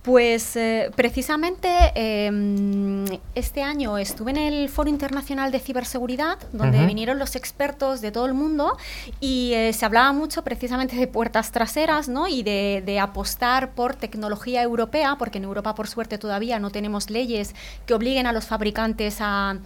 Pues 0.02 0.56
eh, 0.56 0.90
precisamente 0.96 1.68
em, 1.94 3.04
este 3.36 3.62
año 3.62 3.98
estuve 3.98 4.32
en 4.32 4.36
el 4.36 4.68
Foro 4.68 4.90
Internacional 4.90 5.52
de 5.52 5.60
Ciberseguridad, 5.60 6.38
donde 6.52 6.84
vinieron 6.86 7.20
los 7.20 7.36
expertos 7.36 8.00
de 8.00 8.10
todo 8.10 8.26
el 8.26 8.34
mundo 8.34 8.76
y 9.20 9.52
eh, 9.54 9.72
se 9.72 9.84
hablaba 9.86 10.12
mucho 10.12 10.42
precisamente 10.42 10.96
de 10.96 11.06
puertas 11.06 11.52
traseras 11.52 12.08
¿no? 12.08 12.26
y 12.26 12.42
de, 12.42 12.82
de, 12.84 12.98
apostar 12.98 13.74
por 13.74 13.94
tecnología 13.94 14.60
europea, 14.62 15.14
porque 15.20 15.38
en 15.38 15.44
Europa 15.44 15.76
por 15.76 15.86
suerte 15.86 16.18
todavía 16.18 16.58
no 16.58 16.70
tenemos 16.70 17.08
leyes 17.08 17.54
que 17.86 17.94
obliguen 17.94 18.26
a 18.26 18.32
los 18.32 18.46
fabricantes 18.46 19.18
a 19.20 19.58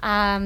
a, 0.00 0.40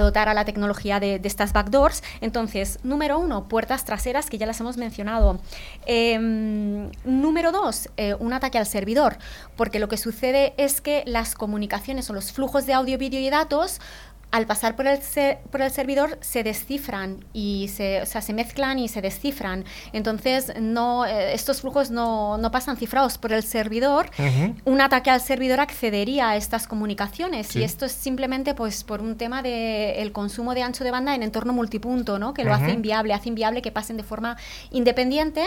dotar 0.00 0.28
a 0.28 0.34
la 0.34 0.44
tecnología 0.44 1.00
de, 1.00 1.20
estas 1.24 1.52
backdoors. 1.52 2.02
Entonces, 2.20 2.78
número 2.82 3.18
uno, 3.18 3.48
puertas 3.48 3.84
traseras, 3.84 4.30
que 4.30 4.38
ya 4.38 4.46
las 4.46 4.60
hemos 4.60 4.76
mencionado. 4.76 5.40
Em, 5.86 6.90
número 7.04 7.52
dos, 7.52 7.88
eh, 7.96 8.14
un 8.14 8.32
ataque 8.32 8.58
al 8.58 8.66
servidor, 8.66 9.18
porque 9.56 9.78
lo 9.78 9.88
que 9.88 9.96
sucede 9.96 10.54
es 10.56 10.80
que 10.80 11.02
las 11.06 11.34
comunicaciones 11.34 12.08
o 12.10 12.12
los 12.12 12.32
flujos 12.32 12.66
de 12.66 12.74
audio, 12.74 12.98
vídeo 12.98 13.20
y 13.20 13.30
datos 13.30 13.80
al 14.32 14.46
pasar 14.46 14.76
por 14.76 14.86
el, 14.86 14.98
por 15.50 15.62
el 15.62 15.70
servidor 15.70 16.18
se 16.20 16.42
descifran 16.42 17.24
y 17.32 17.68
se, 17.68 18.02
o 18.02 18.06
sea, 18.06 18.20
se 18.20 18.32
mezclan 18.32 18.78
y 18.78 18.88
se 18.88 19.00
descifran. 19.00 19.64
Entonces, 19.92 20.52
no, 20.60 21.06
eh, 21.06 21.32
estos 21.32 21.60
flujos 21.60 21.90
no, 21.90 22.36
no, 22.36 22.50
pasan 22.50 22.76
cifrados 22.76 23.18
por 23.18 23.32
el 23.32 23.42
servidor. 23.42 24.10
Un 24.64 24.80
ataque 24.80 25.10
al 25.10 25.20
servidor 25.20 25.60
accedería 25.60 26.30
a 26.30 26.36
estas 26.36 26.66
comunicaciones 26.66 27.54
y 27.56 27.62
esto 27.62 27.86
es 27.86 27.92
simplemente 27.92 28.54
pues, 28.54 28.84
por 28.84 29.00
un 29.00 29.16
tema 29.16 29.42
del 29.42 29.96
el 29.96 30.12
consumo 30.12 30.54
de 30.54 30.62
ancho 30.62 30.84
de 30.84 30.90
banda 30.90 31.14
en 31.14 31.22
entorno 31.22 31.52
multipunto, 31.52 32.18
¿no? 32.18 32.34
que 32.34 32.44
lo 32.44 32.52
hace 32.52 32.72
inviable, 32.72 33.14
hace 33.14 33.28
inviable 33.28 33.62
que 33.62 33.72
pasen 33.72 33.96
de 33.96 34.02
forma 34.02 34.36
independiente. 34.70 35.46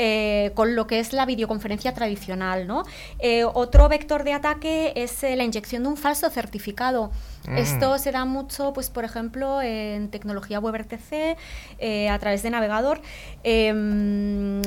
Eh, 0.00 0.52
con 0.54 0.76
lo 0.76 0.86
que 0.86 1.00
es 1.00 1.12
la 1.12 1.26
videoconferencia 1.26 1.92
tradicional. 1.92 2.68
¿no? 2.68 2.84
Eh, 3.18 3.42
otro 3.44 3.88
vector 3.88 4.22
de 4.22 4.32
ataque 4.32 4.92
es 4.94 5.22
la 5.22 5.42
inyección 5.42 5.82
de 5.82 5.88
un 5.88 5.96
falso 5.96 6.30
certificado. 6.30 7.10
Mm. 7.48 7.56
Esto 7.56 7.98
se 7.98 8.07
da 8.12 8.24
mucho, 8.24 8.72
pues, 8.72 8.90
por 8.90 9.04
ejemplo, 9.04 9.60
en 9.62 10.10
tecnología 10.10 10.60
WebRTC, 10.60 11.36
eh, 11.78 12.08
a 12.08 12.18
través 12.18 12.42
de 12.42 12.50
navegador. 12.50 13.00
Em, 13.42 14.62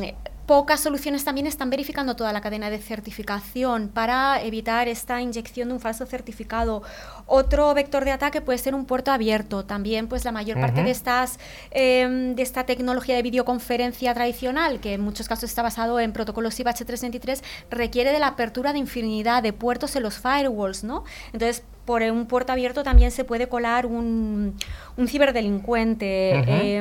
pocas 0.52 0.82
soluciones 0.82 1.24
también 1.24 1.48
están 1.48 1.70
verificando 1.70 2.18
toda 2.18 2.34
la 2.34 2.42
cadena 2.42 2.70
de 2.70 2.78
certificación 2.78 3.88
para 3.88 4.42
evitar 4.42 4.90
esta 4.90 5.22
inyección 5.22 5.70
de 5.70 5.76
un 5.76 5.80
falso 5.80 6.06
certificado. 6.06 6.84
Otro 7.26 7.74
vector 7.74 8.04
de 8.04 8.12
ataque 8.12 8.42
puede 8.42 8.58
ser 8.58 8.76
un 8.76 8.84
puerto 8.84 9.12
abierto. 9.14 9.64
También, 9.64 10.10
pues 10.10 10.26
la 10.26 10.34
mayor 10.34 10.60
parte 10.60 10.84
de 10.84 10.92
estas 10.92 11.40
em, 11.72 12.36
de 12.36 12.44
esta 12.44 12.66
tecnología 12.66 13.16
de 13.16 13.22
videoconferencia 13.22 14.14
tradicional, 14.14 14.82
que 14.82 14.96
en 14.96 15.00
muchos 15.02 15.30
casos 15.30 15.46
está 15.46 15.62
basado 15.62 16.02
en 16.02 16.12
protocolos 16.12 16.60
IPH323, 16.60 17.42
requiere 17.70 18.12
de 18.12 18.20
la 18.20 18.28
apertura 18.28 18.74
de 18.74 18.80
infinidad 18.80 19.44
de 19.44 19.54
puertos 19.54 19.96
en 19.96 20.04
los 20.04 20.18
firewalls, 20.18 20.84
¿no? 20.84 21.06
Entonces, 21.32 21.64
por 21.86 22.02
un 22.02 22.28
puerto 22.28 22.52
abierto 22.52 22.84
también 22.84 23.12
se 23.12 23.24
puede 23.24 23.48
colar 23.48 23.86
un, 23.86 24.56
un 24.98 25.08
ciberdelincuente. 25.08 26.80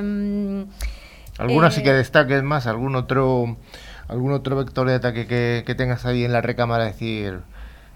¿Alguna 1.39 1.69
eh, 1.69 1.71
sí 1.71 1.83
que 1.83 1.93
destaques 1.93 2.43
más? 2.43 2.67
¿Algún 2.67 2.97
otro, 2.97 3.57
algún 4.09 4.33
otro 4.33 4.57
vector 4.57 4.89
de 4.89 4.95
ataque 4.95 5.27
que, 5.27 5.75
tengas 5.75 6.05
ahí 6.05 6.25
en 6.25 6.33
la 6.33 6.43
recámara? 6.43 6.85
Decir, 6.85 7.41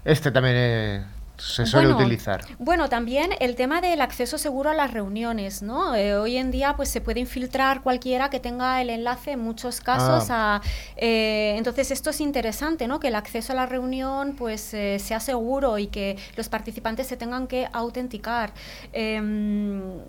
este 0.03 0.31
también 0.31 1.05
se 1.37 1.65
suele 1.65 1.93
utilizar. 1.93 2.41
Bueno, 2.59 2.89
también 2.89 3.31
el 3.39 3.55
tema 3.55 3.81
del 3.81 4.01
acceso 4.01 4.37
seguro 4.37 4.69
a 4.69 4.73
las 4.73 4.91
reuniones, 4.91 5.61
¿no? 5.61 5.95
Eh, 5.95 6.15
hoy 6.15 6.37
en 6.37 6.51
día 6.51 6.75
pues 6.75 6.89
se 6.89 7.01
puede 7.01 7.19
infiltrar 7.19 7.81
cualquiera 7.81 8.29
que 8.29 8.39
tenga 8.39 8.81
el 8.81 8.89
enlace 8.89 9.31
en 9.31 9.39
muchos 9.39 9.81
casos 9.81 10.29
ah. 10.29 10.55
a... 10.55 10.61
Eh, 10.97 11.55
entonces 11.57 11.91
esto 11.91 12.09
es 12.09 12.21
interesante, 12.21 12.87
¿no? 12.87 12.99
Que 12.99 13.09
el 13.09 13.15
acceso 13.15 13.53
a 13.53 13.55
la 13.55 13.65
reunión 13.65 14.35
pues 14.37 14.61
sea 14.61 15.19
seguro 15.19 15.77
y 15.77 15.87
que 15.87 16.17
los 16.35 16.49
participantes 16.49 17.07
se 17.07 17.17
tengan 17.17 17.47
que 17.47 17.67
autenticar. 17.73 18.53
Em, 18.93 19.99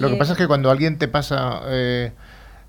Lo 0.00 0.10
que 0.10 0.16
pasa 0.16 0.32
es 0.32 0.38
que 0.38 0.46
cuando 0.46 0.70
alguien 0.70 0.98
te 0.98 1.08
pasa 1.08 1.62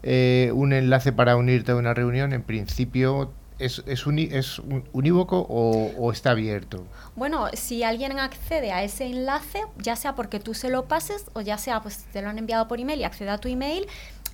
eh, 0.01 0.51
un 0.53 0.71
enlace 0.73 1.11
para 1.11 1.35
unirte 1.35 1.71
a 1.73 1.75
una 1.75 1.93
reunión, 1.93 2.33
en 2.33 2.43
principio 2.43 3.33
¿Es, 3.59 3.83
es, 3.85 4.05
es 4.07 4.61
unívoco 4.93 5.45
o, 5.49 6.11
está 6.11 6.31
abierto? 6.31 6.85
Bueno, 7.15 7.47
si 7.53 7.83
alguien 7.83 8.17
accede 8.17 8.71
a 8.71 8.83
ese 8.83 9.05
enlace, 9.05 9.63
ya 9.77 9.95
sea 9.95 10.15
porque 10.15 10.39
tú 10.39 10.53
se 10.53 10.69
lo 10.69 10.85
pases 10.87 11.25
o 11.33 11.41
ya 11.41 11.57
sea 11.57 11.81
pues 11.81 12.05
te 12.11 12.21
lo 12.21 12.29
han 12.29 12.37
enviado 12.37 12.67
por 12.67 12.79
email 12.79 13.01
y 13.01 13.03
accede 13.03 13.29
a 13.29 13.37
tu 13.37 13.49
email, 13.49 13.85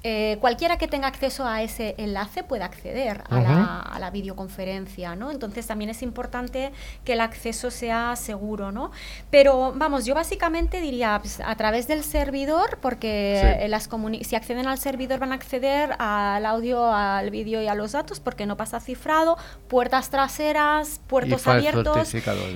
eh, 0.07 0.37
cualquiera 0.39 0.77
que 0.77 0.87
tenga 0.87 1.07
acceso 1.07 1.47
a 1.47 1.63
ese 1.63 1.95
enlace 1.97 2.43
puede 2.43 2.63
acceder 2.63 3.23
a, 3.27 3.97
la, 3.99 4.11
videoconferencia, 4.11 5.15
¿no? 5.15 5.31
Entonces 5.31 5.65
también 5.65 5.89
es 5.89 6.03
importante 6.03 6.71
que 7.03 7.13
el 7.13 7.21
acceso 7.21 7.71
sea 7.71 8.15
seguro, 8.15 8.71
¿no? 8.71 8.91
Pero 9.31 9.73
vamos, 9.75 10.05
yo 10.05 10.13
básicamente 10.13 10.79
diría 10.79 11.17
pues, 11.19 11.39
a 11.39 11.55
través 11.55 11.87
del 11.87 12.03
servidor, 12.03 12.77
porque 12.83 13.65
las 13.67 13.89
si 14.21 14.35
acceden 14.35 14.67
al 14.67 14.77
servidor 14.77 15.17
van 15.17 15.31
a 15.31 15.35
acceder 15.35 15.95
al 15.97 16.45
audio, 16.45 16.85
al 16.93 17.31
vídeo 17.31 17.63
y 17.63 17.67
a 17.67 17.73
los 17.73 17.93
datos, 17.93 18.19
porque 18.19 18.45
no 18.45 18.57
pasa 18.57 18.79
cifrado, 18.79 19.39
puertas 19.67 20.11
traseras, 20.11 21.01
puertos 21.07 21.47
abiertos. 21.47 22.13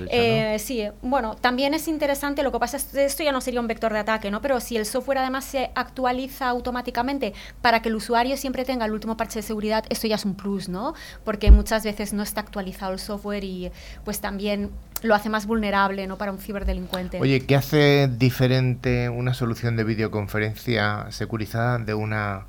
Eh, 0.08 0.56
sí, 0.60 0.86
bueno, 1.02 1.34
también 1.34 1.74
es 1.74 1.88
interesante, 1.88 2.44
lo 2.44 2.52
que 2.52 2.60
pasa 2.60 2.76
es 2.76 2.84
que 2.84 3.04
esto 3.04 3.24
ya 3.24 3.32
no 3.32 3.40
sería 3.40 3.58
un 3.58 3.66
vector 3.66 3.92
de 3.92 3.98
ataque, 3.98 4.30
¿no? 4.30 4.40
Pero 4.40 4.60
si 4.60 4.76
el 4.76 4.86
software 4.86 5.18
además 5.18 5.44
se 5.44 5.72
actualiza 5.74 6.48
automáticamente 6.48 7.34
para 7.62 7.82
que 7.82 7.88
el 7.88 7.96
usuario 7.96 8.36
siempre 8.36 8.64
tenga 8.64 8.86
el 8.86 8.92
último 8.92 9.16
parche 9.16 9.40
de 9.40 9.42
seguridad, 9.42 9.84
esto 9.88 10.06
ya 10.06 10.16
es 10.16 10.24
un 10.24 10.34
plus, 10.34 10.68
¿no? 10.68 10.94
Porque 11.24 11.50
muchas 11.50 11.84
veces 11.84 12.12
no 12.12 12.22
está 12.22 12.40
actualizado 12.40 12.92
el 12.92 12.98
software 12.98 13.44
y 13.44 13.70
pues 14.04 14.20
también 14.20 14.70
lo 15.02 15.14
hace 15.14 15.28
más 15.28 15.46
vulnerable 15.46 16.06
¿no? 16.06 16.18
para 16.18 16.32
un 16.32 16.38
ciberdelincuente. 16.38 17.20
Oye, 17.20 17.40
¿qué 17.46 17.56
hace 17.56 18.08
diferente 18.08 19.08
una 19.08 19.34
solución 19.34 19.76
de 19.76 19.84
videoconferencia 19.84 21.06
securizada 21.10 21.78
de 21.78 21.94
una 21.94 22.46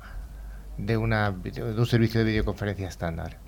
de 0.78 0.96
una 0.96 1.30
de 1.30 1.62
un 1.62 1.86
servicio 1.86 2.20
de 2.20 2.26
videoconferencia 2.26 2.88
estándar? 2.88 3.41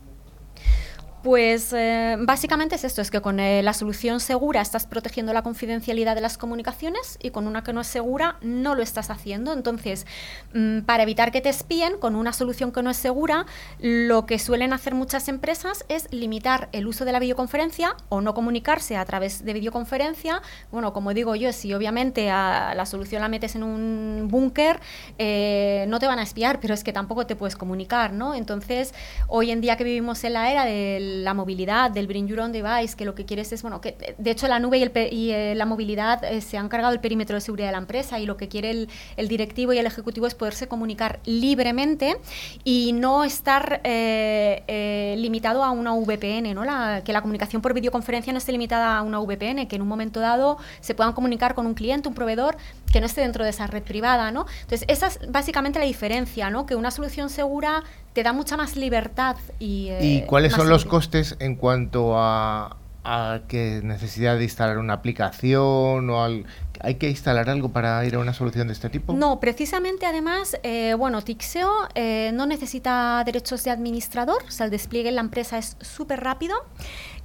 Pues 1.25 1.73
eh, 1.73 2.17
básicamente 2.21 2.75
es 2.75 2.85
esto, 2.85 3.01
es 3.01 3.11
que 3.11 3.23
con 3.23 3.41
eh, 3.41 3.63
la 3.63 3.73
solución 3.73 4.21
segura 4.21 4.61
estás 4.61 4.87
protegiendo 4.87 5.33
la 5.33 5.41
confidencialidad 5.41 6.15
de 6.15 6.21
las 6.21 6.37
comunicaciones 6.37 7.19
y 7.23 7.31
con 7.31 7.47
una 7.47 7.65
que 7.65 7.73
no 7.73 7.81
es 7.81 7.87
segura 7.87 8.37
no 8.43 8.75
lo 8.75 8.83
estás 8.83 9.09
haciendo. 9.09 9.55
Entonces, 9.55 10.05
mm, 10.53 10.81
para 10.81 11.05
evitar 11.05 11.33
que 11.33 11.41
te 11.41 11.49
espíen, 11.49 11.97
con 11.99 12.15
una 12.15 12.35
solución 12.35 12.73
que 12.73 12.83
no 12.83 12.91
es 12.91 12.99
segura, 12.99 13.47
lo 13.81 14.27
que 14.27 14.39
suelen 14.39 14.75
hacer 14.75 14.95
muchas 14.95 15.29
empresas 15.29 15.87
es 15.89 16.13
limitar 16.13 16.69
el 16.73 16.87
uso 16.87 17.07
de 17.07 17.13
la 17.13 17.21
videoconferencia 17.21 17.97
o 18.11 18.21
no 18.21 18.35
comunicarse 18.35 18.99
a 18.99 19.05
través 19.07 19.47
de 19.47 19.55
videoconferencia. 19.55 20.43
Bueno, 20.71 20.93
como 20.93 21.15
digo 21.15 21.37
yo, 21.37 21.55
si 21.55 21.73
obviamente 21.73 22.27
la 22.27 22.85
solución 22.85 23.23
la 23.23 23.31
metes 23.31 23.55
en 23.55 23.63
un 23.63 24.29
búnker, 24.31 24.79
eh, 25.17 25.87
no 25.89 25.99
te 26.01 26.07
van 26.07 26.19
a 26.19 26.23
espiar, 26.23 26.61
pero 26.61 26.75
es 26.75 26.85
que 26.85 26.93
tampoco 26.93 27.27
te 27.27 27.35
puedes 27.35 27.57
comunicar, 27.57 28.13
¿no? 28.13 28.35
Entonces, 28.35 28.93
hoy 29.27 29.53
en 29.53 29.63
día 29.63 29.79
que 29.79 29.85
vivimos 29.85 30.23
en 30.25 30.35
la 30.35 30.53
era 30.53 30.67
del 30.67 31.14
la 31.23 31.35
movilidad, 31.35 31.91
del 31.91 32.07
Bring 32.07 32.27
Your 32.27 32.41
Own 32.41 32.53
Device, 32.53 32.97
que 32.97 33.05
lo 33.05 33.15
que 33.15 33.25
quieres 33.25 33.53
es, 33.53 33.63
bueno, 33.63 33.81
que 33.81 34.15
de 34.19 34.31
hecho 34.31 34.49
la 34.49 34.59
nube 34.59 34.79
y, 34.79 34.83
el, 34.83 34.93
y 35.13 35.31
eh, 35.31 35.55
la 35.55 35.67
movilidad 35.67 36.25
eh, 36.25 36.41
se 36.41 36.59
han 36.59 36.69
cargado 36.69 36.93
el 36.93 37.01
perímetro 37.01 37.37
de 37.37 37.41
seguridad 37.41 37.69
de 37.69 37.73
la 37.73 37.79
empresa 37.79 38.19
y 38.19 38.27
lo 38.27 38.37
que 38.37 38.49
quiere 38.49 38.71
el, 39.17 39.29
directivo 39.29 39.73
y 39.73 39.79
el 39.79 39.87
ejecutivo 39.87 40.27
es 40.27 40.35
poderse 40.35 40.69
comunicar 40.69 41.21
libremente 41.25 42.17
y 42.63 42.93
no 42.93 43.25
estar 43.25 43.81
eh, 43.85 45.15
limitado 45.19 45.65
a 45.65 45.71
una 45.71 45.93
VPN, 45.95 46.55
¿no? 46.55 46.65
La, 46.65 47.03
que 47.05 47.13
la 47.13 47.21
comunicación 47.21 47.63
por 47.63 47.75
videoconferencia 47.75 48.33
no 48.33 48.39
esté 48.39 48.53
limitada 48.53 48.99
a 48.99 49.03
una 49.03 49.19
VPN, 49.21 49.67
que 49.67 49.77
en 49.77 49.83
un 49.83 49.89
momento 49.89 50.21
dado 50.21 50.59
se 50.81 50.95
puedan 50.95 51.13
comunicar 51.13 51.55
con 51.55 51.67
un 51.67 51.75
cliente, 51.75 52.09
un 52.09 52.15
proveedor 52.15 52.57
que 52.93 53.01
no 53.01 53.07
esté 53.07 53.23
dentro 53.23 53.45
de 53.45 53.51
esa 53.51 53.67
red 53.67 53.83
privada, 53.83 54.31
¿no? 54.31 54.47
Entonces, 54.63 54.85
esa 54.89 55.09
es 55.09 55.19
básicamente 55.29 55.79
la 55.79 55.85
diferencia, 55.85 56.51
¿no? 56.51 56.67
Que 56.67 56.77
una 56.77 56.91
solución 56.91 57.29
segura 57.29 57.83
te 58.15 58.23
da 58.23 58.33
mucha 58.33 58.57
más 58.57 58.77
libertad 58.77 59.37
y... 59.59 59.91
¿Y 60.01 60.23
cuáles 60.23 60.55
son 60.55 60.71
los 60.71 60.87
costes 60.87 61.37
en 61.41 61.57
cuanto 61.57 62.17
a, 62.17 62.77
a 63.03 63.41
que 63.49 63.81
necesidad 63.83 64.39
de 64.39 64.45
instalar 64.45 64.79
una 64.79 64.95
aplicación 64.95 66.09
o 66.09 66.45
¿Hay 66.81 66.97
que 66.97 67.09
instalar 67.09 67.49
algo 67.49 67.71
para 67.71 68.05
ir 68.05 68.15
a 68.15 68.19
una 68.19 68.35
solución 68.35 68.67
de 68.67 68.75
este 68.75 68.91
tipo? 68.91 69.15
No, 69.15 69.41
precisamente 69.41 70.07
además, 70.07 70.59
eh, 70.63 70.95
bueno, 70.95 71.23
Tixeo 71.23 71.71
eh, 71.95 72.31
no 72.35 72.47
necesita 72.47 73.23
derechos 73.25 73.65
de 73.65 73.71
administrador, 73.71 74.43
o 74.47 74.51
sea, 74.51 74.67
el 74.67 74.71
despliegue 74.71 75.09
en 75.09 75.15
la 75.15 75.23
empresa 75.23 75.57
es 75.57 75.77
súper 75.81 76.21
rápido. 76.21 76.55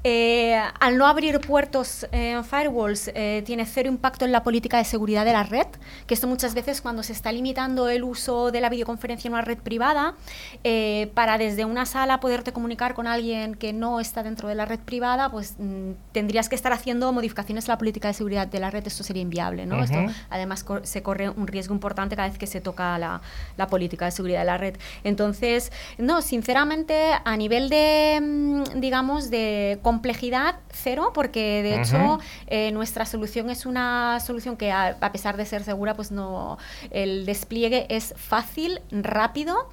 Eh, 0.05 0.57
al 0.79 0.97
no 0.97 1.07
abrir 1.07 1.41
puertos 1.41 2.07
en 2.13 2.45
firewalls, 2.45 3.11
eh, 3.13 3.43
tiene 3.45 3.65
cero 3.65 3.89
impacto 3.89 4.23
en 4.23 4.31
la 4.31 4.43
política 4.43 4.77
de 4.77 4.85
seguridad 4.85 5.25
de 5.25 5.33
la 5.33 5.43
red, 5.43 5.67
que 6.07 6.13
esto 6.13 6.25
muchas 6.25 6.53
veces 6.53 6.81
cuando 6.81 7.03
se 7.03 7.11
está 7.11 7.33
limitando 7.33 7.89
el 7.89 8.05
uso 8.05 8.51
de 8.51 8.61
la 8.61 8.69
videoconferencia 8.69 9.27
en 9.27 9.33
una 9.33 9.41
red 9.41 9.57
privada, 9.57 10.15
eh, 10.63 11.11
para 11.15 11.37
desde 11.37 11.65
una 11.65 11.85
sala 11.85 12.21
poderte 12.21 12.53
comunicar 12.53 12.93
con 12.93 13.07
alguien 13.07 13.55
que 13.55 13.73
no 13.73 13.99
está 13.99 14.23
dentro 14.23 14.47
de 14.47 14.55
la 14.55 14.65
red 14.65 14.79
privada, 14.79 15.29
pues 15.29 15.55
mm, 15.57 15.91
tendrías 16.13 16.47
que 16.47 16.55
estar 16.55 16.71
haciendo 16.71 17.11
modificaciones 17.11 17.67
a 17.67 17.73
la 17.73 17.77
política 17.77 18.07
de 18.07 18.13
seguridad 18.13 18.47
de 18.47 18.59
la 18.59 18.69
red, 18.69 18.87
esto 18.87 19.03
sería 19.03 19.21
inviable. 19.21 19.65
¿no? 19.65 19.83
Esto 19.83 19.97
además 20.29 20.65
se 20.83 21.03
corre 21.03 21.29
un 21.29 21.47
riesgo 21.47 21.73
importante 21.73 22.15
cada 22.15 22.29
vez 22.29 22.37
que 22.37 22.47
se 22.47 22.61
toca 22.61 22.97
la, 22.97 23.21
la 23.57 23.67
política 23.67 24.05
de 24.05 24.11
seguridad 24.11 24.39
de 24.39 24.45
la 24.45 24.57
red. 24.57 24.77
Entonces, 25.03 25.73
no, 25.97 26.21
sinceramente, 26.21 27.11
a 27.25 27.35
nivel 27.35 27.67
de, 27.67 28.19
mm, 28.21 28.79
digamos, 28.79 29.29
de 29.29 29.79
complejidad 29.89 30.59
cero, 30.71 31.13
porque 31.15 31.63
de 31.63 31.81
hecho 31.81 32.19
eh, 32.45 32.71
nuestra 32.71 33.07
solución 33.07 33.49
es 33.49 33.65
una 33.65 34.19
solución 34.19 34.55
que 34.55 34.71
a, 34.71 35.11
pesar 35.11 35.35
de 35.35 35.47
ser 35.47 35.63
segura, 35.63 35.95
pues 35.95 36.11
no, 36.11 36.59
el 36.91 37.25
despliegue 37.25 37.87
es 37.89 38.13
fácil, 38.15 38.81
rápido 38.91 39.67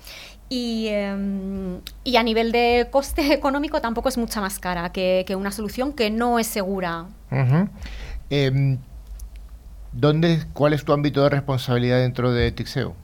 y, 0.48 0.86
em, 0.88 1.82
y, 2.02 2.16
a 2.16 2.22
nivel 2.22 2.50
de 2.50 2.88
coste 2.90 3.30
económico 3.40 3.82
tampoco 3.82 4.08
es 4.08 4.16
mucha 4.16 4.40
más 4.40 4.58
cara 4.58 4.90
que, 4.90 5.24
que 5.26 5.36
una 5.36 5.50
solución 5.50 5.92
que 5.92 6.10
no 6.10 6.38
es 6.38 6.46
segura. 6.46 7.04
Em, 8.30 8.78
¿dónde, 9.92 10.44
¿Cuál 10.54 10.72
es 10.72 10.82
tu 10.82 10.94
ámbito 10.94 11.22
de 11.24 11.28
responsabilidad 11.28 11.98
dentro 11.98 12.32
de 12.32 12.52
Tixeo? 12.52 12.94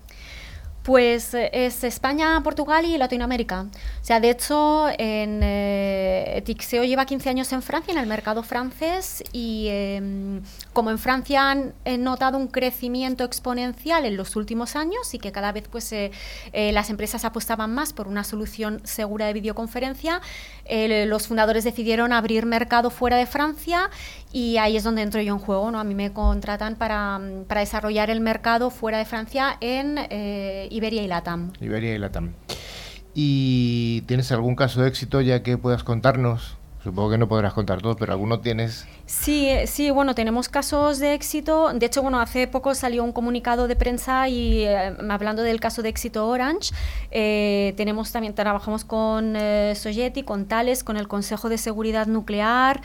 Pues 0.83 1.33
eh, 1.35 1.49
es 1.53 1.85
España, 1.85 2.41
Portugal 2.43 2.85
y 2.85 2.99
Latinoamérica. 2.99 3.66
O 4.01 4.05
sea, 4.05 4.18
de 4.18 4.30
hecho, 4.30 4.89
en, 4.99 5.41
eh, 5.45 6.43
Tixeo 6.45 6.83
lleva 6.83 7.07
15 7.07 7.28
años 7.30 7.53
en 7.53 7.62
Francia, 7.62 7.93
en 7.93 7.99
el 7.99 8.09
mercado 8.09 8.43
francés, 8.43 9.22
y 9.33 9.68
em, 9.70 10.43
como 10.72 10.91
en 10.91 10.99
Francia 10.99 11.51
han 11.51 11.74
notado 12.01 12.37
un 12.37 12.49
crecimiento 12.49 13.22
exponencial 13.22 14.05
en 14.07 14.16
los 14.16 14.35
últimos 14.35 14.74
años 14.74 15.14
y 15.14 15.20
que 15.20 15.30
cada 15.30 15.53
vez 15.53 15.68
pues, 15.70 15.93
eh, 15.93 16.11
las 16.53 16.91
empresas 16.91 17.24
apostaban 17.24 17.72
más 17.72 17.93
por 17.93 18.09
una 18.09 18.24
solución 18.24 18.80
segura 18.83 19.26
de 19.26 19.35
videoconferencia, 19.35 20.20
los 21.07 21.26
fundadores 21.28 21.64
decidieron 21.64 22.12
abrir 22.12 22.47
mercado 22.47 22.91
fuera 22.91 23.16
de 23.16 23.26
Francia 23.26 23.91
y 24.33 24.57
ahí 24.57 24.76
es 24.76 24.85
donde 24.85 25.03
entro 25.03 25.20
yo 25.20 25.35
en 25.35 25.39
juego. 25.39 25.70
¿no? 25.70 25.78
A 25.78 25.85
mí 25.85 25.95
me 25.95 26.12
contratan 26.12 26.76
para, 26.76 27.20
para 27.47 27.61
desarrollar 27.61 28.11
el 28.11 28.20
mercado 28.20 28.70
fuera 28.70 28.99
de 28.99 29.05
Francia 29.05 29.57
en 29.61 29.99
Iberia 30.70 31.03
y 31.03 31.07
Latam. 31.07 31.53
Iberia 31.61 31.95
y 31.95 31.99
Latam. 31.99 32.33
¿Y 33.14 34.03
tienes 34.03 34.33
algún 34.33 34.57
caso 34.57 34.83
de 34.83 34.89
éxito 34.89 35.20
ya 35.20 35.43
que 35.43 35.59
puedas 35.59 35.85
contarnos? 35.85 36.57
Supongo 36.83 37.11
que 37.11 37.18
no 37.18 37.28
podrás 37.28 37.53
contar 37.53 37.80
todo, 37.80 37.95
pero 37.95 38.12
alguno 38.12 38.41
tienes. 38.41 38.87
Sí, 39.12 39.46
eh, 39.46 39.66
sí, 39.66 39.90
bueno, 39.90 40.14
tenemos 40.14 40.48
casos 40.48 40.98
de 40.98 41.12
éxito. 41.12 41.70
De 41.74 41.84
hecho, 41.84 42.00
bueno, 42.00 42.18
hace 42.18 42.48
poco 42.48 42.74
salió 42.74 43.04
un 43.04 43.12
comunicado 43.12 43.68
de 43.68 43.76
prensa 43.76 44.26
y 44.26 44.62
eh, 44.62 44.96
hablando 45.10 45.42
del 45.42 45.60
caso 45.60 45.82
de 45.82 45.90
éxito 45.90 46.26
Orange, 46.26 46.72
eh, 47.10 47.74
tenemos 47.76 48.10
también 48.10 48.34
trabajamos 48.34 48.86
con 48.86 49.34
eh, 49.36 49.74
con 50.24 50.46
Tales, 50.46 50.82
con 50.82 50.96
el 50.96 51.08
Consejo 51.08 51.50
de 51.50 51.58
Seguridad 51.58 52.06
Nuclear, 52.06 52.80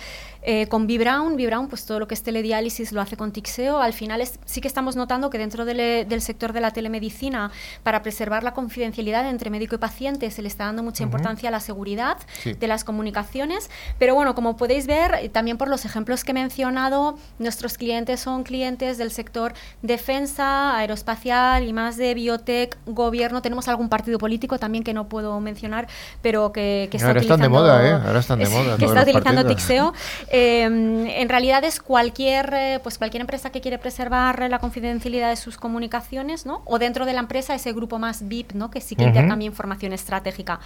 con 0.69 0.87
Vibrown. 0.87 1.35
Vibrown, 1.35 1.67
pues 1.67 1.85
todo 1.85 1.99
lo 1.99 2.07
que 2.07 2.13
es 2.13 2.23
telediálisis 2.23 2.93
lo 2.93 3.01
hace 3.01 3.17
con 3.17 3.31
Tixeo. 3.31 3.81
Al 3.81 3.91
final 3.91 4.21
es, 4.21 4.39
sí 4.45 4.61
que 4.61 4.67
estamos 4.67 4.95
notando 4.95 5.29
que 5.29 5.37
dentro 5.37 5.65
del, 5.65 6.21
sector 6.21 6.53
de 6.53 6.61
la 6.61 6.71
telemedicina, 6.71 7.51
para 7.83 8.01
preservar 8.01 8.43
la 8.43 8.53
confidencialidad 8.53 9.27
entre 9.29 9.49
médico 9.49 9.75
y 9.75 9.77
paciente, 9.77 10.31
se 10.31 10.41
le 10.41 10.47
está 10.47 10.65
dando 10.65 10.83
mucha 10.83 11.03
importancia 11.03 11.49
a 11.49 11.51
la 11.51 11.59
seguridad 11.59 12.17
de 12.45 12.67
las 12.67 12.85
comunicaciones. 12.85 13.69
Pero 13.99 14.15
bueno, 14.15 14.35
como 14.35 14.55
podéis 14.55 14.87
ver, 14.87 15.29
también 15.33 15.57
por 15.57 15.67
los 15.67 15.83
ejemplos 15.83 16.16
que 16.23 16.31
he 16.31 16.33
mencionado, 16.33 17.17
nuestros 17.39 17.77
clientes 17.77 18.19
son 18.19 18.43
clientes 18.43 18.97
del 18.97 19.11
sector 19.11 19.53
defensa, 19.81 20.77
aeroespacial 20.77 21.67
y 21.67 21.73
más 21.73 21.97
de 21.97 22.13
biotech, 22.13 22.77
gobierno. 22.85 23.41
Tenemos 23.41 23.67
algún 23.67 23.89
partido 23.89 24.17
político 24.17 24.57
también 24.59 24.83
que 24.83 24.93
no 24.93 25.07
puedo 25.07 25.39
mencionar, 25.39 25.87
pero 26.21 26.51
que, 26.51 26.87
que 26.91 26.97
está 26.97 27.09
Ahora 27.09 27.19
utilizando... 27.19 27.45
Están 27.45 27.51
de 27.51 27.57
moda, 27.57 27.87
¿eh? 27.87 28.07
Ahora 28.07 28.19
están 28.19 28.39
de 28.39 28.49
moda. 28.49 28.77
que 28.77 28.85
está 28.85 29.01
utilizando 29.01 29.45
Tixeo. 29.45 29.93
Em, 30.29 31.07
en 31.07 31.29
realidad 31.29 31.63
es 31.63 31.79
cualquier, 31.79 32.53
eh, 32.53 32.79
pues 32.83 32.97
cualquier 32.97 33.21
empresa 33.21 33.49
que 33.49 33.61
quiere 33.61 33.77
preservar 33.77 34.49
la 34.49 34.59
confidencialidad 34.59 35.29
de 35.29 35.35
sus 35.35 35.57
comunicaciones, 35.57 36.45
¿no? 36.45 36.61
O 36.65 36.79
dentro 36.79 37.05
de 37.05 37.13
la 37.13 37.19
empresa 37.19 37.55
ese 37.55 37.73
grupo 37.73 37.99
más 37.99 38.27
VIP, 38.27 38.53
¿no? 38.53 38.71
Que 38.71 38.81
sí 38.81 38.95
que 38.95 39.03
intercambia 39.03 39.45
información 39.45 39.93
estratégica. 39.93 40.59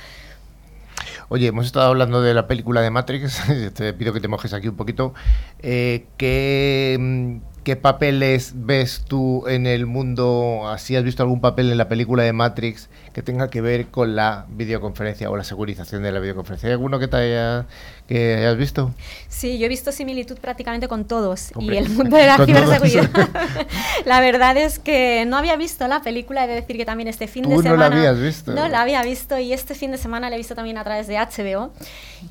Oye, 1.30 1.48
hemos 1.48 1.66
estado 1.66 1.88
hablando 1.88 2.22
de 2.22 2.34
la 2.34 2.48
película 2.48 2.82
de 2.82 2.92
Matrix, 2.92 3.42
te 3.74 3.94
pido 3.94 4.14
que 4.14 4.20
te 4.20 4.28
mojes 4.28 4.54
aquí 4.54 4.68
un 4.68 4.76
poquito. 4.76 5.14
Eh, 5.60 6.08
¿qué, 6.18 6.98
mm, 7.00 7.52
¿Qué 7.64 7.76
papeles 7.76 8.54
ves 8.56 9.06
tú 9.08 9.48
en 9.48 9.68
el 9.68 9.86
mundo? 9.86 10.68
¿Así 10.68 10.96
has 10.96 11.04
visto 11.04 11.22
algún 11.22 11.42
papel 11.42 11.72
en 11.72 11.78
la 11.78 11.88
película 11.88 12.24
de 12.24 12.34
Matrix 12.34 12.90
que 13.14 13.22
tenga 13.22 13.52
que 13.52 13.62
ver 13.62 13.90
con 13.90 14.16
la 14.16 14.48
videoconferencia 14.50 15.30
o 15.30 15.38
la 15.38 15.44
segurización 15.44 16.02
de 16.02 16.12
la 16.12 16.20
videoconferencia? 16.20 16.70
¿Hay 16.70 16.74
alguno 16.74 16.98
que 16.98 17.08
te 17.08 17.18
haya, 17.18 17.68
que 18.12 18.36
hayas 18.36 18.58
visto? 18.58 18.94
Sí, 19.30 19.58
yo 19.58 19.66
he 19.68 19.70
visto 19.70 19.92
similitud 19.94 20.38
prácticamente 20.38 20.90
con 20.90 21.06
todos 21.06 21.52
y 21.58 21.76
el 21.76 21.90
mundo 21.90 22.18
de 22.18 22.26
la 22.26 22.38
ciberseguridad. 22.46 23.10
la 24.06 24.20
verdad 24.20 24.58
es 24.58 24.80
que 24.80 25.24
no 25.26 25.38
había 25.38 25.56
visto 25.56 25.88
la 25.88 26.02
película, 26.02 26.44
he 26.44 26.48
de 26.48 26.56
decir 26.56 26.76
que 26.76 26.86
también 26.86 27.08
este 27.08 27.28
fin 27.28 27.44
de 27.44 27.56
semana... 27.56 27.72
no 27.72 27.78
la 27.78 27.86
habías 27.86 28.20
visto? 28.20 28.54
No, 28.54 28.68
la 28.68 28.82
había 28.82 29.02
visto 29.04 29.40
y 29.40 29.54
este 29.54 29.76
fin 29.76 29.92
de 29.92 29.98
semana 29.98 30.30
la 30.30 30.36
he 30.36 30.38
visto 30.38 30.56
también 30.56 30.78
a 30.78 30.84
través 30.84 31.08
de 31.08 31.18
HBO. 31.18 31.72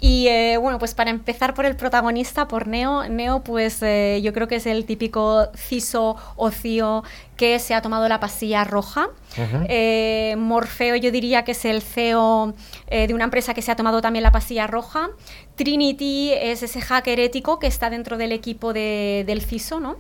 Y 0.01 0.29
eh, 0.29 0.59
bueno, 0.59 0.79
pues 0.79 0.95
para 0.95 1.11
empezar 1.11 1.55
por 1.55 1.65
el 1.65 1.77
protagonista, 1.77 2.47
por 2.47 2.67
Neo, 2.67 3.09
Neo 3.09 3.43
pues 3.43 3.83
eh, 3.83 4.21
yo 4.23 4.35
creo 4.35 4.47
que 4.47 4.57
es 4.57 4.67
el 4.67 4.85
típico 4.85 5.49
CISO 5.57 6.17
o 6.37 6.51
CIO 6.51 7.05
que 7.41 7.59
se 7.59 7.73
ha 7.73 7.81
tomado 7.81 8.07
la 8.07 8.21
pastilla 8.21 8.65
roja. 8.65 9.09
Eh, 9.67 10.35
Morfeo 10.37 10.95
yo 10.97 11.11
diría 11.11 11.43
que 11.43 11.53
es 11.53 11.65
el 11.65 11.81
CEO 11.81 12.53
de 12.91 13.15
una 13.15 13.25
empresa 13.25 13.55
que 13.55 13.63
se 13.63 13.73
ha 13.73 13.77
tomado 13.77 14.03
también 14.03 14.25
la 14.25 14.31
pastilla 14.31 14.67
roja. 14.67 15.09
Trinity 15.57 16.35
es 16.35 16.63
ese 16.63 16.83
hacker 16.83 17.19
ético 17.19 17.59
que 17.59 17.67
está 17.67 17.89
dentro 17.89 18.19
del 18.19 18.33
equipo 18.33 18.75
del 18.75 19.41
CISO, 19.41 19.81
¿no? 19.81 19.97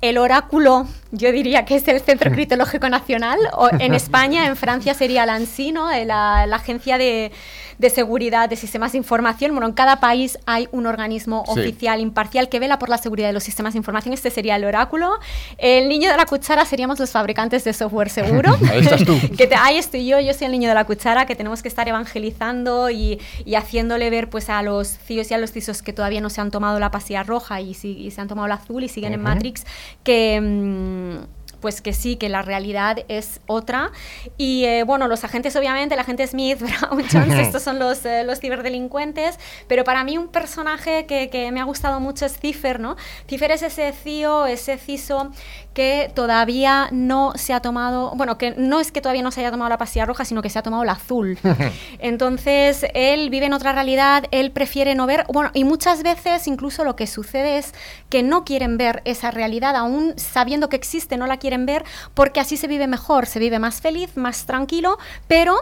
el 0.00 0.16
oráculo, 0.16 0.86
yo 1.10 1.30
diría 1.30 1.66
que 1.66 1.74
es 1.74 1.86
el 1.86 2.00
Centro 2.00 2.30
Criptológico 2.32 2.88
Nacional, 2.88 3.38
o 3.52 3.68
en 3.78 3.92
España, 4.02 4.46
en 4.46 4.56
Francia 4.56 4.94
sería 4.94 5.26
la 5.26 5.34
ANSI, 5.34 5.72
¿no? 5.72 5.90
la 5.90 6.44
Agencia 6.54 6.96
de, 6.96 7.32
de 7.80 7.88
seguridad 7.88 8.50
de 8.50 8.56
sistemas 8.56 8.92
de 8.92 8.98
información. 8.98 9.52
Bueno, 9.52 9.66
en 9.66 9.72
cada 9.72 10.00
país 10.00 10.38
hay 10.44 10.68
un 10.70 10.86
organismo 10.86 11.44
oficial 11.46 11.98
imparcial 12.00 12.50
que 12.50 12.60
vela 12.60 12.78
por 12.78 12.90
la 12.90 12.98
seguridad 12.98 13.28
de 13.28 13.32
los 13.32 13.42
sistemas 13.42 13.72
de 13.72 13.78
información. 13.78 14.12
Este 14.12 14.30
sería 14.30 14.56
el 14.56 14.66
oráculo. 14.66 15.18
El 15.56 15.88
niño 15.88 16.10
de 16.10 16.16
la 16.18 16.26
cuchara 16.26 16.66
seríamos 16.66 16.98
los 16.98 17.10
fabricantes 17.10 17.64
de 17.64 17.72
software 17.72 18.10
seguro. 18.10 18.54
ahí 18.70 18.80
estás 18.80 19.02
tú. 19.02 19.18
que 19.36 19.48
ahí 19.56 19.78
estoy 19.78 20.06
yo, 20.06 20.20
yo 20.20 20.34
soy 20.34 20.44
el 20.44 20.52
niño 20.52 20.68
de 20.68 20.74
la 20.74 20.84
cuchara, 20.84 21.24
que 21.24 21.34
tenemos 21.34 21.62
que 21.62 21.68
estar 21.68 21.88
evangelizando 21.88 22.90
y, 22.90 23.18
haciéndole 23.56 24.10
ver 24.10 24.28
pues 24.28 24.50
a 24.50 24.62
los 24.62 24.98
CIOs 24.98 25.30
y 25.30 25.34
a 25.34 25.38
los 25.38 25.50
CISOs 25.50 25.80
que 25.80 25.94
todavía 25.94 26.20
no 26.20 26.28
se 26.28 26.42
han 26.42 26.50
tomado 26.50 26.78
la 26.80 26.90
pasilla 26.90 27.22
roja 27.22 27.62
y, 27.62 27.72
se 27.72 28.20
han 28.20 28.28
tomado 28.28 28.46
la 28.46 28.56
azul 28.56 28.84
y 28.84 28.88
siguen 28.88 29.14
en 29.14 29.22
Matrix, 29.22 29.64
que... 30.04 30.38
Mm, 30.38 31.39
pues 31.60 31.80
que 31.80 31.92
sí, 31.92 32.16
que 32.16 32.28
la 32.28 32.42
realidad 32.42 33.04
es 33.08 33.40
otra. 33.46 33.92
Y 34.36 34.64
eh, 34.64 34.84
bueno, 34.84 35.08
los 35.08 35.24
agentes, 35.24 35.56
obviamente, 35.56 35.94
el 35.94 36.00
agente 36.00 36.26
Smith, 36.26 36.58
Brown, 36.60 37.04
Jones, 37.10 37.38
estos 37.38 37.62
son 37.62 37.78
los, 37.78 38.04
eh, 38.04 38.24
los 38.24 38.40
ciberdelincuentes, 38.40 39.38
pero 39.68 39.84
para 39.84 40.04
mí 40.04 40.18
un 40.18 40.28
personaje 40.28 41.06
que, 41.06 41.30
que, 41.30 41.50
me 41.52 41.60
ha 41.60 41.64
gustado 41.64 42.00
mucho 42.00 42.26
es 42.26 42.38
Cipher, 42.38 42.80
¿no? 42.80 42.96
Cipher 43.28 43.50
es 43.50 43.62
ese 43.62 43.92
CIO, 43.92 44.46
ese 44.46 44.78
CISO 44.78 45.30
que 45.74 46.10
todavía 46.14 46.88
no 46.90 47.32
se 47.36 47.52
ha 47.52 47.60
tomado, 47.60 48.12
bueno, 48.16 48.38
que 48.38 48.54
no 48.56 48.80
es 48.80 48.90
que 48.90 49.00
todavía 49.00 49.22
no 49.22 49.30
se 49.30 49.40
haya 49.40 49.50
tomado 49.50 49.68
la 49.68 49.78
pastilla 49.78 50.04
roja, 50.04 50.24
sino 50.24 50.42
que 50.42 50.50
se 50.50 50.58
ha 50.58 50.62
tomado 50.62 50.84
la 50.84 50.92
azul. 50.92 51.38
Entonces, 51.98 52.86
él 52.94 53.30
vive 53.30 53.46
en 53.46 53.52
otra 53.52 53.72
realidad, 53.72 54.24
él 54.30 54.50
prefiere 54.50 54.94
no 54.94 55.06
ver, 55.06 55.24
bueno, 55.32 55.50
y 55.54 55.64
muchas 55.64 56.02
veces 56.02 56.46
incluso 56.46 56.84
lo 56.84 56.96
que 56.96 57.06
sucede 57.06 57.58
es 57.58 57.72
que 58.08 58.22
no 58.22 58.44
quieren 58.44 58.78
ver 58.78 59.02
esa 59.04 59.30
realidad, 59.30 59.76
aún 59.76 60.14
sabiendo 60.16 60.68
que 60.68 60.76
existe, 60.76 61.16
no 61.16 61.26
la 61.26 61.38
quieren 61.38 61.49
ver, 61.58 61.84
porque 62.14 62.40
así 62.40 62.56
se 62.56 62.66
vive 62.66 62.86
mejor, 62.86 63.26
se 63.26 63.38
vive 63.38 63.58
más 63.58 63.80
feliz, 63.80 64.16
más 64.16 64.46
tranquilo, 64.46 64.98
pero 65.28 65.56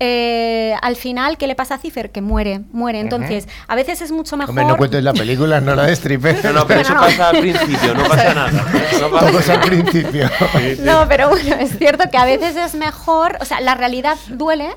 eh, 0.00 0.74
al 0.82 0.96
final, 0.96 1.38
¿qué 1.38 1.46
le 1.46 1.54
pasa 1.54 1.76
a 1.76 1.78
Cipher? 1.78 2.10
Que 2.10 2.20
muere, 2.20 2.60
muere. 2.72 3.00
Entonces, 3.00 3.48
a 3.68 3.74
veces 3.74 4.00
es 4.00 4.10
mucho 4.10 4.36
mejor... 4.36 4.50
Hombre, 4.50 4.64
no 4.66 4.76
cuentes 4.76 5.02
la 5.02 5.12
película, 5.12 5.60
no 5.60 5.74
la 5.74 5.86
de 5.86 6.18
No, 6.42 6.52
no, 6.52 6.66
pero 6.66 6.80
eso 6.80 6.94
pasa 6.94 7.30
al 7.30 7.38
principio, 7.38 7.94
no 7.94 8.04
pasa 8.04 8.34
nada. 8.34 8.66
No 9.00 9.10
pasa 9.10 9.54
al 9.54 9.60
principio. 9.60 10.30
No, 10.80 11.06
pero 11.08 11.28
bueno, 11.28 11.56
es 11.56 11.76
cierto 11.78 12.10
que 12.10 12.16
a 12.16 12.24
veces 12.24 12.56
es 12.56 12.74
mejor, 12.74 13.38
o 13.40 13.44
sea, 13.44 13.60
la 13.60 13.74
realidad 13.74 14.16
duele 14.28 14.68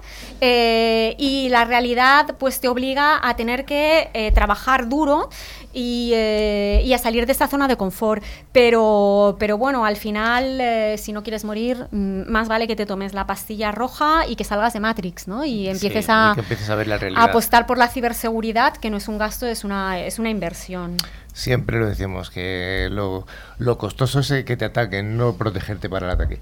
eh, 0.41 1.15
y 1.18 1.49
la 1.49 1.65
realidad 1.65 2.36
pues 2.38 2.59
te 2.59 2.68
obliga 2.68 3.20
a 3.22 3.36
tener 3.36 3.65
que 3.65 4.09
eh, 4.13 4.32
trabajar 4.32 4.88
duro 4.89 5.30
y, 5.78 6.11
eh, 6.15 6.82
y, 6.84 6.93
a 6.93 6.97
salir 6.97 7.28
de 7.28 7.32
esta 7.32 7.47
zona 7.47 7.67
de 7.67 7.78
confort. 7.78 8.23
Pero, 8.51 9.36
pero 9.39 9.59
bueno, 9.59 9.86
al 9.86 9.95
final, 9.95 10.59
eh, 10.59 10.95
si 10.97 11.13
no 11.13 11.21
quieres 11.21 11.45
morir, 11.45 11.88
mm, 11.91 12.23
más 12.28 12.47
vale 12.47 12.67
que 12.67 12.75
te 12.75 12.88
tomes 12.88 13.13
la 13.13 13.28
pastilla 13.28 13.71
roja 13.71 14.25
y 14.28 14.36
que 14.36 14.43
salgas 14.43 14.73
de 14.73 14.80
Matrix, 14.80 15.28
¿no? 15.28 15.45
Y 15.45 15.67
empieces, 15.67 16.09
a, 16.09 16.32
a, 16.32 16.75
ver 16.75 16.88
la 16.88 16.97
realidad. 16.97 17.21
a 17.21 17.25
apostar 17.25 17.67
por 17.67 17.78
la 17.78 17.89
ciberseguridad, 17.89 18.75
que 18.78 18.89
no 18.89 18.97
es 18.97 19.07
un 19.07 19.19
gasto, 19.19 19.45
es 19.45 19.63
una, 19.63 19.99
es 19.99 20.17
una 20.17 20.32
inversión. 20.32 20.97
Siempre 21.32 21.78
lo 21.78 21.86
decimos, 21.86 22.32
que 22.32 22.88
lo, 22.91 23.28
lo 23.59 23.78
costoso 23.78 24.21
es 24.21 24.45
que 24.45 24.57
te 24.57 24.65
ataquen, 24.65 25.15
no 25.15 25.36
protegerte 25.36 25.89
para 25.89 26.07
el 26.07 26.11
ataque. 26.13 26.39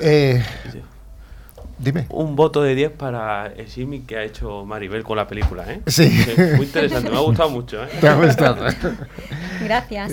Eh, 0.00 0.42
Dime. 1.78 2.06
Un 2.08 2.36
voto 2.36 2.62
de 2.62 2.74
10 2.74 2.92
para 2.92 3.48
el 3.48 3.66
Jimmy 3.66 4.00
que 4.00 4.16
ha 4.16 4.22
hecho 4.22 4.64
Maribel 4.64 5.04
con 5.04 5.16
la 5.16 5.26
película, 5.26 5.70
¿eh? 5.70 5.82
Sí. 5.86 6.10
Muy 6.56 6.66
interesante, 6.66 7.10
me 7.10 7.16
ha 7.16 7.20
gustado 7.20 7.50
mucho, 7.50 7.84
¿eh? 7.84 7.88
Te 8.00 8.08
ha 8.08 8.14
gustado. 8.14 8.64
Gracias. 9.62 10.12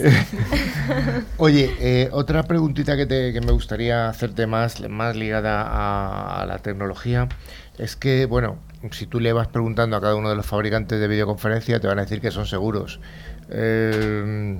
Oye, 1.37 1.73
eh, 1.79 2.09
otra 2.11 2.43
preguntita 2.43 2.97
que, 2.97 3.05
te, 3.05 3.31
que, 3.31 3.39
me 3.39 3.53
gustaría 3.53 4.09
hacerte 4.09 4.45
más, 4.45 4.87
más 4.89 5.15
ligada 5.15 5.61
a, 5.61 6.41
a, 6.41 6.45
la 6.45 6.59
tecnología 6.59 7.29
es 7.77 7.95
que, 7.95 8.25
bueno, 8.25 8.57
si 8.91 9.07
tú 9.07 9.21
le 9.21 9.31
vas 9.31 9.47
preguntando 9.47 9.95
a 9.95 10.01
cada 10.01 10.15
uno 10.15 10.29
de 10.29 10.35
los 10.35 10.45
fabricantes 10.45 10.99
de 10.99 11.07
videoconferencia, 11.07 11.79
te 11.79 11.87
van 11.87 11.99
a 11.99 12.01
decir 12.01 12.19
que 12.19 12.31
son 12.31 12.45
seguros. 12.45 12.99
Eh, 13.49 14.57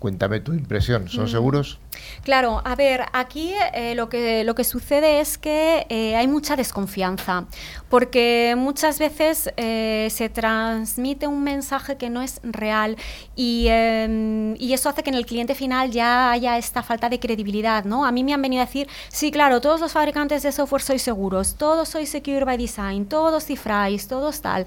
Cuéntame 0.00 0.40
tu 0.40 0.54
impresión, 0.54 1.08
¿son 1.08 1.26
mm. 1.26 1.28
seguros? 1.28 1.78
Claro, 2.22 2.60
a 2.64 2.74
ver, 2.74 3.06
aquí 3.12 3.52
eh, 3.74 3.94
lo, 3.94 4.08
que, 4.08 4.44
lo 4.44 4.54
que 4.54 4.64
sucede 4.64 5.20
es 5.20 5.38
que 5.38 5.86
eh, 5.88 6.16
hay 6.16 6.28
mucha 6.28 6.54
desconfianza, 6.54 7.46
porque 7.88 8.54
muchas 8.56 8.98
veces 8.98 9.50
eh, 9.56 10.08
se 10.10 10.28
transmite 10.28 11.26
un 11.26 11.42
mensaje 11.42 11.96
que 11.96 12.10
no 12.10 12.22
es 12.22 12.40
real 12.42 12.96
y, 13.34 13.66
em, 13.68 14.54
y, 14.58 14.72
eso 14.74 14.88
hace 14.88 15.02
que 15.02 15.10
en 15.10 15.16
el 15.16 15.26
cliente 15.26 15.54
final 15.54 15.90
ya 15.90 16.30
haya 16.30 16.58
esta 16.58 16.82
falta 16.82 17.08
de 17.08 17.18
credibilidad, 17.18 17.84
¿no? 17.84 18.04
A 18.04 18.12
mí 18.12 18.22
me 18.22 18.34
han 18.34 18.42
venido 18.42 18.62
a 18.62 18.66
decir, 18.66 18.88
sí, 19.08 19.30
claro, 19.30 19.60
todos 19.60 19.80
los 19.80 19.92
fabricantes 19.92 20.42
de 20.42 20.52
software 20.52 20.82
sois 20.82 21.02
seguros, 21.02 21.56
todos 21.56 21.88
sois 21.88 22.08
secure 22.10 22.44
by 22.44 22.56
design, 22.56 23.06
todos 23.06 23.44
cifráis, 23.44 24.08
todos 24.08 24.40
tal. 24.40 24.66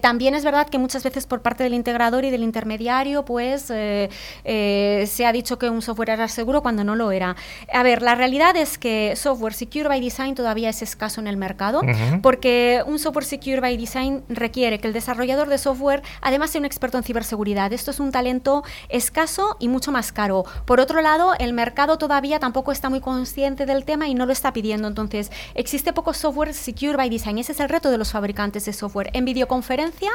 también 0.00 0.34
es 0.34 0.44
verdad 0.44 0.68
que 0.68 0.78
muchas 0.78 1.02
veces 1.04 1.26
por 1.26 1.42
parte 1.42 1.64
del 1.64 1.74
integrador 1.74 2.24
y 2.24 2.30
del 2.30 2.42
intermediario, 2.42 3.24
pues 3.24 3.62
se 3.64 5.26
ha 5.26 5.32
dicho 5.32 5.58
que 5.58 5.68
un 5.68 5.82
software 5.82 6.10
era 6.10 6.28
cuando 6.62 6.84
no 6.84 6.96
lo 6.96 7.12
era. 7.12 7.36
A 7.72 7.82
ver, 7.82 8.02
la 8.02 8.14
realidad 8.14 8.56
es 8.56 8.78
que 8.78 9.14
software 9.16 9.54
secure 9.54 9.88
by 9.88 10.00
design 10.00 10.34
todavía 10.34 10.68
es 10.68 10.82
escaso 10.82 11.20
en 11.20 11.26
el 11.26 11.36
mercado, 11.36 11.80
porque 12.22 12.82
un 12.86 12.98
software 12.98 13.24
secure 13.24 13.60
by 13.60 13.76
design 13.76 14.24
requiere 14.28 14.78
que 14.78 14.88
el 14.88 14.92
desarrollador 14.92 15.48
de 15.48 15.58
software 15.58 16.02
además 16.20 16.50
sea 16.50 16.60
un 16.60 16.64
experto 16.64 16.98
en 16.98 17.04
ciberseguridad. 17.04 17.72
Esto 17.72 17.90
es 17.90 18.00
un 18.00 18.12
talento 18.12 18.64
escaso 18.88 19.56
y 19.58 19.68
mucho 19.68 19.92
más 19.92 20.12
caro. 20.12 20.44
Por 20.66 20.80
otro 20.80 21.00
lado, 21.00 21.34
el 21.38 21.52
mercado 21.52 21.98
todavía 21.98 22.38
tampoco 22.38 22.72
está 22.72 22.90
muy 22.90 23.00
consciente 23.00 23.66
del 23.66 23.84
tema 23.84 24.08
y 24.08 24.14
no 24.14 24.26
lo 24.26 24.32
está 24.32 24.52
pidiendo. 24.52 24.88
Entonces, 24.88 25.30
existe 25.54 25.92
poco 25.92 26.12
software 26.14 26.54
secure 26.54 26.96
by 26.96 27.08
design. 27.08 27.38
Ese 27.38 27.52
es 27.52 27.60
el 27.60 27.68
reto 27.68 27.90
de 27.90 27.98
los 27.98 28.12
fabricantes 28.12 28.64
de 28.64 28.72
software. 28.72 29.10
En 29.12 29.24
videoconferencia, 29.24 30.10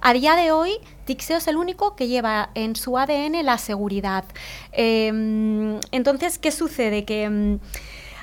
a 0.00 0.12
día 0.12 0.36
de 0.36 0.52
hoy, 0.52 0.72
Tixeo 1.10 1.38
es 1.38 1.48
el 1.48 1.56
único 1.56 1.96
que 1.96 2.06
lleva 2.06 2.50
en 2.54 2.76
su 2.76 2.96
ADN 2.96 3.42
la 3.44 3.58
seguridad. 3.58 4.24
Em, 4.70 5.80
entonces, 5.90 6.38
¿qué 6.38 6.52
sucede? 6.52 7.04
Que 7.04 7.24
em, 7.24 7.58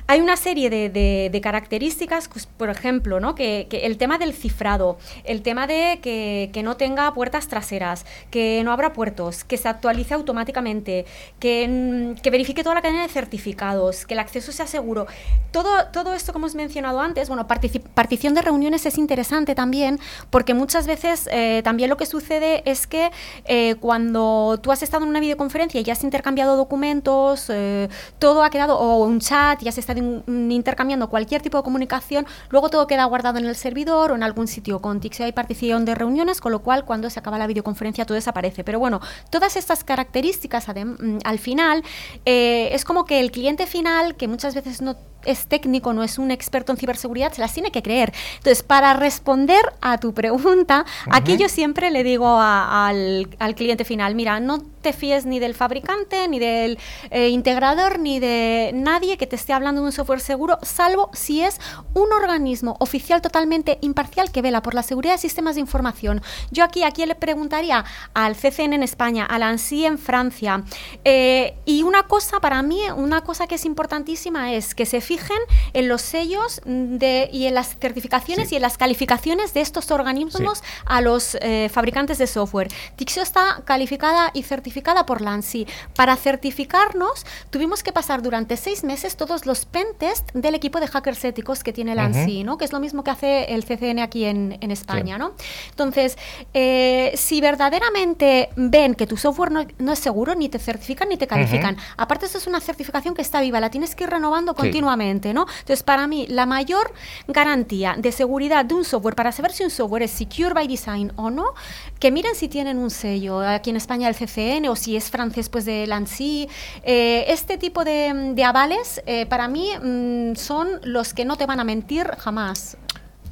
hay 0.08 0.22
una 0.22 0.38
serie 0.38 0.70
de, 0.70 1.40
características, 1.44 2.30
pues, 2.30 2.46
por 2.48 2.70
ejemplo. 2.70 3.18
Que, 3.36 3.68
el 3.70 3.98
tema 3.98 4.18
del 4.18 4.34
cifrado, 4.34 4.98
el 5.24 5.42
tema 5.42 5.68
de 5.68 6.00
que, 6.02 6.62
no 6.64 6.78
tenga 6.78 7.14
puertas 7.14 7.48
traseras, 7.48 8.06
que 8.32 8.62
no 8.64 8.72
abra 8.72 8.94
puertos, 8.94 9.44
que 9.44 9.58
se 9.58 9.68
actualice 9.68 10.14
automáticamente, 10.14 11.06
que, 11.40 11.68
mm, 11.68 12.30
verifique 12.32 12.64
toda 12.64 12.76
la 12.76 12.82
cadena 12.82 13.04
de 13.04 13.10
certificados, 13.10 14.06
que 14.06 14.14
el 14.14 14.20
acceso 14.20 14.52
sea 14.52 14.68
seguro. 14.68 15.08
Todo, 15.52 15.88
todo 15.92 16.14
esto 16.14 16.32
que 16.32 16.40
hemos 16.40 16.56
mencionado 16.56 17.00
antes, 17.02 17.28
bueno, 17.28 17.48
partición 17.48 18.34
de 18.34 18.42
reuniones 18.42 18.86
es 18.86 18.98
interesante 18.98 19.56
también, 19.56 20.00
porque 20.30 20.54
muchas 20.54 20.88
veces 20.88 21.28
eh, 21.32 21.62
también 21.64 21.90
lo 21.90 21.98
que 21.98 22.06
sucede 22.06 22.64
es 22.70 22.88
que 22.88 23.12
eh, 23.46 23.76
cuando 23.80 24.60
tú 24.62 24.72
has 24.72 24.84
estado 24.84 25.04
en 25.04 25.10
una 25.10 25.20
videoconferencia 25.20 25.80
y 25.82 25.84
ya 25.84 25.94
has 25.94 26.04
intercambiado 26.04 26.56
documentos, 26.56 27.50
eh, 27.50 27.90
todo 28.20 28.44
ha 28.44 28.50
quedado, 28.50 28.78
o 28.78 29.06
un 29.06 29.20
chat, 29.20 29.62
ya 29.62 29.72
se 29.72 29.80
está 29.80 29.94
intercambiando 29.98 31.10
cualquier 31.10 31.42
tipo 31.42 31.58
de 31.58 31.64
comunicación, 31.64 32.26
luego 32.50 32.70
todo 32.70 32.88
queda 32.88 33.06
guardado 33.06 33.38
en 33.40 33.46
el 33.46 33.56
servidor 33.56 34.12
o 34.12 34.16
en 34.16 34.24
algún 34.24 34.48
sitio. 34.48 34.80
Con 34.80 35.00
Tixio 35.00 35.26
hay 35.26 35.32
partición 35.32 35.86
de 35.86 35.96
reuniones, 35.96 36.42
con 36.42 36.52
lo 36.52 36.60
cual 36.60 36.86
cuando 36.86 37.10
se 37.10 37.20
acaba 37.20 37.38
la 37.38 37.48
videoconferencia 37.48 38.06
todo 38.06 38.16
desaparece. 38.16 38.64
Pero 38.64 38.80
bueno, 38.80 39.02
todas 39.30 39.56
estas 39.56 39.84
características 39.84 40.68
mm, 40.68 41.20
al 41.24 41.40
final 41.40 41.84
eh, 42.26 42.70
es 42.72 42.86
como 42.86 43.06
que 43.06 43.20
el 43.20 43.32
cliente 43.32 43.68
final, 43.68 44.16
que 44.16 44.28
muchas 44.28 44.56
veces 44.56 44.82
no 44.82 44.98
es 45.26 45.48
técnico, 45.48 45.94
no 45.94 46.04
es 46.04 46.18
un 46.18 46.32
experto 46.32 46.72
en 46.72 46.78
ciberseguridad, 46.78 47.34
se 47.34 47.42
las 47.42 47.54
tiene 47.54 47.72
que 47.72 47.82
creer. 47.82 48.14
Entonces, 48.38 48.64
para 48.64 48.94
responder 48.94 49.62
a 49.82 49.98
tu 49.98 50.14
pregunta, 50.14 50.86
aquí 51.12 51.38
yo 51.38 51.50
siempre 51.50 51.92
le 51.92 52.04
digo 52.04 52.40
al, 52.40 53.30
al, 53.40 53.56
cliente 53.56 53.86
final, 53.86 54.16
mira, 54.16 54.40
no 54.40 54.60
te 54.82 54.94
fíes 54.94 55.26
ni 55.26 55.40
del 55.40 55.54
fabricante, 55.54 56.28
ni 56.28 56.40
del 56.40 56.80
eh, 57.12 57.30
integrador, 57.30 58.00
ni 58.00 58.20
de 58.20 58.72
nadie 58.74 59.18
que 59.18 59.28
te 59.28 59.36
esté 59.36 59.54
hablando 59.54 59.82
de 59.82 59.88
un 59.88 59.92
software 59.92 60.22
seguro, 60.22 60.60
salvo 60.62 61.10
si 61.14 61.42
es 61.42 61.60
un 61.94 62.12
organismo 62.14 62.78
oficial 62.80 63.22
totalmente 63.22 63.80
imparcial 63.82 64.32
que 64.32 64.42
vela 64.42 64.62
por 64.62 64.74
la 64.74 64.84
seguridad 64.84 65.16
de 65.16 65.20
sistemas 65.20 65.56
de 65.56 65.62
información. 65.62 66.22
Yo 66.52 66.64
aquí, 66.64 66.84
aquí 66.84 67.06
le 67.06 67.16
preguntaría 67.16 67.84
al 68.14 68.36
CCN 68.36 68.74
en 68.74 68.84
España, 68.84 69.26
al 69.26 69.44
ANSI 69.44 69.86
en 69.86 69.98
Francia, 69.98 70.64
eh, 71.04 71.56
y 71.66 71.84
una 71.84 72.04
cosa 72.04 72.40
para 72.40 72.62
mí, 72.62 72.82
una 72.96 73.22
cosa 73.22 73.48
que 73.48 73.56
es 73.56 73.66
importantísima 73.66 74.54
es 74.54 74.74
que 74.76 74.86
se 74.86 75.02
fijen 75.08 75.38
en 75.74 75.88
los 75.88 76.02
sellos 76.02 76.62
de, 76.66 77.30
y 77.32 77.46
en 77.46 77.54
las 77.54 77.78
certificaciones 77.80 78.52
y 78.52 78.58
en 78.58 78.62
las 78.62 78.78
calificaciones 78.78 79.54
de 79.54 79.62
estos 79.62 79.90
organismos 79.90 80.62
a 80.86 81.00
los 81.00 81.38
eh, 81.40 81.70
fabricantes 81.72 82.18
de 82.18 82.28
software. 82.28 82.68
Tixio 82.98 83.24
está 83.24 83.62
calificada 83.64 84.32
y 84.34 84.44
certificada 84.44 85.06
por 85.06 85.22
la 85.22 85.32
ANSI. 85.32 85.66
Para 85.96 86.18
certificarnos 86.18 87.26
tuvimos 87.50 87.84
que 87.84 87.94
pasar 87.94 88.22
durante 88.22 88.58
seis 88.58 88.84
meses 88.84 89.16
todos 89.16 89.46
los 89.46 89.64
pentest 89.66 90.30
del 90.34 90.56
equipo 90.56 90.82
de 90.82 90.88
hackers 90.88 91.24
éticos 91.24 91.64
que 91.64 91.72
tiene 91.72 91.96
la 91.96 92.04
ANSI, 92.06 92.44
¿no? 92.44 92.58
que 92.58 92.66
es 92.66 92.74
lo 92.74 92.82
mismo 92.82 93.04
que 93.06 93.12
hace 93.12 93.54
el 93.54 93.64
CCN 93.64 94.00
aquí 94.00 94.26
en, 94.26 94.58
España. 94.68 95.18
¿no? 95.18 95.32
Entonces, 95.70 96.18
eh, 96.54 97.14
si 97.16 97.40
verdaderamente 97.40 98.50
ven 98.58 98.96
que 98.96 99.08
tu 99.08 99.16
software 99.16 99.52
no, 99.52 99.94
es 99.94 100.00
seguro, 100.00 100.36
ni 100.36 100.50
te 100.50 100.60
certifican 100.60 101.08
ni 101.08 101.16
te 101.16 101.28
califican. 101.28 101.78
Aparte, 101.96 102.26
eso 102.26 102.38
es 102.38 102.48
una 102.48 102.60
certificación 102.60 103.16
que 103.16 103.22
está 103.22 103.40
viva, 103.40 103.62
la 103.62 103.70
tienes 103.70 103.96
que 103.96 104.04
ir 104.04 104.10
renovando 104.10 104.54
continuamente 104.54 104.97
Entonces, 105.02 105.84
para 105.84 106.08
mí, 106.08 106.28
la 106.28 106.46
mayor 106.46 106.94
garantía 107.28 107.96
de 107.98 108.12
seguridad 108.12 108.66
de 108.66 108.76
un 108.76 108.84
software, 108.84 109.16
para 109.16 109.32
saber 109.32 109.52
si 109.52 109.64
un 109.64 109.70
software 109.70 110.04
es 110.04 110.12
secure 110.12 110.54
by 110.54 110.68
design 110.68 111.12
o 111.16 111.30
no, 111.30 111.54
que 112.00 112.12
miren 112.12 112.36
si 112.36 112.48
tienen 112.48 112.78
un 112.78 112.90
sello, 112.90 113.40
aquí 113.42 113.70
en 113.70 113.78
España 113.78 114.08
el 114.10 114.16
CCN 114.16 114.68
o 114.70 114.76
si 114.76 114.96
es 114.96 115.10
francés, 115.10 115.50
pues 115.50 115.66
de 115.66 115.88
ANSI. 115.92 116.50
Eh, 116.84 117.26
este 117.28 117.58
tipo 117.58 117.84
de, 117.84 118.36
avales, 118.46 119.02
eh, 119.06 119.26
para 119.26 119.48
mí, 119.48 119.72
mm, 119.82 120.36
son 120.36 120.80
los 120.84 121.14
que 121.14 121.26
no 121.26 121.36
te 121.36 121.46
van 121.46 121.60
a 121.60 121.64
mentir 121.64 122.08
jamás. 122.18 122.78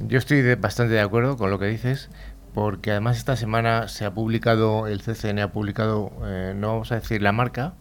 Yo 0.00 0.18
estoy 0.18 0.54
bastante 0.56 0.94
de 0.94 1.00
acuerdo 1.00 1.36
con 1.36 1.50
lo 1.50 1.58
que 1.58 1.66
dices 1.66 2.10
porque 2.56 2.90
además 2.92 3.18
esta 3.18 3.36
semana 3.36 3.86
se 3.86 4.06
ha 4.06 4.14
publicado, 4.14 4.86
el 4.86 5.02
CCN 5.02 5.40
ha 5.40 5.52
publicado, 5.52 6.10
eh, 6.24 6.54
no 6.56 6.68
vamos 6.68 6.90
a 6.90 6.94
decir 6.94 7.20
la 7.20 7.30
marca, 7.30 7.74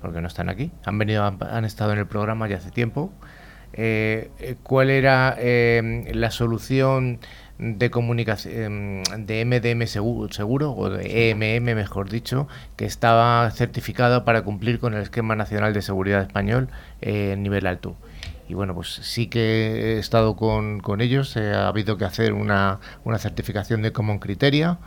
porque 0.00 0.20
no 0.20 0.26
están 0.26 0.48
aquí, 0.48 0.72
han 0.84 0.98
venido, 0.98 1.24
han 1.24 1.64
estado 1.64 1.92
en 1.92 2.00
el 2.00 2.08
programa 2.08 2.48
ya 2.48 2.56
hace 2.56 2.72
tiempo, 2.72 3.12
eh, 3.76 4.30
eh, 4.38 4.56
cuál 4.62 4.90
era 4.90 5.36
eh, 5.38 6.10
la 6.14 6.30
solución 6.30 7.18
de 7.58 7.90
comunicación 7.90 9.02
de 9.18 9.44
MDM 9.44 9.86
seguro, 9.86 10.72
o 10.72 10.90
de 10.90 11.30
EMM 11.30 11.74
mejor 11.74 12.10
dicho, 12.10 12.48
que 12.76 12.84
estaba 12.84 13.50
certificado 13.50 14.24
para 14.24 14.42
cumplir 14.42 14.78
con 14.78 14.94
el 14.94 15.02
esquema 15.02 15.36
nacional 15.36 15.72
de 15.72 15.82
seguridad 15.82 16.22
español 16.22 16.68
en 17.00 17.42
nivel 17.42 17.66
alto. 17.66 17.96
Y 18.48 18.54
bueno, 18.54 18.74
pues 18.74 18.88
sí 19.02 19.26
que 19.26 19.96
he 19.96 19.98
estado 19.98 20.36
con, 20.36 20.80
con 20.80 21.00
ellos, 21.00 21.36
ha 21.36 21.66
habido 21.68 21.96
que 21.96 22.04
hacer 22.04 22.32
una, 22.32 22.78
una 23.04 23.18
certificación 23.18 23.82
de 23.82 23.92
Common 23.92 24.18
Criteria 24.18 24.78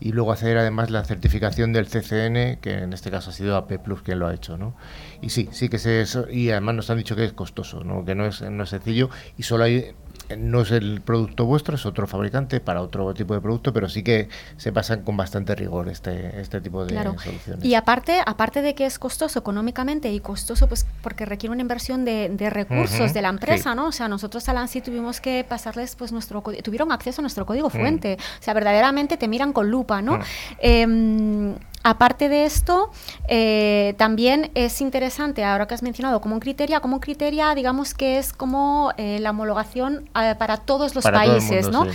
y 0.00 0.12
luego 0.12 0.32
hacer 0.32 0.58
además 0.58 0.90
la 0.90 1.04
certificación 1.04 1.72
del 1.72 1.86
CCN, 1.86 2.58
que 2.60 2.74
en 2.82 2.92
este 2.92 3.10
caso 3.10 3.30
ha 3.30 3.32
sido 3.32 3.56
AP 3.56 3.78
Plus 3.82 4.02
quien 4.02 4.18
lo 4.18 4.26
ha 4.26 4.34
hecho, 4.34 4.56
¿no? 4.56 4.74
Y 5.20 5.30
sí, 5.30 5.48
sí 5.52 5.68
que 5.68 5.78
se 5.78 6.04
y 6.30 6.50
además 6.50 6.74
nos 6.76 6.90
han 6.90 6.98
dicho 6.98 7.16
que 7.16 7.24
es 7.24 7.32
costoso, 7.32 7.82
¿no? 7.84 8.04
Que 8.04 8.14
no 8.14 8.26
es, 8.26 8.42
no 8.42 8.62
es 8.62 8.70
sencillo 8.70 9.10
y 9.36 9.42
solo 9.42 9.64
hay 9.64 9.94
no 10.36 10.60
es 10.62 10.70
el 10.70 11.00
producto 11.00 11.44
vuestro, 11.44 11.76
es 11.76 11.86
otro 11.86 12.06
fabricante 12.06 12.60
para 12.60 12.82
otro 12.82 13.14
tipo 13.14 13.34
de 13.34 13.40
producto, 13.40 13.72
pero 13.72 13.88
sí 13.88 14.02
que 14.02 14.28
se 14.56 14.72
pasan 14.72 15.02
con 15.02 15.16
bastante 15.16 15.54
rigor 15.54 15.88
este, 15.88 16.40
este 16.40 16.60
tipo 16.60 16.84
de 16.84 16.94
soluciones. 17.02 17.64
Y 17.64 17.74
aparte, 17.74 18.20
aparte 18.24 18.62
de 18.62 18.74
que 18.74 18.86
es 18.86 18.98
costoso 18.98 19.38
económicamente 19.38 20.12
y 20.12 20.20
costoso 20.20 20.68
pues 20.68 20.86
porque 21.02 21.24
requiere 21.24 21.52
una 21.52 21.62
inversión 21.62 22.04
de, 22.04 22.50
recursos 22.50 23.12
de 23.14 23.22
la 23.22 23.28
empresa, 23.28 23.74
¿no? 23.74 23.88
O 23.88 23.92
sea, 23.92 24.08
nosotros 24.08 24.48
a 24.48 24.52
Lancy 24.52 24.80
tuvimos 24.80 25.20
que 25.20 25.44
pasarles 25.48 25.96
pues 25.96 26.12
nuestro 26.12 26.42
tuvieron 26.62 26.92
acceso 26.92 27.20
a 27.20 27.22
nuestro 27.22 27.46
código 27.46 27.68
mm. 27.68 27.72
fuente. 27.72 28.18
O 28.40 28.42
sea, 28.42 28.54
verdaderamente 28.54 29.16
te 29.16 29.28
miran 29.28 29.52
con 29.52 29.70
lupa, 29.70 30.02
¿no? 30.02 30.18
Em, 30.58 31.54
Aparte 31.84 32.28
de 32.28 32.44
esto, 32.44 32.90
eh, 33.28 33.94
también 33.98 34.50
es 34.54 34.80
interesante, 34.80 35.44
ahora 35.44 35.66
que 35.66 35.74
has 35.74 35.82
mencionado 35.82 36.20
como 36.20 36.40
criterio, 36.40 36.80
como 36.80 37.00
criterio, 37.00 37.54
digamos 37.54 37.94
que 37.94 38.18
es 38.18 38.32
como 38.32 38.92
eh, 38.96 39.18
la 39.20 39.30
homologación 39.30 40.10
eh, 40.20 40.34
para 40.38 40.56
todos 40.56 40.94
los 40.94 41.04
países, 41.04 41.68
¿no? 41.68 41.86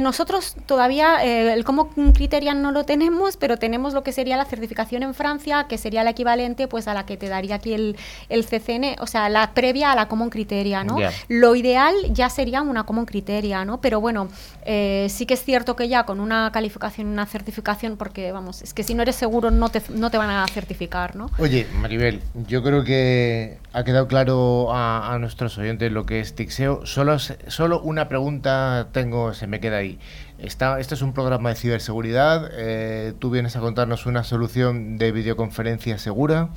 nosotros 0.00 0.54
todavía 0.66 1.22
el 1.22 1.64
como 1.64 1.90
criterio 2.14 2.54
no 2.54 2.70
lo 2.70 2.84
tenemos, 2.84 3.36
pero 3.36 3.56
tenemos 3.56 3.92
lo 3.92 4.02
que 4.02 4.12
sería 4.12 4.36
la 4.36 4.44
certificación 4.44 5.02
en 5.02 5.14
Francia, 5.14 5.66
que 5.68 5.78
sería 5.78 6.04
la 6.04 6.10
equivalente 6.10 6.68
pues 6.68 6.86
a 6.88 6.94
la 6.94 7.04
que 7.04 7.16
te 7.16 7.28
daría 7.28 7.56
aquí 7.56 7.74
el, 7.74 7.96
el 8.28 8.46
CCN, 8.46 8.96
o 9.00 9.06
sea, 9.06 9.28
la 9.28 9.52
previa 9.52 9.92
a 9.92 9.96
la 9.96 10.08
Common 10.08 10.30
Criteria, 10.30 10.84
¿no? 10.84 10.96
Lo 11.28 11.54
ideal 11.56 11.94
ya 12.10 12.28
sería 12.30 12.62
una 12.62 12.84
Common 12.84 13.06
Criteria, 13.06 13.64
¿no? 13.64 13.80
Pero 13.80 14.00
bueno, 14.00 14.28
sí 14.64 15.26
que 15.26 15.34
es 15.34 15.44
cierto 15.44 15.76
que 15.76 15.88
ya 15.88 16.04
con 16.04 16.20
una 16.20 16.50
calificación, 16.52 17.08
una 17.08 17.26
certificación, 17.26 17.96
porque 17.96 18.32
vamos, 18.32 18.62
es 18.62 18.72
que 18.72 18.84
si 18.84 18.94
no 18.94 19.02
seguro 19.12 19.50
no 19.50 19.68
te, 19.68 19.82
no 19.90 20.10
te 20.10 20.18
van 20.18 20.30
a 20.30 20.46
certificar, 20.48 21.16
¿no? 21.16 21.30
Oye, 21.38 21.66
Maribel, 21.80 22.20
yo 22.46 22.62
creo 22.62 22.84
que 22.84 23.58
ha 23.72 23.84
quedado 23.84 24.08
claro 24.08 24.68
a, 24.72 25.16
nuestros 25.20 25.56
oyentes 25.58 25.92
lo 25.92 26.06
que 26.06 26.20
es 26.20 26.34
Tixeo. 26.34 26.86
Solo, 26.86 27.18
solo 27.18 27.80
una 27.80 28.08
pregunta 28.08 28.88
tengo, 28.92 29.34
se 29.34 29.46
me 29.46 29.60
queda 29.60 29.78
ahí. 29.78 29.98
Está, 30.38 30.78
este 30.80 30.94
es 30.94 31.02
un 31.02 31.12
programa 31.12 31.50
de 31.50 31.56
ciberseguridad. 31.56 32.50
Eh, 32.52 33.12
tú 33.18 33.30
vienes 33.30 33.56
a 33.56 33.60
contarnos 33.60 34.06
una 34.06 34.24
solución 34.24 34.98
de 34.98 35.12
videoconferencia 35.12 35.98
segura. 35.98 36.50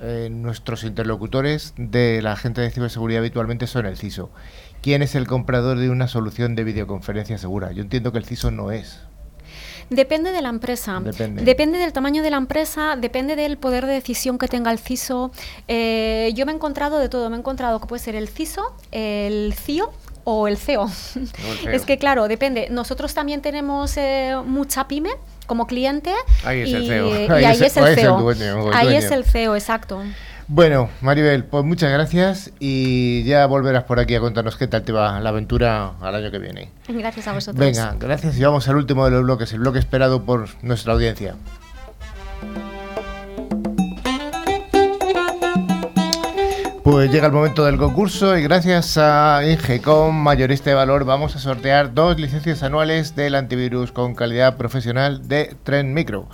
Eh, 0.00 0.28
nuestros 0.30 0.82
interlocutores 0.84 1.74
de 1.76 2.22
la 2.22 2.34
gente 2.36 2.60
de 2.60 2.70
ciberseguridad 2.70 3.20
habitualmente 3.20 3.66
son 3.66 3.86
el 3.86 3.96
CISO. 3.96 4.30
¿Quién 4.82 5.02
es 5.02 5.14
el 5.14 5.28
comprador 5.28 5.78
de 5.78 5.90
una 5.90 6.08
solución 6.08 6.56
de 6.56 6.64
videoconferencia 6.64 7.38
segura? 7.38 7.70
Yo 7.70 7.82
entiendo 7.82 8.10
que 8.10 8.18
el 8.18 8.24
CISO 8.24 8.50
no 8.50 8.72
es. 8.72 9.00
Depende 9.92 10.32
de 10.32 10.42
la 10.42 10.48
empresa. 10.48 11.00
Depende. 11.00 11.78
del 11.78 11.92
tamaño 11.92 12.22
de 12.22 12.30
la 12.30 12.36
empresa, 12.36 12.96
depende 12.96 13.36
del 13.36 13.56
poder 13.58 13.86
de 13.86 13.92
decisión 13.92 14.38
que 14.38 14.48
tenga 14.48 14.70
el 14.72 14.78
CISO. 14.78 15.32
Eh, 15.68 16.32
yo 16.34 16.46
me 16.46 16.52
he 16.52 16.54
encontrado 16.54 16.98
de 16.98 17.08
todo. 17.08 17.28
Me 17.30 17.36
he 17.36 17.38
encontrado 17.38 17.80
que 17.80 17.86
puede 17.86 18.02
ser 18.02 18.14
el 18.14 18.28
CISO, 18.28 18.74
el 18.90 19.54
CIO 19.54 19.92
o 20.24 20.48
el 20.48 20.56
CEO. 20.56 20.90
es 21.70 21.84
que 21.84 21.98
claro, 21.98 22.28
depende. 22.28 22.68
Nosotros 22.70 23.14
también 23.14 23.42
tenemos 23.42 23.96
eh, 23.96 24.34
mucha 24.44 24.88
pyme 24.88 25.10
como 25.46 25.66
cliente. 25.66 26.12
Ahí 26.44 26.60
es 26.60 26.72
el 26.72 26.86
CEO. 26.86 27.08
Y 27.08 27.44
ahí, 27.44 27.62
es, 27.62 27.76
el 27.76 27.94
CEO. 27.94 28.32
ahí 28.72 28.94
es 28.94 29.10
el 29.10 29.24
CEO, 29.24 29.54
exacto. 29.54 30.02
Bueno, 30.48 30.90
Maribel, 31.00 31.44
pues 31.44 31.64
muchas 31.64 31.90
gracias 31.92 32.52
y 32.58 33.22
ya 33.24 33.46
volverás 33.46 33.84
por 33.84 34.00
aquí 34.00 34.14
a 34.14 34.20
contarnos 34.20 34.56
qué 34.56 34.66
tal 34.66 34.82
te 34.82 34.92
va 34.92 35.20
la 35.20 35.30
aventura 35.30 35.92
al 36.00 36.14
año 36.14 36.30
que 36.30 36.38
viene. 36.38 36.70
Gracias 36.88 37.28
a 37.28 37.32
vosotros. 37.32 37.58
Venga, 37.58 37.96
gracias 37.98 38.36
y 38.38 38.42
vamos 38.42 38.68
al 38.68 38.76
último 38.76 39.04
de 39.04 39.12
los 39.12 39.22
bloques, 39.22 39.52
el 39.52 39.60
bloque 39.60 39.78
esperado 39.78 40.24
por 40.24 40.48
nuestra 40.62 40.92
audiencia. 40.92 41.36
Pues 46.82 47.12
llega 47.12 47.26
el 47.26 47.32
momento 47.32 47.64
del 47.64 47.78
concurso 47.78 48.36
y 48.36 48.42
gracias 48.42 48.98
a 48.98 49.40
Ingecom 49.48 50.14
Mayorista 50.14 50.70
de 50.70 50.74
Valor 50.74 51.04
vamos 51.04 51.36
a 51.36 51.38
sortear 51.38 51.94
dos 51.94 52.18
licencias 52.18 52.64
anuales 52.64 53.14
del 53.14 53.36
antivirus 53.36 53.92
con 53.92 54.16
calidad 54.16 54.56
profesional 54.56 55.28
de 55.28 55.54
Tren 55.62 55.94
Micro. 55.94 56.26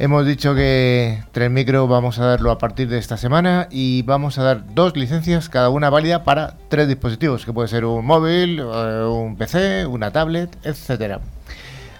Hemos 0.00 0.24
dicho 0.24 0.54
que 0.54 1.24
Tren 1.32 1.52
Micro 1.52 1.88
vamos 1.88 2.20
a 2.20 2.24
darlo 2.24 2.52
a 2.52 2.58
partir 2.58 2.88
de 2.88 2.98
esta 2.98 3.16
semana 3.16 3.66
y 3.68 4.02
vamos 4.02 4.38
a 4.38 4.44
dar 4.44 4.62
dos 4.72 4.96
licencias, 4.96 5.48
cada 5.48 5.70
una 5.70 5.90
válida 5.90 6.22
para 6.22 6.54
tres 6.68 6.86
dispositivos, 6.86 7.44
que 7.44 7.52
puede 7.52 7.66
ser 7.66 7.84
un 7.84 8.06
móvil, 8.06 8.60
eh, 8.60 9.04
un 9.10 9.34
PC, 9.36 9.86
una 9.86 10.12
tablet, 10.12 10.56
etcétera. 10.62 11.18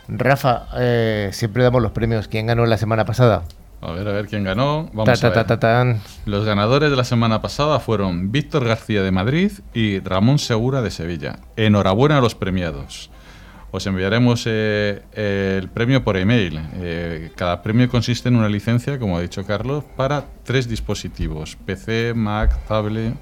Rafa, 0.06 0.68
eh, 0.76 1.30
siempre 1.32 1.64
damos 1.64 1.82
los 1.82 1.90
premios. 1.90 2.28
¿Quién 2.28 2.46
ganó 2.46 2.66
la 2.66 2.78
semana 2.78 3.04
pasada? 3.04 3.42
A 3.80 3.90
ver, 3.90 4.06
a 4.06 4.12
ver 4.12 4.28
quién 4.28 4.44
ganó. 4.44 4.88
Vamos 4.92 5.24
a 5.24 5.28
ver. 5.30 5.96
Los 6.24 6.44
ganadores 6.44 6.90
de 6.90 6.96
la 6.96 7.04
semana 7.04 7.42
pasada 7.42 7.80
fueron 7.80 8.30
Víctor 8.30 8.64
García 8.64 9.02
de 9.02 9.10
Madrid 9.10 9.50
y 9.74 9.98
Ramón 9.98 10.38
Segura 10.38 10.82
de 10.82 10.92
Sevilla. 10.92 11.40
Enhorabuena 11.56 12.18
a 12.18 12.20
los 12.20 12.36
premiados 12.36 13.10
os 13.70 13.86
enviaremos 13.86 14.44
eh, 14.46 15.02
el 15.58 15.68
premio 15.68 16.02
por 16.02 16.16
email. 16.16 16.60
Eh, 16.76 17.30
cada 17.36 17.62
premio 17.62 17.88
consiste 17.88 18.28
en 18.28 18.36
una 18.36 18.48
licencia, 18.48 18.98
como 18.98 19.16
ha 19.16 19.20
dicho 19.20 19.44
Carlos, 19.44 19.84
para 19.96 20.24
tres 20.44 20.68
dispositivos: 20.68 21.56
PC, 21.66 22.14
Mac, 22.14 22.58
tablet. 22.66 23.14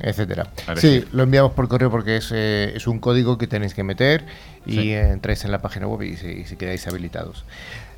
Etcétera. 0.00 0.48
Sí, 0.76 1.04
lo 1.12 1.22
enviamos 1.22 1.52
por 1.52 1.68
correo 1.68 1.90
porque 1.90 2.16
es, 2.16 2.32
eh, 2.34 2.72
es 2.74 2.88
un 2.88 2.98
código 2.98 3.38
que 3.38 3.46
tenéis 3.46 3.74
que 3.74 3.84
meter 3.84 4.24
y 4.66 4.90
entráis 4.90 5.44
en 5.44 5.52
la 5.52 5.62
página 5.62 5.86
web 5.86 6.02
y 6.02 6.16
si, 6.16 6.56
quedáis 6.56 6.86
habilitados. 6.88 7.44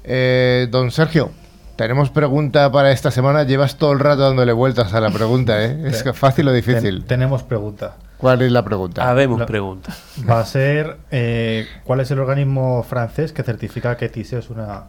don 0.04 0.90
Sergio, 0.90 1.30
tenemos 1.76 2.10
pregunta 2.10 2.70
para 2.70 2.92
esta 2.92 3.10
semana. 3.10 3.44
Llevas 3.44 3.78
todo 3.78 3.92
el 3.92 4.00
rato 4.00 4.22
dándole 4.22 4.52
vueltas 4.52 4.92
a 4.92 5.00
la 5.00 5.10
pregunta, 5.10 5.64
¿eh? 5.64 5.82
¿Es 5.86 6.04
fácil 6.12 6.48
o 6.48 6.52
difícil? 6.52 7.04
tenemos 7.04 7.42
pregunta. 7.42 7.96
¿Cuál 8.24 8.40
es 8.40 8.52
la 8.52 8.64
pregunta? 8.64 9.06
Habemos 9.06 9.42
pregunta. 9.42 9.94
Va 10.26 10.40
a 10.40 10.46
ser, 10.46 10.96
eh, 11.10 11.66
¿cuál 11.84 12.00
es 12.00 12.10
el 12.10 12.20
organismo 12.20 12.82
francés 12.82 13.34
que 13.34 13.42
certifica 13.42 13.98
que 13.98 14.08
TISE 14.08 14.38
es 14.38 14.48
una 14.48 14.84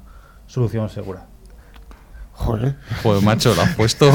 solución 0.47 0.89
segura? 0.89 1.25
Joder. 2.31 2.75
Pues 3.03 3.21
macho, 3.21 3.53
lo 3.53 3.61
has 3.61 3.75
puesto. 3.75 4.09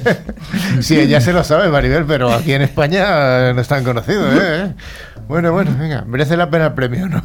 sí, 0.82 1.08
ya 1.08 1.22
se 1.22 1.32
lo 1.32 1.42
sabe, 1.42 1.70
Maribel, 1.70 2.04
pero 2.04 2.30
aquí 2.30 2.52
en 2.52 2.60
España 2.60 3.54
no 3.54 3.62
están 3.62 3.82
conocidos, 3.82 4.34
¿eh? 4.38 4.74
Bueno, 5.26 5.50
bueno, 5.52 5.74
venga, 5.78 6.04
merece 6.06 6.36
la 6.36 6.50
pena 6.50 6.66
el 6.66 6.74
premio, 6.74 7.08
¿no? 7.08 7.22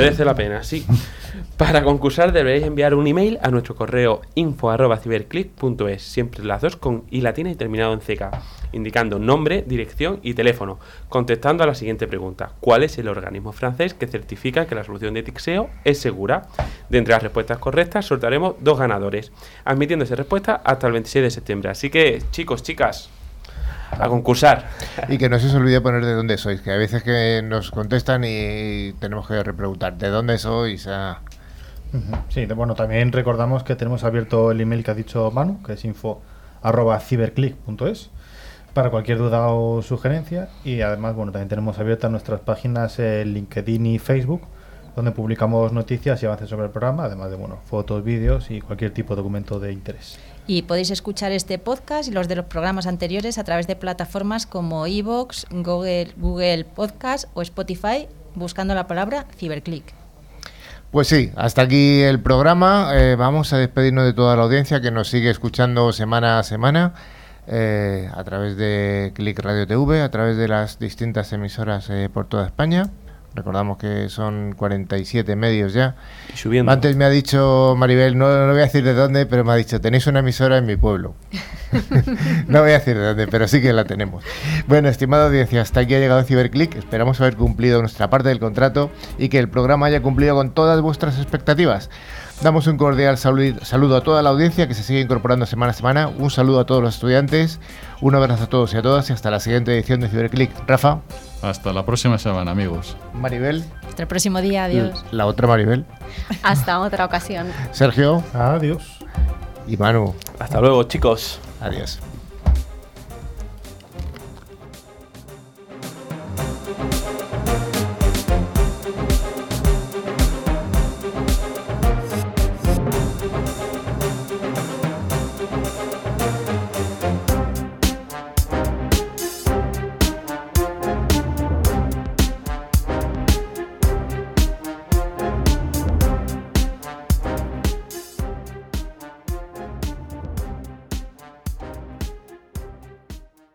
Merece 0.00 0.24
la 0.24 0.34
pena, 0.34 0.62
sí. 0.62 0.86
Para 1.56 1.82
concursar 1.82 2.32
deberéis 2.32 2.64
enviar 2.64 2.94
un 2.94 3.06
email 3.06 3.38
a 3.42 3.50
nuestro 3.50 3.74
correo 3.74 4.22
info.ciberclick.es, 4.34 6.02
siempre 6.02 6.44
las 6.44 6.62
dos 6.62 6.76
con 6.76 7.04
y 7.10 7.20
latina 7.20 7.50
y 7.50 7.54
terminado 7.54 7.92
en 7.92 8.00
CK, 8.00 8.24
indicando 8.72 9.18
nombre, 9.18 9.64
dirección 9.66 10.20
y 10.22 10.34
teléfono, 10.34 10.78
contestando 11.08 11.64
a 11.64 11.66
la 11.66 11.74
siguiente 11.74 12.06
pregunta. 12.06 12.52
¿Cuál 12.60 12.82
es 12.82 12.98
el 12.98 13.08
organismo 13.08 13.52
francés 13.52 13.94
que 13.94 14.06
certifica 14.06 14.66
que 14.66 14.74
la 14.74 14.84
solución 14.84 15.14
de 15.14 15.22
Tixeo 15.22 15.70
es 15.84 15.98
segura? 15.98 16.48
De 16.88 16.98
entre 16.98 17.12
las 17.12 17.22
respuestas 17.22 17.58
correctas 17.58 18.06
soltaremos 18.06 18.56
dos 18.60 18.78
ganadores, 18.78 19.32
admitiéndose 19.64 20.16
respuesta 20.16 20.60
hasta 20.64 20.86
el 20.86 20.94
26 20.94 21.22
de 21.22 21.30
septiembre. 21.30 21.70
Así 21.70 21.90
que, 21.90 22.22
chicos, 22.30 22.62
chicas, 22.62 23.10
a 23.90 24.08
concursar. 24.08 24.66
Y 25.08 25.18
que 25.18 25.28
no 25.28 25.38
se 25.38 25.46
os 25.46 25.54
olvide 25.54 25.80
poner 25.80 26.04
de 26.04 26.12
dónde 26.12 26.38
sois, 26.38 26.60
que 26.60 26.72
a 26.72 26.76
veces 26.76 27.02
que 27.02 27.42
nos 27.44 27.70
contestan 27.70 28.24
y 28.24 28.92
tenemos 28.94 29.26
que 29.26 29.42
repreguntar 29.42 29.96
de 29.96 30.08
dónde 30.08 30.38
sois. 30.38 30.88
Sí, 32.28 32.46
bueno, 32.46 32.74
también 32.74 33.12
recordamos 33.12 33.62
que 33.62 33.76
tenemos 33.76 34.04
abierto 34.04 34.50
el 34.50 34.60
email 34.60 34.84
que 34.84 34.90
ha 34.90 34.94
dicho 34.94 35.30
Manu, 35.30 35.62
que 35.62 35.74
es 35.74 35.84
info 35.84 36.20
para 38.74 38.90
cualquier 38.90 39.18
duda 39.18 39.46
o 39.48 39.80
sugerencia 39.80 40.50
y 40.62 40.82
además, 40.82 41.14
bueno, 41.14 41.32
también 41.32 41.48
tenemos 41.48 41.78
abiertas 41.78 42.10
nuestras 42.10 42.40
páginas 42.40 42.98
en 42.98 43.32
LinkedIn 43.32 43.86
y 43.86 43.98
Facebook 43.98 44.42
donde 44.96 45.12
publicamos 45.12 45.72
noticias 45.72 46.22
y 46.22 46.26
avances 46.26 46.48
sobre 46.48 46.64
el 46.64 46.70
programa, 46.70 47.04
además 47.04 47.30
de 47.30 47.36
bueno, 47.36 47.58
fotos, 47.66 48.02
vídeos 48.02 48.50
y 48.50 48.62
cualquier 48.62 48.92
tipo 48.92 49.14
de 49.14 49.18
documento 49.18 49.60
de 49.60 49.72
interés. 49.72 50.18
Y 50.46 50.62
podéis 50.62 50.90
escuchar 50.90 51.32
este 51.32 51.58
podcast 51.58 52.08
y 52.08 52.12
los 52.12 52.28
de 52.28 52.36
los 52.36 52.46
programas 52.46 52.86
anteriores 52.86 53.36
a 53.36 53.44
través 53.44 53.66
de 53.66 53.76
plataformas 53.76 54.46
como 54.46 54.86
Evox, 54.86 55.46
Google, 55.50 56.12
Google 56.16 56.64
Podcast 56.64 57.26
o 57.34 57.42
Spotify 57.42 58.08
buscando 58.34 58.74
la 58.74 58.86
palabra 58.86 59.26
Ciberclick. 59.36 59.92
Pues 60.90 61.08
sí, 61.08 61.30
hasta 61.36 61.62
aquí 61.62 62.00
el 62.00 62.20
programa. 62.20 62.90
Eh, 62.94 63.16
vamos 63.16 63.52
a 63.52 63.58
despedirnos 63.58 64.04
de 64.04 64.14
toda 64.14 64.34
la 64.36 64.44
audiencia 64.44 64.80
que 64.80 64.90
nos 64.90 65.08
sigue 65.08 65.28
escuchando 65.28 65.92
semana 65.92 66.38
a 66.38 66.42
semana 66.42 66.94
eh, 67.48 68.08
a 68.14 68.24
través 68.24 68.56
de 68.56 69.12
Click 69.14 69.38
Radio 69.40 69.66
TV, 69.66 70.00
a 70.00 70.10
través 70.10 70.36
de 70.36 70.48
las 70.48 70.78
distintas 70.78 71.32
emisoras 71.32 71.90
eh, 71.90 72.08
por 72.12 72.28
toda 72.28 72.46
España. 72.46 72.90
Recordamos 73.36 73.76
que 73.76 74.08
son 74.08 74.54
47 74.56 75.36
medios 75.36 75.74
ya. 75.74 75.94
Y 76.32 76.36
subiendo. 76.38 76.72
Antes 76.72 76.96
me 76.96 77.04
ha 77.04 77.10
dicho 77.10 77.74
Maribel, 77.76 78.16
no, 78.16 78.46
no 78.46 78.52
voy 78.52 78.62
a 78.62 78.64
decir 78.64 78.82
de 78.82 78.94
dónde, 78.94 79.26
pero 79.26 79.44
me 79.44 79.52
ha 79.52 79.56
dicho, 79.56 79.78
tenéis 79.78 80.06
una 80.06 80.20
emisora 80.20 80.56
en 80.56 80.64
mi 80.64 80.76
pueblo. 80.76 81.14
no 82.48 82.60
voy 82.62 82.70
a 82.70 82.78
decir 82.78 82.96
de 82.96 83.04
dónde, 83.04 83.28
pero 83.28 83.46
sí 83.46 83.60
que 83.60 83.74
la 83.74 83.84
tenemos. 83.84 84.24
Bueno, 84.66 84.88
estimada 84.88 85.26
audiencia, 85.26 85.60
hasta 85.60 85.80
aquí 85.80 85.94
ha 85.94 85.98
llegado 85.98 86.22
Ciberclick. 86.22 86.76
Esperamos 86.76 87.20
haber 87.20 87.36
cumplido 87.36 87.80
nuestra 87.80 88.08
parte 88.08 88.30
del 88.30 88.40
contrato 88.40 88.90
y 89.18 89.28
que 89.28 89.38
el 89.38 89.50
programa 89.50 89.86
haya 89.86 90.00
cumplido 90.00 90.34
con 90.34 90.52
todas 90.52 90.80
vuestras 90.80 91.18
expectativas. 91.18 91.90
Damos 92.42 92.66
un 92.66 92.76
cordial 92.76 93.16
saludo 93.16 93.96
a 93.96 94.00
toda 94.02 94.22
la 94.22 94.30
audiencia 94.30 94.68
que 94.68 94.74
se 94.74 94.82
sigue 94.82 95.00
incorporando 95.00 95.46
semana 95.46 95.70
a 95.70 95.74
semana. 95.74 96.08
Un 96.08 96.30
saludo 96.30 96.60
a 96.60 96.66
todos 96.66 96.82
los 96.82 96.94
estudiantes. 96.94 97.60
Un 98.00 98.14
abrazo 98.14 98.44
a 98.44 98.46
todos 98.46 98.74
y 98.74 98.76
a 98.76 98.82
todas 98.82 99.08
y 99.08 99.14
hasta 99.14 99.30
la 99.30 99.40
siguiente 99.40 99.74
edición 99.74 100.00
de 100.00 100.08
CiberClick. 100.08 100.50
Rafa. 100.66 101.00
Hasta 101.42 101.72
la 101.72 101.84
próxima 101.86 102.18
semana, 102.18 102.50
amigos. 102.50 102.96
Maribel. 103.14 103.64
Hasta 103.88 104.02
el 104.02 104.08
próximo 104.08 104.40
día, 104.42 104.64
adiós. 104.64 105.04
La 105.12 105.26
otra 105.26 105.48
Maribel. 105.48 105.86
Hasta 106.42 106.78
otra 106.80 107.06
ocasión. 107.06 107.46
Sergio. 107.72 108.22
Adiós. 108.34 108.98
Y 109.66 109.76
Manu. 109.76 110.14
Hasta 110.38 110.60
luego, 110.60 110.82
chicos. 110.84 111.40
Adiós. 111.60 111.98